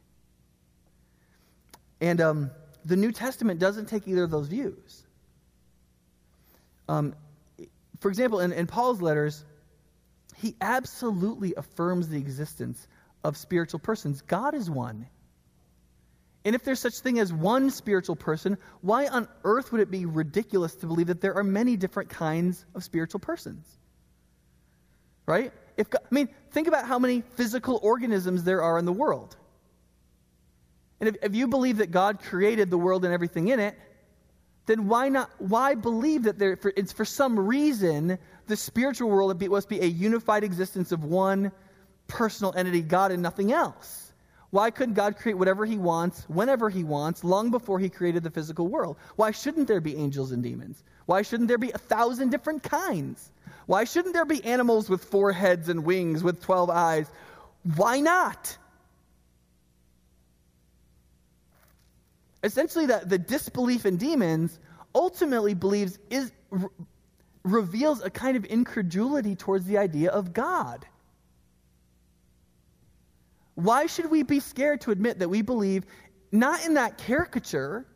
And 2.00 2.20
um, 2.20 2.50
the 2.84 2.96
New 2.96 3.12
Testament 3.12 3.60
doesn't 3.60 3.86
take 3.86 4.08
either 4.08 4.24
of 4.24 4.32
those 4.32 4.48
views. 4.48 5.06
Um, 6.88 7.14
for 8.00 8.08
example, 8.08 8.40
in, 8.40 8.52
in 8.52 8.66
Paul's 8.66 9.00
letters, 9.00 9.44
he 10.38 10.56
absolutely 10.60 11.54
affirms 11.54 12.08
the 12.08 12.18
existence 12.18 12.84
of 13.22 13.36
spiritual 13.36 13.78
persons. 13.78 14.22
God 14.22 14.54
is 14.54 14.68
one. 14.68 15.06
And 16.44 16.54
if 16.54 16.64
there's 16.64 16.80
such 16.80 17.00
thing 17.00 17.18
as 17.18 17.32
one 17.32 17.70
spiritual 17.70 18.16
person, 18.16 18.56
why 18.80 19.08
on 19.08 19.28
earth 19.44 19.72
would 19.72 19.80
it 19.80 19.90
be 19.90 20.06
ridiculous 20.06 20.74
to 20.76 20.86
believe 20.86 21.08
that 21.08 21.20
there 21.20 21.34
are 21.34 21.44
many 21.44 21.76
different 21.76 22.08
kinds 22.08 22.64
of 22.74 22.82
spiritual 22.82 23.20
persons? 23.20 23.66
Right? 25.26 25.52
If 25.76 25.90
God, 25.90 26.02
I 26.10 26.14
mean, 26.14 26.28
think 26.50 26.66
about 26.66 26.86
how 26.86 26.98
many 26.98 27.22
physical 27.36 27.78
organisms 27.82 28.44
there 28.44 28.62
are 28.62 28.78
in 28.78 28.86
the 28.86 28.92
world. 28.92 29.36
And 30.98 31.08
if, 31.08 31.16
if 31.22 31.34
you 31.34 31.46
believe 31.46 31.78
that 31.78 31.90
God 31.90 32.22
created 32.22 32.70
the 32.70 32.78
world 32.78 33.04
and 33.04 33.12
everything 33.12 33.48
in 33.48 33.60
it, 33.60 33.78
then 34.66 34.88
why 34.88 35.08
not 35.08 35.30
why 35.38 35.74
believe 35.74 36.24
that 36.24 36.38
there 36.38 36.56
for, 36.56 36.72
it's 36.76 36.92
for 36.92 37.04
some 37.04 37.38
reason 37.38 38.18
the 38.46 38.56
spiritual 38.56 39.10
world 39.10 39.40
must 39.50 39.68
be 39.68 39.80
a 39.80 39.86
unified 39.86 40.44
existence 40.44 40.92
of 40.92 41.04
one 41.04 41.52
personal 42.06 42.52
entity, 42.56 42.82
God, 42.82 43.10
and 43.10 43.22
nothing 43.22 43.52
else? 43.52 44.09
Why 44.50 44.70
couldn't 44.70 44.94
God 44.94 45.16
create 45.16 45.38
whatever 45.38 45.64
he 45.64 45.78
wants, 45.78 46.24
whenever 46.28 46.68
he 46.68 46.82
wants, 46.82 47.22
long 47.22 47.50
before 47.50 47.78
he 47.78 47.88
created 47.88 48.24
the 48.24 48.30
physical 48.30 48.66
world? 48.66 48.96
Why 49.16 49.30
shouldn't 49.30 49.68
there 49.68 49.80
be 49.80 49.96
angels 49.96 50.32
and 50.32 50.42
demons? 50.42 50.82
Why 51.06 51.22
shouldn't 51.22 51.48
there 51.48 51.58
be 51.58 51.70
a 51.70 51.78
thousand 51.78 52.30
different 52.30 52.64
kinds? 52.64 53.30
Why 53.66 53.84
shouldn't 53.84 54.14
there 54.14 54.24
be 54.24 54.44
animals 54.44 54.90
with 54.90 55.04
four 55.04 55.32
heads 55.32 55.68
and 55.68 55.84
wings 55.84 56.24
with 56.24 56.42
12 56.42 56.70
eyes? 56.70 57.08
Why 57.76 58.00
not? 58.00 58.56
Essentially, 62.42 62.86
the, 62.86 63.02
the 63.04 63.18
disbelief 63.18 63.86
in 63.86 63.96
demons 63.96 64.58
ultimately 64.94 65.54
believes 65.54 65.98
is 66.08 66.32
re- 66.50 66.68
reveals 67.44 68.02
a 68.02 68.10
kind 68.10 68.36
of 68.36 68.44
incredulity 68.44 69.36
towards 69.36 69.66
the 69.66 69.78
idea 69.78 70.10
of 70.10 70.32
God. 70.32 70.84
Why 73.60 73.86
should 73.86 74.10
we 74.10 74.22
be 74.22 74.40
scared 74.40 74.80
to 74.82 74.90
admit 74.90 75.18
that 75.18 75.28
we 75.28 75.42
believe 75.42 75.84
not 76.32 76.64
in 76.64 76.74
that 76.74 76.96
caricature, 76.96 77.86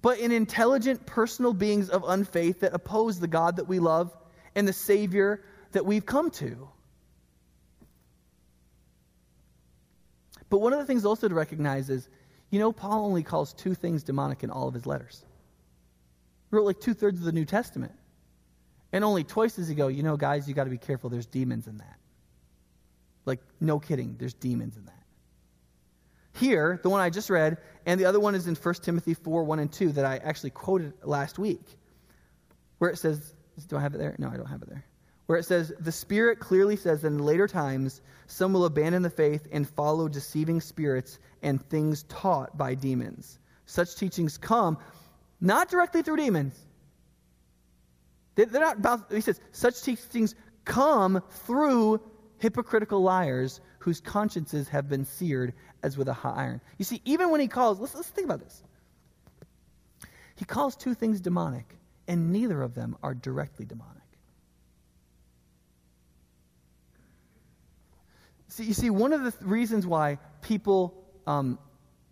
but 0.00 0.20
in 0.20 0.30
intelligent 0.30 1.04
personal 1.06 1.52
beings 1.52 1.90
of 1.90 2.04
unfaith 2.04 2.60
that 2.60 2.72
oppose 2.72 3.18
the 3.18 3.26
God 3.26 3.56
that 3.56 3.66
we 3.66 3.80
love 3.80 4.16
and 4.54 4.66
the 4.66 4.72
Savior 4.72 5.42
that 5.72 5.84
we've 5.84 6.06
come 6.06 6.30
to? 6.32 6.68
But 10.50 10.58
one 10.58 10.72
of 10.72 10.78
the 10.78 10.84
things 10.84 11.04
also 11.04 11.28
to 11.28 11.34
recognize 11.34 11.90
is, 11.90 12.08
you 12.50 12.60
know, 12.60 12.72
Paul 12.72 13.04
only 13.04 13.24
calls 13.24 13.52
two 13.52 13.74
things 13.74 14.04
demonic 14.04 14.44
in 14.44 14.50
all 14.50 14.68
of 14.68 14.74
his 14.74 14.86
letters. 14.86 15.24
He 16.48 16.56
wrote 16.56 16.64
like 16.64 16.80
two 16.80 16.94
thirds 16.94 17.18
of 17.18 17.24
the 17.24 17.32
New 17.32 17.44
Testament. 17.44 17.92
And 18.92 19.04
only 19.04 19.24
twice 19.24 19.56
does 19.56 19.68
he 19.68 19.74
go, 19.74 19.88
you 19.88 20.02
know, 20.02 20.16
guys, 20.16 20.48
you 20.48 20.54
got 20.54 20.64
to 20.64 20.70
be 20.70 20.78
careful. 20.78 21.10
There's 21.10 21.26
demons 21.26 21.66
in 21.66 21.76
that. 21.78 21.98
Like, 23.26 23.40
no 23.60 23.78
kidding, 23.78 24.16
there's 24.18 24.32
demons 24.32 24.78
in 24.78 24.86
that 24.86 24.97
here, 26.38 26.80
the 26.82 26.90
one 26.90 27.00
I 27.00 27.10
just 27.10 27.30
read, 27.30 27.58
and 27.86 28.00
the 28.00 28.04
other 28.04 28.20
one 28.20 28.34
is 28.34 28.46
in 28.46 28.54
1 28.54 28.74
Timothy 28.76 29.14
4 29.14 29.44
1 29.44 29.58
and 29.58 29.72
2 29.72 29.92
that 29.92 30.04
I 30.04 30.16
actually 30.18 30.50
quoted 30.50 30.92
last 31.02 31.38
week, 31.38 31.62
where 32.78 32.90
it 32.90 32.98
says, 32.98 33.34
Do 33.68 33.76
I 33.76 33.80
have 33.80 33.94
it 33.94 33.98
there? 33.98 34.16
No, 34.18 34.28
I 34.28 34.36
don't 34.36 34.46
have 34.46 34.62
it 34.62 34.68
there. 34.68 34.84
Where 35.26 35.38
it 35.38 35.44
says, 35.44 35.72
The 35.80 35.92
Spirit 35.92 36.38
clearly 36.38 36.76
says 36.76 37.02
that 37.02 37.08
in 37.08 37.18
later 37.18 37.46
times, 37.46 38.00
some 38.26 38.52
will 38.52 38.64
abandon 38.64 39.02
the 39.02 39.10
faith 39.10 39.46
and 39.52 39.68
follow 39.68 40.08
deceiving 40.08 40.60
spirits 40.60 41.18
and 41.42 41.62
things 41.68 42.04
taught 42.04 42.56
by 42.56 42.74
demons. 42.74 43.38
Such 43.66 43.96
teachings 43.96 44.38
come 44.38 44.78
not 45.40 45.68
directly 45.68 46.02
through 46.02 46.16
demons. 46.16 46.54
They're 48.34 48.46
not 48.60 49.12
he 49.12 49.20
says, 49.20 49.40
such 49.52 49.82
teachings 49.82 50.34
come 50.64 51.22
through 51.46 52.00
hypocritical 52.38 53.02
liars 53.02 53.60
whose 53.88 54.02
consciences 54.02 54.68
have 54.68 54.86
been 54.86 55.06
seared 55.06 55.54
as 55.82 55.96
with 55.96 56.08
a 56.08 56.12
hot 56.12 56.36
iron. 56.36 56.60
You 56.76 56.84
see, 56.84 57.00
even 57.06 57.30
when 57.30 57.40
he 57.40 57.48
calls, 57.48 57.80
let's, 57.80 57.94
let's 57.94 58.08
think 58.08 58.26
about 58.26 58.40
this. 58.40 58.62
He 60.36 60.44
calls 60.44 60.76
two 60.76 60.92
things 60.92 61.22
demonic, 61.22 61.74
and 62.06 62.30
neither 62.30 62.60
of 62.60 62.74
them 62.74 62.98
are 63.02 63.14
directly 63.14 63.64
demonic. 63.64 64.02
See, 68.48 68.64
you 68.64 68.74
see, 68.74 68.90
one 68.90 69.14
of 69.14 69.22
the 69.22 69.30
th- 69.30 69.42
reasons 69.42 69.86
why 69.86 70.18
people 70.42 71.02
um, 71.26 71.58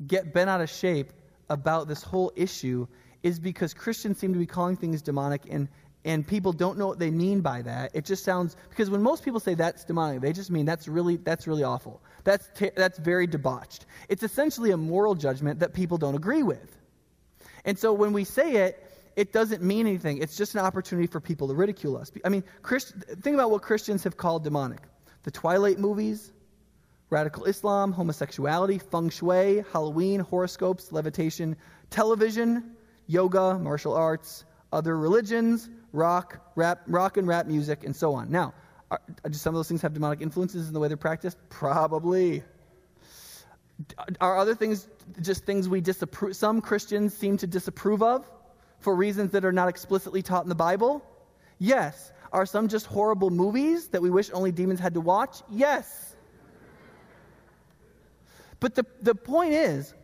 get 0.07 0.33
bent 0.33 0.49
out 0.49 0.63
of 0.63 0.71
shape 0.71 1.13
about 1.51 1.89
this 1.89 2.03
whole 2.03 2.33
issue 2.37 2.87
is 3.23 3.39
because 3.39 3.75
Christians 3.75 4.19
seem 4.19 4.33
to 4.33 4.39
be 4.39 4.47
calling 4.47 4.77
things 4.77 5.03
demonic 5.03 5.43
and, 5.51 5.69
and 6.07 6.25
people 6.27 6.53
don't 6.53 6.79
know 6.79 6.87
what 6.87 7.01
they 7.01 7.11
mean 7.11 7.41
by 7.41 7.61
that. 7.63 7.91
It 7.93 8.05
just 8.05 8.25
sounds 8.25 8.57
because 8.71 8.89
when 8.89 9.03
most 9.03 9.25
people 9.25 9.41
say 9.41 9.55
that's 9.55 9.85
demonic, 9.85 10.21
they 10.21 10.33
just 10.33 10.51
mean 10.53 10.65
that's 10.65 10.87
really 10.87 11.17
that's 11.17 11.47
really 11.49 11.65
awful. 11.65 12.01
That's 12.23 12.49
that's 12.77 12.99
very 12.99 13.27
debauched. 13.27 13.87
It's 14.09 14.23
essentially 14.23 14.71
a 14.71 14.77
moral 14.77 15.17
judgment 15.17 15.59
that 15.61 15.75
people 15.75 15.99
don't 15.99 16.15
agree 16.15 16.45
with. 16.45 16.79
And 17.65 17.77
so 17.77 17.93
when 17.93 18.13
we 18.13 18.23
say 18.23 18.53
it, 18.67 18.83
it 19.17 19.33
doesn't 19.33 19.63
mean 19.63 19.87
anything. 19.89 20.19
It's 20.19 20.37
just 20.37 20.55
an 20.55 20.61
opportunity 20.61 21.09
for 21.09 21.21
people 21.21 21.49
to 21.49 21.55
ridicule 21.55 21.97
us. 21.97 22.13
I 22.25 22.29
mean, 22.29 22.45
Christ, 22.63 22.95
think 23.23 23.35
about 23.35 23.51
what 23.51 23.63
Christians 23.63 24.05
have 24.05 24.17
called 24.17 24.45
demonic: 24.45 24.83
the 25.25 25.33
Twilight 25.33 25.81
movies, 25.81 26.31
radical 27.11 27.47
Islam, 27.47 27.91
homosexuality, 27.91 28.79
feng 28.79 29.09
shui, 29.09 29.65
Halloween, 29.73 30.21
horoscopes, 30.21 30.93
levitation, 30.93 31.57
television, 31.91 32.77
yoga, 33.09 33.59
martial 33.59 33.95
arts, 33.95 34.45
other 34.73 34.97
religions, 34.99 35.69
rock, 35.97 36.53
rap, 36.55 36.83
rock 36.87 37.17
and 37.17 37.27
rap 37.27 37.47
music, 37.47 37.85
and 37.85 37.97
so 37.97 38.15
on. 38.15 38.31
Now, 38.31 38.55
are, 38.91 39.01
do 39.25 39.33
some 39.33 39.55
of 39.55 39.59
those 39.59 39.69
things 39.69 39.83
have 39.83 39.95
demonic 39.95 40.21
influences 40.21 40.69
in 40.69 40.75
the 40.75 40.81
way 40.81 40.89
they're 40.89 40.97
practiced? 40.97 41.39
Probably. 41.49 42.45
Are 44.21 44.39
other 44.39 44.55
things 44.55 44.89
just 45.21 45.45
things 45.45 45.69
we 45.69 45.81
disapprove? 45.81 46.37
Some 46.37 46.61
Christians 46.61 47.15
seem 47.15 47.37
to 47.39 47.47
disapprove 47.47 48.03
of 48.03 48.31
for 48.81 48.95
reasons 48.95 49.33
that 49.33 49.45
are 49.45 49.53
not 49.53 49.69
explicitly 49.69 50.23
taught 50.23 50.45
in 50.45 50.49
the 50.49 50.55
Bible? 50.55 51.05
Yes. 51.59 52.13
Are 52.33 52.47
some 52.47 52.69
just 52.69 52.87
horrible 52.87 53.31
movies 53.31 53.89
that 53.89 54.03
we 54.03 54.11
wish 54.11 54.31
only 54.33 54.53
demons 54.53 54.81
had 54.81 54.95
to 54.95 55.01
watch? 55.01 55.43
Yes. 55.51 56.15
But 58.61 58.75
the, 58.75 58.87
the 59.03 59.15
point 59.15 59.53
is 59.53 59.95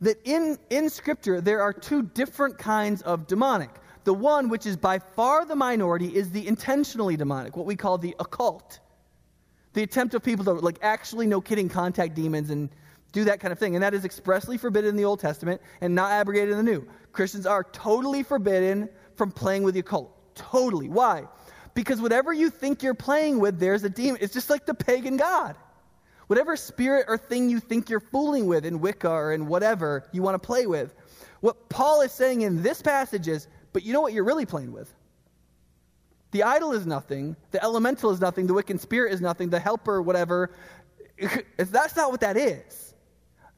that 0.00 0.18
in, 0.24 0.58
in 0.70 0.88
Scripture, 0.88 1.40
there 1.40 1.62
are 1.62 1.72
two 1.72 2.02
different 2.02 2.58
kinds 2.58 3.02
of 3.02 3.26
demonic. 3.26 3.70
The 4.04 4.14
one, 4.14 4.48
which 4.48 4.66
is 4.66 4.76
by 4.76 4.98
far 4.98 5.44
the 5.44 5.56
minority, 5.56 6.14
is 6.14 6.30
the 6.30 6.46
intentionally 6.46 7.16
demonic, 7.16 7.56
what 7.56 7.66
we 7.66 7.76
call 7.76 7.98
the 7.98 8.14
occult. 8.18 8.80
The 9.72 9.82
attempt 9.82 10.14
of 10.14 10.22
people 10.22 10.44
to, 10.46 10.52
like, 10.52 10.78
actually, 10.82 11.26
no 11.26 11.40
kidding, 11.40 11.68
contact 11.68 12.14
demons 12.14 12.50
and 12.50 12.70
do 13.12 13.24
that 13.24 13.40
kind 13.40 13.52
of 13.52 13.58
thing. 13.58 13.76
And 13.76 13.82
that 13.82 13.94
is 13.94 14.04
expressly 14.04 14.56
forbidden 14.56 14.90
in 14.90 14.96
the 14.96 15.04
Old 15.04 15.20
Testament 15.20 15.60
and 15.80 15.94
not 15.94 16.10
abrogated 16.10 16.50
in 16.50 16.56
the 16.56 16.62
New. 16.62 16.86
Christians 17.12 17.46
are 17.46 17.64
totally 17.64 18.22
forbidden 18.22 18.88
from 19.16 19.30
playing 19.30 19.62
with 19.62 19.74
the 19.74 19.80
occult. 19.80 20.16
Totally. 20.34 20.88
Why? 20.88 21.24
Because 21.74 22.00
whatever 22.00 22.32
you 22.32 22.50
think 22.50 22.82
you're 22.82 22.94
playing 22.94 23.38
with, 23.38 23.58
there's 23.58 23.84
a 23.84 23.90
demon. 23.90 24.18
It's 24.20 24.32
just 24.32 24.50
like 24.50 24.66
the 24.66 24.74
pagan 24.74 25.16
god. 25.16 25.56
Whatever 26.26 26.56
spirit 26.56 27.06
or 27.08 27.18
thing 27.18 27.50
you 27.50 27.60
think 27.60 27.90
you're 27.90 28.00
fooling 28.00 28.46
with 28.46 28.64
in 28.64 28.80
Wicca 28.80 29.10
or 29.10 29.32
in 29.32 29.46
whatever 29.46 30.08
you 30.12 30.22
want 30.22 30.40
to 30.40 30.46
play 30.46 30.66
with. 30.66 30.94
What 31.40 31.68
Paul 31.68 32.02
is 32.02 32.12
saying 32.12 32.42
in 32.42 32.62
this 32.62 32.80
passage 32.80 33.28
is, 33.28 33.48
but 33.72 33.84
you 33.84 33.92
know 33.92 34.00
what 34.00 34.12
you're 34.12 34.24
really 34.24 34.46
playing 34.46 34.72
with? 34.72 34.92
The 36.32 36.44
idol 36.44 36.72
is 36.72 36.86
nothing. 36.86 37.36
The 37.50 37.62
elemental 37.62 38.10
is 38.10 38.20
nothing. 38.20 38.46
The 38.46 38.54
wicked 38.54 38.80
spirit 38.80 39.12
is 39.12 39.20
nothing. 39.20 39.50
The 39.50 39.58
helper, 39.58 40.00
whatever. 40.00 40.50
That's 41.56 41.96
not 41.96 42.10
what 42.10 42.20
that 42.20 42.36
is. 42.36 42.94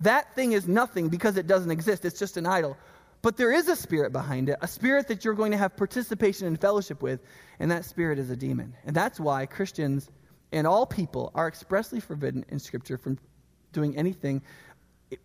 That 0.01 0.35
thing 0.35 0.53
is 0.53 0.67
nothing 0.67 1.09
because 1.09 1.37
it 1.37 1.47
doesn't 1.47 1.71
exist. 1.71 2.05
It's 2.05 2.19
just 2.19 2.37
an 2.37 2.47
idol. 2.47 2.77
But 3.21 3.37
there 3.37 3.53
is 3.53 3.69
a 3.69 3.77
spirit 3.77 4.13
behind 4.13 4.49
it, 4.49 4.59
a 4.61 4.67
spirit 4.67 5.07
that 5.09 5.25
you're 5.25 5.35
going 5.35 5.53
to 5.53 5.59
have 5.59 5.77
participation 5.77 6.49
and 6.49 6.61
fellowship 6.61 7.03
with, 7.03 7.21
and 7.61 7.71
that 7.71 7.85
spirit 7.85 8.19
is 8.19 8.31
a 8.31 8.37
demon. 8.37 8.75
And 8.85 8.97
that's 8.97 9.21
why 9.21 9.47
Christians 9.47 10.11
and 10.51 10.67
all 10.67 10.87
people 10.87 11.31
are 11.37 11.47
expressly 11.47 12.01
forbidden 12.01 12.45
in 12.49 12.59
Scripture 12.59 12.99
from 12.99 13.19
doing 13.73 13.97
anything 13.97 14.43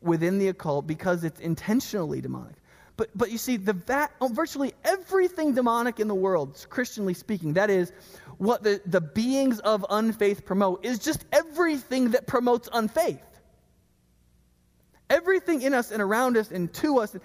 within 0.01 0.37
the 0.37 0.49
occult 0.49 0.85
because 0.85 1.23
it's 1.23 1.39
intentionally 1.39 2.21
demonic. 2.21 2.55
But, 2.97 3.11
but 3.15 3.31
you 3.31 3.37
see, 3.37 3.57
the 3.57 3.73
va- 3.73 4.09
oh, 4.19 4.27
virtually 4.27 4.73
everything 4.83 5.53
demonic 5.53 5.99
in 5.99 6.07
the 6.07 6.15
world, 6.15 6.65
Christianly 6.69 7.13
speaking, 7.13 7.53
that 7.53 7.69
is 7.69 7.93
what 8.37 8.63
the, 8.63 8.81
the 8.85 9.01
beings 9.01 9.59
of 9.59 9.85
unfaith 9.89 10.45
promote, 10.45 10.83
is 10.83 10.99
just 10.99 11.23
everything 11.31 12.11
that 12.11 12.27
promotes 12.27 12.67
unfaith. 12.73 13.21
Everything 15.09 15.61
in 15.61 15.73
us 15.73 15.91
and 15.91 16.01
around 16.01 16.35
us 16.37 16.51
and 16.51 16.73
to 16.73 16.99
us, 16.99 17.15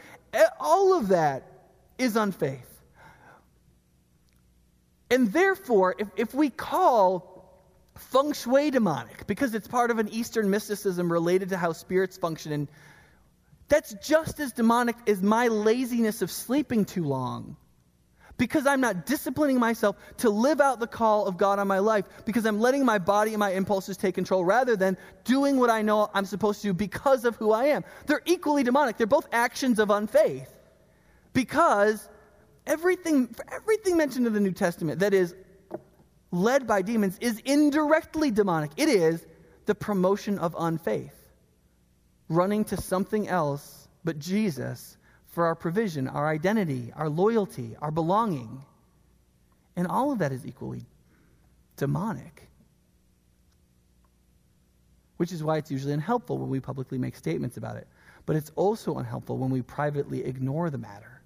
all 0.61 0.95
of 0.95 1.09
that 1.09 1.43
is 1.99 2.16
unfaith. 2.16 2.68
And 5.11 5.33
therefore, 5.33 5.95
if, 5.99 6.09
if 6.16 6.35
we 6.35 6.49
call 6.49 7.29
feng 7.97 8.33
shui 8.33 8.70
demonic, 8.70 9.27
because 9.27 9.55
it's 9.55 9.68
part 9.68 9.91
of 9.91 9.99
an 9.99 10.09
Eastern 10.09 10.49
mysticism 10.49 11.11
related 11.11 11.51
to 11.51 11.57
how 11.57 11.73
spirits 11.73 12.16
function 12.16 12.53
and 12.53 12.68
that's 13.73 13.95
just 14.07 14.39
as 14.39 14.53
demonic 14.53 14.97
as 15.07 15.23
my 15.23 15.49
laziness 15.49 16.20
of 16.20 16.31
sleeping 16.31 16.85
too 16.85 17.05
long. 17.05 17.57
Because 18.37 18.66
I'm 18.66 18.83
not 18.83 19.07
disciplining 19.07 19.59
myself 19.59 19.97
to 20.18 20.29
live 20.29 20.61
out 20.61 20.79
the 20.79 20.87
call 20.87 21.27
of 21.27 21.39
God 21.39 21.59
on 21.59 21.68
my 21.68 21.79
life, 21.79 22.05
because 22.27 22.45
I'm 22.45 22.61
letting 22.61 22.85
my 22.85 22.99
body 22.99 23.31
and 23.31 23.39
my 23.39 23.53
impulses 23.53 23.97
take 23.97 24.14
control 24.14 24.45
rather 24.45 24.77
than 24.77 24.99
doing 25.25 25.57
what 25.57 25.70
I 25.70 25.81
know 25.81 26.11
I'm 26.12 26.27
supposed 26.27 26.61
to 26.61 26.68
do 26.68 26.75
because 26.75 27.25
of 27.25 27.37
who 27.37 27.51
I 27.53 27.64
am. 27.68 27.83
They're 28.05 28.20
equally 28.27 28.62
demonic. 28.62 28.99
They're 28.99 29.07
both 29.07 29.27
actions 29.33 29.79
of 29.79 29.89
unfaith. 29.89 30.53
Because 31.33 32.11
everything, 32.66 33.35
everything 33.51 33.97
mentioned 33.97 34.27
in 34.27 34.35
the 34.35 34.41
New 34.41 34.53
Testament 34.53 34.99
that 34.99 35.14
is 35.14 35.35
led 36.31 36.66
by 36.66 36.83
demons 36.83 37.16
is 37.23 37.41
indirectly 37.47 38.31
demonic. 38.31 38.73
It 38.77 38.91
is 38.91 39.27
the 39.64 39.75
promotion 39.75 40.39
of 40.39 40.55
unfaith 40.59 41.22
running 42.35 42.64
to 42.66 42.76
something 42.76 43.28
else 43.28 43.89
but 44.05 44.18
Jesus 44.18 44.97
for 45.26 45.47
our 45.47 45.55
provision, 45.55 46.09
our 46.09 46.28
identity, 46.28 46.93
our 46.95 47.09
loyalty, 47.09 47.76
our 47.80 47.91
belonging. 47.91 48.62
And 49.76 49.87
all 49.87 50.12
of 50.12 50.18
that 50.18 50.33
is 50.33 50.47
equally 50.47 50.85
demonic. 51.76 52.49
Which 55.16 55.33
is 55.33 55.43
why 55.43 55.57
it's 55.57 55.70
usually 55.70 55.95
unhelpful 55.95 56.39
when 56.39 56.51
we 56.51 56.61
publicly 56.61 56.99
make 56.99 57.16
statements 57.16 57.57
about 57.57 57.76
it. 57.76 57.87
But 58.26 58.37
it's 58.37 58.53
also 58.57 58.99
unhelpful 58.99 59.39
when 59.39 59.51
we 59.51 59.62
privately 59.62 60.24
ignore 60.24 60.68
the 60.68 60.78
matter. 60.78 61.22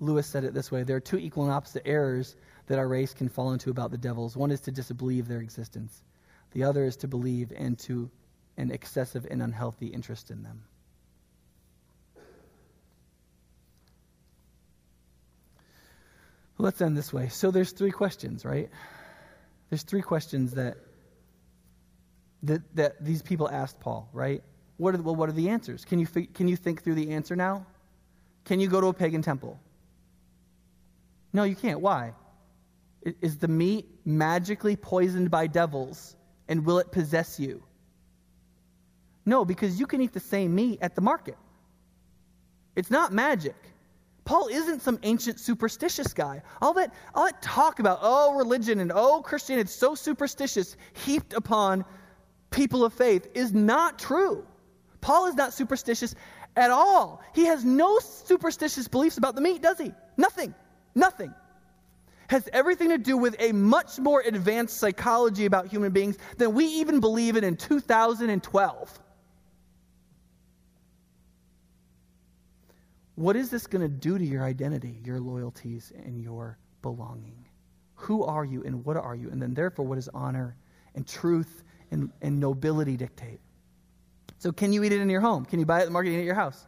Lewis 0.00 0.26
said 0.26 0.44
it 0.44 0.54
this 0.54 0.70
way 0.70 0.84
there 0.84 0.96
are 0.96 1.00
two 1.00 1.18
equal 1.18 1.44
and 1.44 1.52
opposite 1.52 1.82
errors 1.84 2.36
that 2.66 2.78
our 2.78 2.86
race 2.86 3.14
can 3.14 3.28
fall 3.28 3.52
into 3.52 3.70
about 3.70 3.90
the 3.90 3.98
devils. 3.98 4.36
One 4.36 4.50
is 4.50 4.60
to 4.62 4.70
disbelieve 4.70 5.26
their 5.26 5.40
existence, 5.40 6.02
the 6.52 6.64
other 6.64 6.84
is 6.84 6.96
to 6.98 7.08
believe 7.08 7.52
and 7.56 7.78
to 7.80 8.10
an 8.58 8.70
excessive 8.70 9.26
and 9.30 9.40
unhealthy 9.40 9.86
interest 9.86 10.30
in 10.30 10.42
them. 10.42 10.64
Let's 16.58 16.80
end 16.82 16.96
this 16.96 17.12
way. 17.12 17.28
So 17.28 17.52
there's 17.52 17.70
three 17.70 17.92
questions, 17.92 18.44
right? 18.44 18.68
There's 19.70 19.84
three 19.84 20.02
questions 20.02 20.54
that 20.54 20.76
that, 22.44 22.62
that 22.76 23.04
these 23.04 23.22
people 23.22 23.48
asked 23.48 23.80
Paul, 23.80 24.08
right? 24.12 24.42
What 24.76 24.94
are, 24.94 25.02
well, 25.02 25.16
what 25.16 25.28
are 25.28 25.32
the 25.32 25.48
answers? 25.48 25.84
Can 25.84 25.98
you, 25.98 26.06
can 26.06 26.46
you 26.46 26.56
think 26.56 26.84
through 26.84 26.94
the 26.94 27.10
answer 27.10 27.34
now? 27.34 27.66
Can 28.44 28.60
you 28.60 28.68
go 28.68 28.80
to 28.80 28.88
a 28.88 28.94
pagan 28.94 29.22
temple? 29.22 29.58
No, 31.32 31.42
you 31.42 31.56
can't. 31.56 31.80
Why? 31.80 32.14
Is 33.02 33.38
the 33.38 33.48
meat 33.48 33.86
magically 34.04 34.76
poisoned 34.76 35.30
by 35.30 35.48
devils 35.48 36.16
and 36.48 36.64
will 36.64 36.78
it 36.78 36.92
possess 36.92 37.40
you? 37.40 37.62
No, 39.28 39.44
because 39.44 39.78
you 39.78 39.86
can 39.86 40.00
eat 40.00 40.14
the 40.14 40.20
same 40.20 40.54
meat 40.54 40.78
at 40.80 40.94
the 40.94 41.02
market. 41.02 41.36
It's 42.74 42.90
not 42.90 43.12
magic. 43.12 43.56
Paul 44.24 44.48
isn't 44.48 44.80
some 44.80 44.98
ancient 45.02 45.38
superstitious 45.38 46.14
guy. 46.14 46.40
All 46.62 46.72
that, 46.74 46.94
all 47.14 47.26
that 47.26 47.42
talk 47.42 47.78
about, 47.78 47.98
oh, 48.00 48.36
religion 48.36 48.80
and 48.80 48.90
oh, 48.94 49.20
Christianity, 49.20 49.66
it's 49.66 49.74
so 49.74 49.94
superstitious, 49.94 50.78
heaped 51.04 51.34
upon 51.34 51.84
people 52.50 52.86
of 52.86 52.94
faith, 52.94 53.28
is 53.34 53.52
not 53.52 53.98
true. 53.98 54.46
Paul 55.02 55.26
is 55.26 55.34
not 55.34 55.52
superstitious 55.52 56.14
at 56.56 56.70
all. 56.70 57.22
He 57.34 57.44
has 57.44 57.66
no 57.66 57.98
superstitious 57.98 58.88
beliefs 58.88 59.18
about 59.18 59.34
the 59.34 59.42
meat, 59.42 59.60
does 59.60 59.76
he? 59.76 59.92
Nothing. 60.16 60.54
Nothing. 60.94 61.34
Has 62.30 62.48
everything 62.54 62.88
to 62.88 62.98
do 62.98 63.18
with 63.18 63.36
a 63.38 63.52
much 63.52 63.98
more 63.98 64.22
advanced 64.22 64.78
psychology 64.78 65.44
about 65.44 65.66
human 65.66 65.92
beings 65.92 66.16
than 66.38 66.54
we 66.54 66.64
even 66.64 67.00
believe 67.00 67.36
in 67.36 67.44
in 67.44 67.56
2012. 67.56 69.00
What 73.18 73.34
is 73.34 73.50
this 73.50 73.66
going 73.66 73.82
to 73.82 73.88
do 73.88 74.16
to 74.16 74.24
your 74.24 74.44
identity, 74.44 75.00
your 75.04 75.18
loyalties, 75.18 75.92
and 76.04 76.22
your 76.22 76.56
belonging? 76.82 77.48
Who 77.96 78.22
are 78.22 78.44
you 78.44 78.62
and 78.62 78.84
what 78.84 78.96
are 78.96 79.16
you? 79.16 79.28
And 79.30 79.42
then, 79.42 79.54
therefore, 79.54 79.84
what 79.86 79.96
does 79.96 80.08
honor 80.14 80.54
and 80.94 81.04
truth 81.04 81.64
and, 81.90 82.12
and 82.22 82.38
nobility 82.38 82.96
dictate? 82.96 83.40
So, 84.38 84.52
can 84.52 84.72
you 84.72 84.84
eat 84.84 84.92
it 84.92 85.00
in 85.00 85.10
your 85.10 85.20
home? 85.20 85.44
Can 85.44 85.58
you 85.58 85.66
buy 85.66 85.78
it 85.78 85.82
at 85.82 85.84
the 85.86 85.90
market 85.90 86.10
and 86.10 86.14
eat 86.14 86.18
it 86.18 86.22
at 86.22 86.26
your 86.26 86.36
house? 86.36 86.64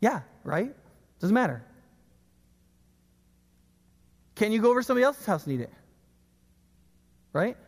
Yeah, 0.00 0.22
right? 0.42 0.74
Doesn't 1.20 1.34
matter. 1.34 1.62
Can 4.36 4.52
you 4.52 4.62
go 4.62 4.70
over 4.70 4.80
to 4.80 4.86
somebody 4.86 5.04
else's 5.04 5.26
house 5.26 5.44
and 5.44 5.52
eat 5.52 5.60
it? 5.60 5.72
Right? 7.34 7.58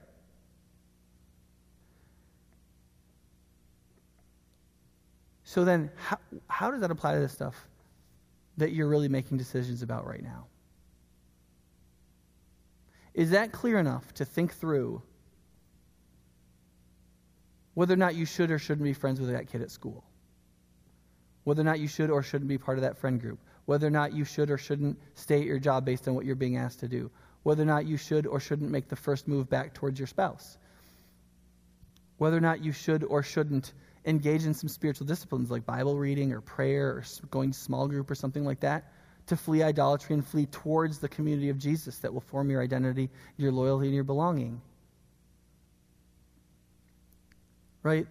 So 5.49 5.65
then, 5.65 5.91
how, 5.97 6.19
how 6.49 6.71
does 6.71 6.83
that 6.83 6.91
apply 6.91 7.15
to 7.15 7.21
this 7.21 7.33
stuff 7.33 7.57
that 8.59 8.73
you're 8.73 8.87
really 8.87 9.09
making 9.09 9.39
decisions 9.39 9.81
about 9.81 10.07
right 10.07 10.23
now? 10.23 10.45
Is 13.15 13.31
that 13.31 13.51
clear 13.51 13.79
enough 13.79 14.13
to 14.15 14.27
think 14.27 14.53
through 14.53 15.01
whether 17.73 17.95
or 17.95 17.97
not 17.97 18.15
you 18.15 18.27
should 18.27 18.51
or 18.51 18.59
shouldn't 18.59 18.85
be 18.85 18.93
friends 18.93 19.21
with 19.21 19.31
that 19.31 19.49
kid 19.49 19.63
at 19.63 19.71
school? 19.71 20.05
Whether 21.45 21.63
or 21.63 21.65
not 21.65 21.81
you 21.81 21.89
should 21.89 22.11
or 22.11 22.23
shouldn't 22.23 22.51
be 22.51 22.59
part 22.59 22.77
of 22.77 22.83
that 22.83 22.99
friend 22.99 23.19
group? 23.19 23.39
Whether 23.65 23.87
or 23.87 23.91
not 23.91 24.13
you 24.13 24.27
should 24.27 24.51
or 24.51 24.59
shouldn't 24.59 24.99
stay 25.15 25.39
at 25.39 25.47
your 25.47 25.59
job 25.59 25.83
based 25.87 26.07
on 26.09 26.15
what 26.15 26.27
you're 26.27 26.37
being 26.37 26.59
asked 26.59 26.81
to 26.81 26.89
do? 26.89 27.11
Whether 27.45 27.63
or 27.63 27.67
not 27.67 27.87
you 27.87 27.97
should 27.97 28.27
or 28.27 28.39
shouldn't 28.39 28.71
make 28.71 28.89
the 28.89 28.97
first 28.97 29.27
move 29.27 29.49
back 29.49 29.73
towards 29.73 29.99
your 29.99 30.09
spouse? 30.09 30.59
Whether 32.19 32.37
or 32.37 32.43
not 32.43 32.63
you 32.63 32.73
should 32.73 33.03
or 33.03 33.23
shouldn't 33.23 33.73
engage 34.05 34.45
in 34.45 34.55
some 34.55 34.69
spiritual 34.69 35.07
disciplines 35.07 35.51
like 35.51 35.67
Bible 35.67 35.99
reading 35.99 36.33
or 36.33 36.41
prayer 36.41 36.89
or 36.89 37.05
going 37.31 37.53
to 37.53 37.59
small 37.59 37.89
group 37.89 38.11
or 38.11 38.15
something 38.15 38.45
like 38.45 38.61
that 38.61 38.93
to 39.29 39.37
flee 39.37 39.63
idolatry 39.63 40.15
and 40.15 40.27
flee 40.27 40.47
towards 40.47 40.99
the 40.99 41.09
community 41.09 41.51
of 41.51 41.59
Jesus 41.59 41.99
that 41.99 42.13
will 42.13 42.23
form 42.23 42.51
your 42.51 42.63
identity, 42.63 43.11
your 43.37 43.53
loyalty, 43.53 43.87
and 43.87 43.95
your 43.95 44.05
belonging. 44.05 44.61
Right? 47.83 48.07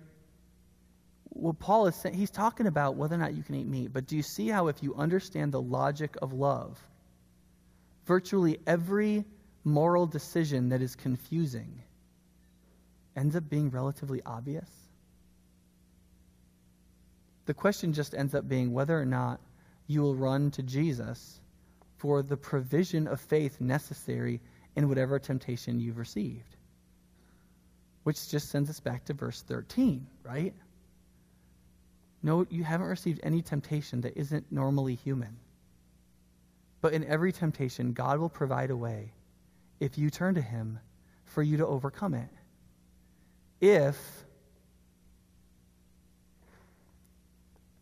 What 1.29 1.59
Paul 1.59 1.87
is 1.87 1.95
saying, 1.95 2.15
he's 2.15 2.31
talking 2.31 2.67
about 2.67 2.95
whether 2.95 3.15
or 3.15 3.19
not 3.19 3.35
you 3.35 3.43
can 3.43 3.55
eat 3.55 3.67
meat, 3.67 3.93
but 3.93 4.07
do 4.07 4.15
you 4.15 4.23
see 4.23 4.47
how, 4.47 4.67
if 4.67 4.81
you 4.81 4.95
understand 4.95 5.51
the 5.51 5.61
logic 5.61 6.15
of 6.21 6.33
love, 6.33 6.79
virtually 8.05 8.59
every 8.65 9.25
moral 9.63 10.07
decision 10.07 10.69
that 10.69 10.81
is 10.81 10.95
confusing 10.95 11.81
ends 13.15 13.35
up 13.35 13.49
being 13.49 13.69
relatively 13.69 14.21
obvious? 14.25 14.69
The 17.47 17.53
question 17.53 17.93
just 17.93 18.13
ends 18.13 18.35
up 18.35 18.47
being 18.47 18.73
whether 18.73 18.99
or 18.99 19.05
not 19.05 19.39
you 19.87 20.01
will 20.01 20.15
run 20.15 20.51
to 20.51 20.63
Jesus 20.63 21.39
for 21.95 22.21
the 22.21 22.35
provision 22.35 23.07
of 23.07 23.21
faith 23.21 23.61
necessary 23.61 24.41
in 24.75 24.89
whatever 24.89 25.17
temptation 25.17 25.79
you've 25.79 25.97
received. 25.97 26.57
Which 28.03 28.29
just 28.29 28.49
sends 28.49 28.69
us 28.69 28.81
back 28.81 29.05
to 29.05 29.13
verse 29.13 29.41
13, 29.43 30.05
right? 30.23 30.53
No, 32.21 32.45
you 32.49 32.65
haven't 32.65 32.87
received 32.87 33.21
any 33.23 33.41
temptation 33.41 34.01
that 34.01 34.17
isn't 34.17 34.51
normally 34.51 34.95
human. 34.95 35.37
But 36.81 36.93
in 36.93 37.05
every 37.05 37.31
temptation, 37.31 37.93
God 37.93 38.19
will 38.19 38.29
provide 38.29 38.71
a 38.71 38.77
way, 38.77 39.13
if 39.79 39.97
you 39.97 40.09
turn 40.09 40.35
to 40.35 40.41
Him, 40.41 40.79
for 41.23 41.41
you 41.41 41.57
to 41.57 41.65
overcome 41.65 42.13
it. 42.13 42.29
If 43.61 44.25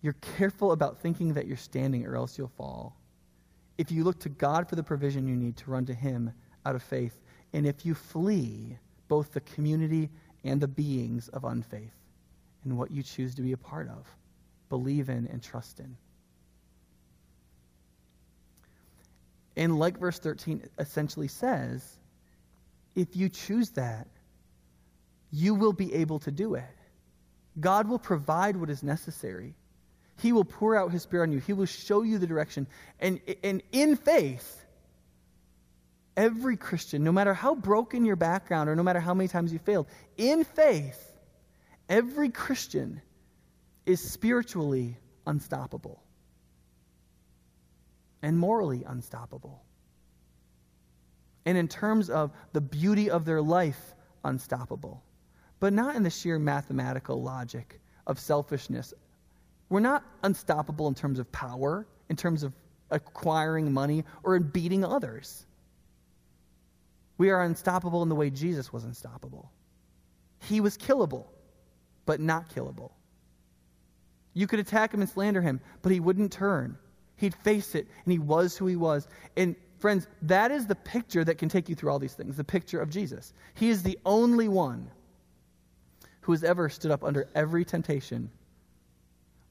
you're 0.05 0.15
careful 0.37 0.71
about 0.71 0.99
thinking 0.99 1.33
that 1.33 1.47
you're 1.47 1.57
standing, 1.57 2.05
or 2.05 2.15
else 2.15 2.37
you'll 2.37 2.47
fall. 2.47 2.95
If 3.79 3.91
you 3.91 4.03
look 4.03 4.19
to 4.19 4.29
God 4.29 4.69
for 4.69 4.75
the 4.75 4.83
provision 4.83 5.27
you 5.27 5.35
need 5.35 5.57
to 5.57 5.71
run 5.71 5.87
to 5.87 5.95
Him 5.95 6.31
out 6.63 6.75
of 6.75 6.83
faith, 6.83 7.19
and 7.53 7.65
if 7.65 7.87
you 7.87 7.95
flee 7.95 8.77
both 9.07 9.33
the 9.33 9.41
community 9.41 10.11
and 10.43 10.61
the 10.61 10.67
beings 10.67 11.27
of 11.29 11.43
unfaith 11.43 11.95
and 12.63 12.77
what 12.77 12.91
you 12.91 13.01
choose 13.01 13.33
to 13.33 13.41
be 13.41 13.53
a 13.53 13.57
part 13.57 13.89
of, 13.89 14.05
believe 14.69 15.09
in, 15.09 15.25
and 15.25 15.41
trust 15.41 15.79
in. 15.79 15.97
And 19.57 19.79
like 19.79 19.97
verse 19.97 20.19
13 20.19 20.69
essentially 20.77 21.29
says, 21.29 21.97
if 22.95 23.15
you 23.15 23.27
choose 23.27 23.71
that, 23.71 24.05
you 25.31 25.55
will 25.55 25.73
be 25.73 25.91
able 25.95 26.19
to 26.19 26.31
do 26.31 26.53
it. 26.53 26.63
God 27.59 27.87
will 27.87 27.97
provide 27.97 28.55
what 28.55 28.69
is 28.69 28.83
necessary. 28.83 29.55
He 30.17 30.31
will 30.31 30.45
pour 30.45 30.75
out 30.75 30.91
his 30.91 31.03
spirit 31.03 31.23
on 31.23 31.31
you. 31.31 31.39
He 31.39 31.53
will 31.53 31.65
show 31.65 32.01
you 32.01 32.17
the 32.17 32.27
direction. 32.27 32.67
And, 32.99 33.19
and 33.43 33.61
in 33.71 33.95
faith, 33.95 34.65
every 36.15 36.57
Christian, 36.57 37.03
no 37.03 37.11
matter 37.11 37.33
how 37.33 37.55
broken 37.55 38.05
your 38.05 38.15
background 38.15 38.69
or 38.69 38.75
no 38.75 38.83
matter 38.83 38.99
how 38.99 39.13
many 39.13 39.27
times 39.27 39.51
you 39.51 39.59
failed, 39.59 39.87
in 40.17 40.43
faith, 40.43 41.13
every 41.89 42.29
Christian 42.29 43.01
is 43.85 44.01
spiritually 44.01 44.97
unstoppable 45.27 46.01
and 48.21 48.39
morally 48.39 48.83
unstoppable. 48.87 49.61
And 51.45 51.57
in 51.57 51.67
terms 51.67 52.09
of 52.09 52.31
the 52.53 52.61
beauty 52.61 53.11
of 53.11 53.25
their 53.25 53.41
life, 53.41 53.93
unstoppable. 54.23 55.03
But 55.59 55.73
not 55.73 55.95
in 55.95 56.03
the 56.03 56.09
sheer 56.09 56.39
mathematical 56.39 57.21
logic 57.21 57.79
of 58.07 58.19
selfishness. 58.19 58.93
We're 59.69 59.79
not 59.79 60.03
unstoppable 60.23 60.87
in 60.87 60.95
terms 60.95 61.19
of 61.19 61.31
power, 61.31 61.87
in 62.09 62.15
terms 62.15 62.43
of 62.43 62.53
acquiring 62.91 63.71
money, 63.71 64.03
or 64.23 64.35
in 64.35 64.43
beating 64.43 64.83
others. 64.85 65.45
We 67.17 67.29
are 67.29 67.43
unstoppable 67.43 68.03
in 68.03 68.09
the 68.09 68.15
way 68.15 68.29
Jesus 68.29 68.71
was 68.71 68.83
unstoppable. 68.83 69.51
He 70.39 70.61
was 70.61 70.77
killable, 70.77 71.25
but 72.05 72.19
not 72.19 72.53
killable. 72.53 72.91
You 74.33 74.47
could 74.47 74.59
attack 74.59 74.93
him 74.93 75.01
and 75.01 75.09
slander 75.09 75.41
him, 75.41 75.61
but 75.81 75.91
he 75.91 75.99
wouldn't 75.99 76.31
turn. 76.31 76.77
He'd 77.15 77.33
face 77.33 77.73
it, 77.73 77.87
and 78.03 78.11
he 78.11 78.19
was 78.19 78.57
who 78.57 78.67
he 78.67 78.75
was. 78.75 79.07
And 79.37 79.55
friends, 79.79 80.07
that 80.23 80.51
is 80.51 80.67
the 80.67 80.75
picture 80.75 81.23
that 81.23 81.37
can 81.37 81.47
take 81.47 81.69
you 81.69 81.75
through 81.75 81.89
all 81.89 81.99
these 81.99 82.13
things 82.13 82.35
the 82.35 82.43
picture 82.43 82.81
of 82.81 82.89
Jesus. 82.89 83.33
He 83.53 83.69
is 83.69 83.81
the 83.81 83.97
only 84.05 84.49
one 84.49 84.91
who 86.21 86.33
has 86.33 86.43
ever 86.43 86.69
stood 86.69 86.91
up 86.91 87.03
under 87.03 87.29
every 87.33 87.63
temptation, 87.63 88.29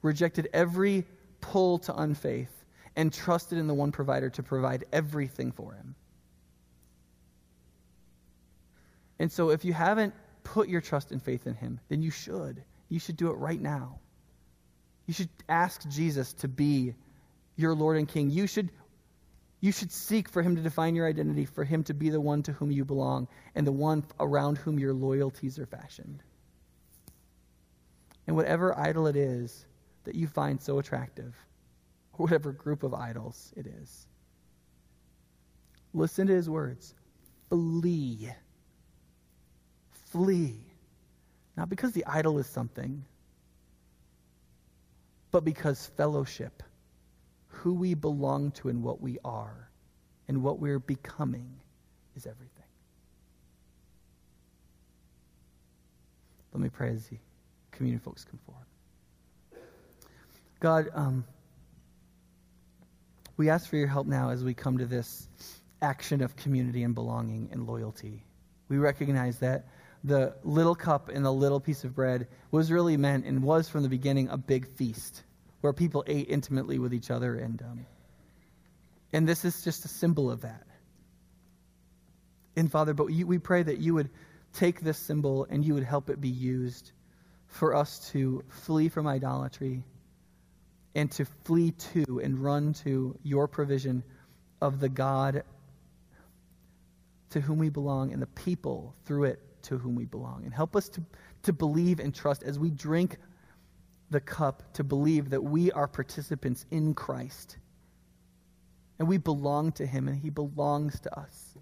rejected 0.04 0.48
every 0.52 1.06
pull 1.40 1.78
to 1.78 1.94
unfaith, 1.94 2.64
and 2.94 3.12
trusted 3.12 3.58
in 3.58 3.66
the 3.66 3.74
one 3.74 3.90
provider 3.90 4.30
to 4.30 4.42
provide 4.42 4.84
everything 4.92 5.50
for 5.50 5.72
him. 5.72 5.96
And 9.18 9.32
so, 9.32 9.50
if 9.50 9.64
you 9.64 9.72
haven't 9.72 10.14
put 10.44 10.68
your 10.68 10.80
trust 10.80 11.10
and 11.10 11.22
faith 11.22 11.46
in 11.46 11.54
him, 11.54 11.80
then 11.88 12.02
you 12.02 12.10
should. 12.10 12.62
You 12.88 13.00
should 13.00 13.16
do 13.16 13.30
it 13.30 13.34
right 13.34 13.60
now. 13.60 13.98
You 15.06 15.14
should 15.14 15.28
ask 15.48 15.88
Jesus 15.88 16.32
to 16.34 16.48
be 16.48 16.94
your 17.56 17.74
Lord 17.74 17.96
and 17.96 18.08
King. 18.08 18.30
You 18.30 18.46
should, 18.46 18.70
you 19.60 19.72
should 19.72 19.90
seek 19.90 20.28
for 20.28 20.42
him 20.42 20.56
to 20.56 20.62
define 20.62 20.94
your 20.94 21.08
identity, 21.08 21.46
for 21.46 21.64
him 21.64 21.84
to 21.84 21.94
be 21.94 22.10
the 22.10 22.20
one 22.20 22.42
to 22.44 22.52
whom 22.52 22.70
you 22.70 22.84
belong, 22.84 23.28
and 23.54 23.66
the 23.66 23.72
one 23.72 24.04
around 24.20 24.58
whom 24.58 24.78
your 24.78 24.92
loyalties 24.92 25.58
are 25.58 25.66
fashioned. 25.66 26.22
And 28.26 28.36
whatever 28.36 28.78
idol 28.78 29.06
it 29.06 29.16
is 29.16 29.66
that 30.04 30.14
you 30.14 30.26
find 30.26 30.60
so 30.60 30.78
attractive, 30.78 31.34
whatever 32.12 32.52
group 32.52 32.82
of 32.82 32.94
idols 32.94 33.52
it 33.56 33.66
is, 33.66 34.06
listen 35.92 36.26
to 36.26 36.34
his 36.34 36.48
words 36.48 36.94
flee. 37.48 38.30
Flee. 40.10 40.56
Not 41.56 41.68
because 41.68 41.92
the 41.92 42.04
idol 42.06 42.38
is 42.38 42.46
something, 42.46 43.04
but 45.30 45.44
because 45.44 45.86
fellowship, 45.96 46.62
who 47.48 47.74
we 47.74 47.94
belong 47.94 48.50
to 48.52 48.68
and 48.68 48.82
what 48.82 49.00
we 49.00 49.18
are, 49.24 49.68
and 50.28 50.42
what 50.42 50.58
we're 50.58 50.78
becoming, 50.78 51.60
is 52.16 52.26
everything. 52.26 52.50
Let 56.52 56.62
me 56.62 56.68
pray 56.68 56.90
as 56.90 57.06
the 57.06 57.18
community 57.72 58.02
folks 58.02 58.24
come 58.24 58.38
forward. 58.46 58.66
God, 60.60 60.88
um, 60.94 61.24
we 63.36 63.50
ask 63.50 63.68
for 63.68 63.76
your 63.76 63.88
help 63.88 64.06
now 64.06 64.30
as 64.30 64.44
we 64.44 64.54
come 64.54 64.78
to 64.78 64.86
this 64.86 65.28
action 65.82 66.22
of 66.22 66.36
community 66.36 66.82
and 66.82 66.94
belonging 66.94 67.48
and 67.52 67.66
loyalty. 67.66 68.24
We 68.68 68.78
recognize 68.78 69.38
that 69.38 69.66
the 70.04 70.34
little 70.44 70.74
cup 70.74 71.08
and 71.08 71.24
the 71.24 71.32
little 71.32 71.60
piece 71.60 71.84
of 71.84 71.94
bread 71.94 72.28
was 72.50 72.70
really 72.70 72.96
meant 72.96 73.24
and 73.24 73.42
was 73.42 73.68
from 73.68 73.82
the 73.82 73.88
beginning 73.88 74.28
a 74.28 74.36
big 74.36 74.68
feast 74.76 75.22
where 75.60 75.72
people 75.72 76.04
ate 76.06 76.28
intimately 76.28 76.78
with 76.78 76.92
each 76.94 77.10
other. 77.10 77.36
And, 77.36 77.60
um, 77.62 77.86
and 79.12 79.26
this 79.26 79.44
is 79.44 79.62
just 79.64 79.84
a 79.84 79.88
symbol 79.88 80.30
of 80.30 80.42
that. 80.42 80.66
And 82.56 82.70
Father, 82.70 82.94
but 82.94 83.06
you, 83.06 83.26
we 83.26 83.38
pray 83.38 83.62
that 83.62 83.78
you 83.78 83.94
would 83.94 84.10
take 84.52 84.80
this 84.80 84.98
symbol 84.98 85.46
and 85.50 85.64
you 85.64 85.74
would 85.74 85.84
help 85.84 86.10
it 86.10 86.20
be 86.20 86.28
used 86.28 86.92
for 87.46 87.74
us 87.74 88.10
to 88.12 88.44
flee 88.48 88.88
from 88.88 89.06
idolatry 89.06 89.82
and 90.94 91.10
to 91.12 91.24
flee 91.44 91.72
to 91.72 92.20
and 92.22 92.38
run 92.38 92.72
to 92.72 93.18
your 93.22 93.48
provision 93.48 94.04
of 94.60 94.80
the 94.80 94.88
God 94.88 95.42
to 97.30 97.40
whom 97.40 97.58
we 97.58 97.68
belong 97.68 98.12
and 98.12 98.22
the 98.22 98.26
people 98.26 98.94
through 99.04 99.24
it 99.24 99.40
to 99.62 99.78
whom 99.78 99.96
we 99.96 100.04
belong. 100.04 100.44
And 100.44 100.54
help 100.54 100.76
us 100.76 100.88
to, 100.90 101.02
to 101.42 101.52
believe 101.52 101.98
and 101.98 102.14
trust 102.14 102.42
as 102.42 102.58
we 102.58 102.70
drink 102.70 103.16
the 104.10 104.20
cup, 104.20 104.74
to 104.74 104.84
believe 104.84 105.30
that 105.30 105.42
we 105.42 105.72
are 105.72 105.88
participants 105.88 106.64
in 106.70 106.94
Christ. 106.94 107.56
And 108.98 109.08
we 109.08 109.18
belong 109.18 109.72
to 109.72 109.86
him, 109.86 110.06
and 110.06 110.16
he 110.16 110.30
belongs 110.30 111.00
to 111.00 111.18
us. 111.18 111.58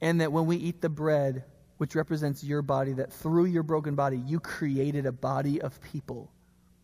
And 0.00 0.20
that 0.20 0.32
when 0.32 0.46
we 0.46 0.56
eat 0.56 0.80
the 0.80 0.88
bread, 0.88 1.44
which 1.76 1.94
represents 1.94 2.42
your 2.42 2.62
body, 2.62 2.94
that 2.94 3.12
through 3.12 3.46
your 3.46 3.62
broken 3.62 3.94
body, 3.94 4.16
you 4.16 4.40
created 4.40 5.04
a 5.04 5.12
body 5.12 5.60
of 5.60 5.78
people 5.92 6.30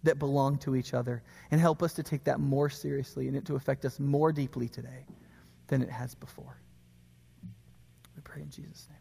that 0.03 0.19
belong 0.19 0.59
to 0.59 0.77
each 0.77 0.95
other. 0.95 1.23
And 1.51 1.61
help 1.61 1.83
us 1.83 1.93
to 1.95 2.03
take 2.03 2.25
that 2.25 2.41
more 2.41 2.71
seriously 2.71 3.29
and 3.29 3.37
it 3.37 3.45
to 3.47 3.57
affect 3.57 3.85
us 3.85 3.99
more 3.99 4.33
deeply 4.33 4.69
today 4.69 5.07
than 5.67 5.83
it 5.83 5.91
has 5.91 6.15
before. 6.15 6.57
We 8.15 8.23
pray 8.23 8.43
in 8.43 8.51
Jesus' 8.51 8.89
name. 8.91 8.99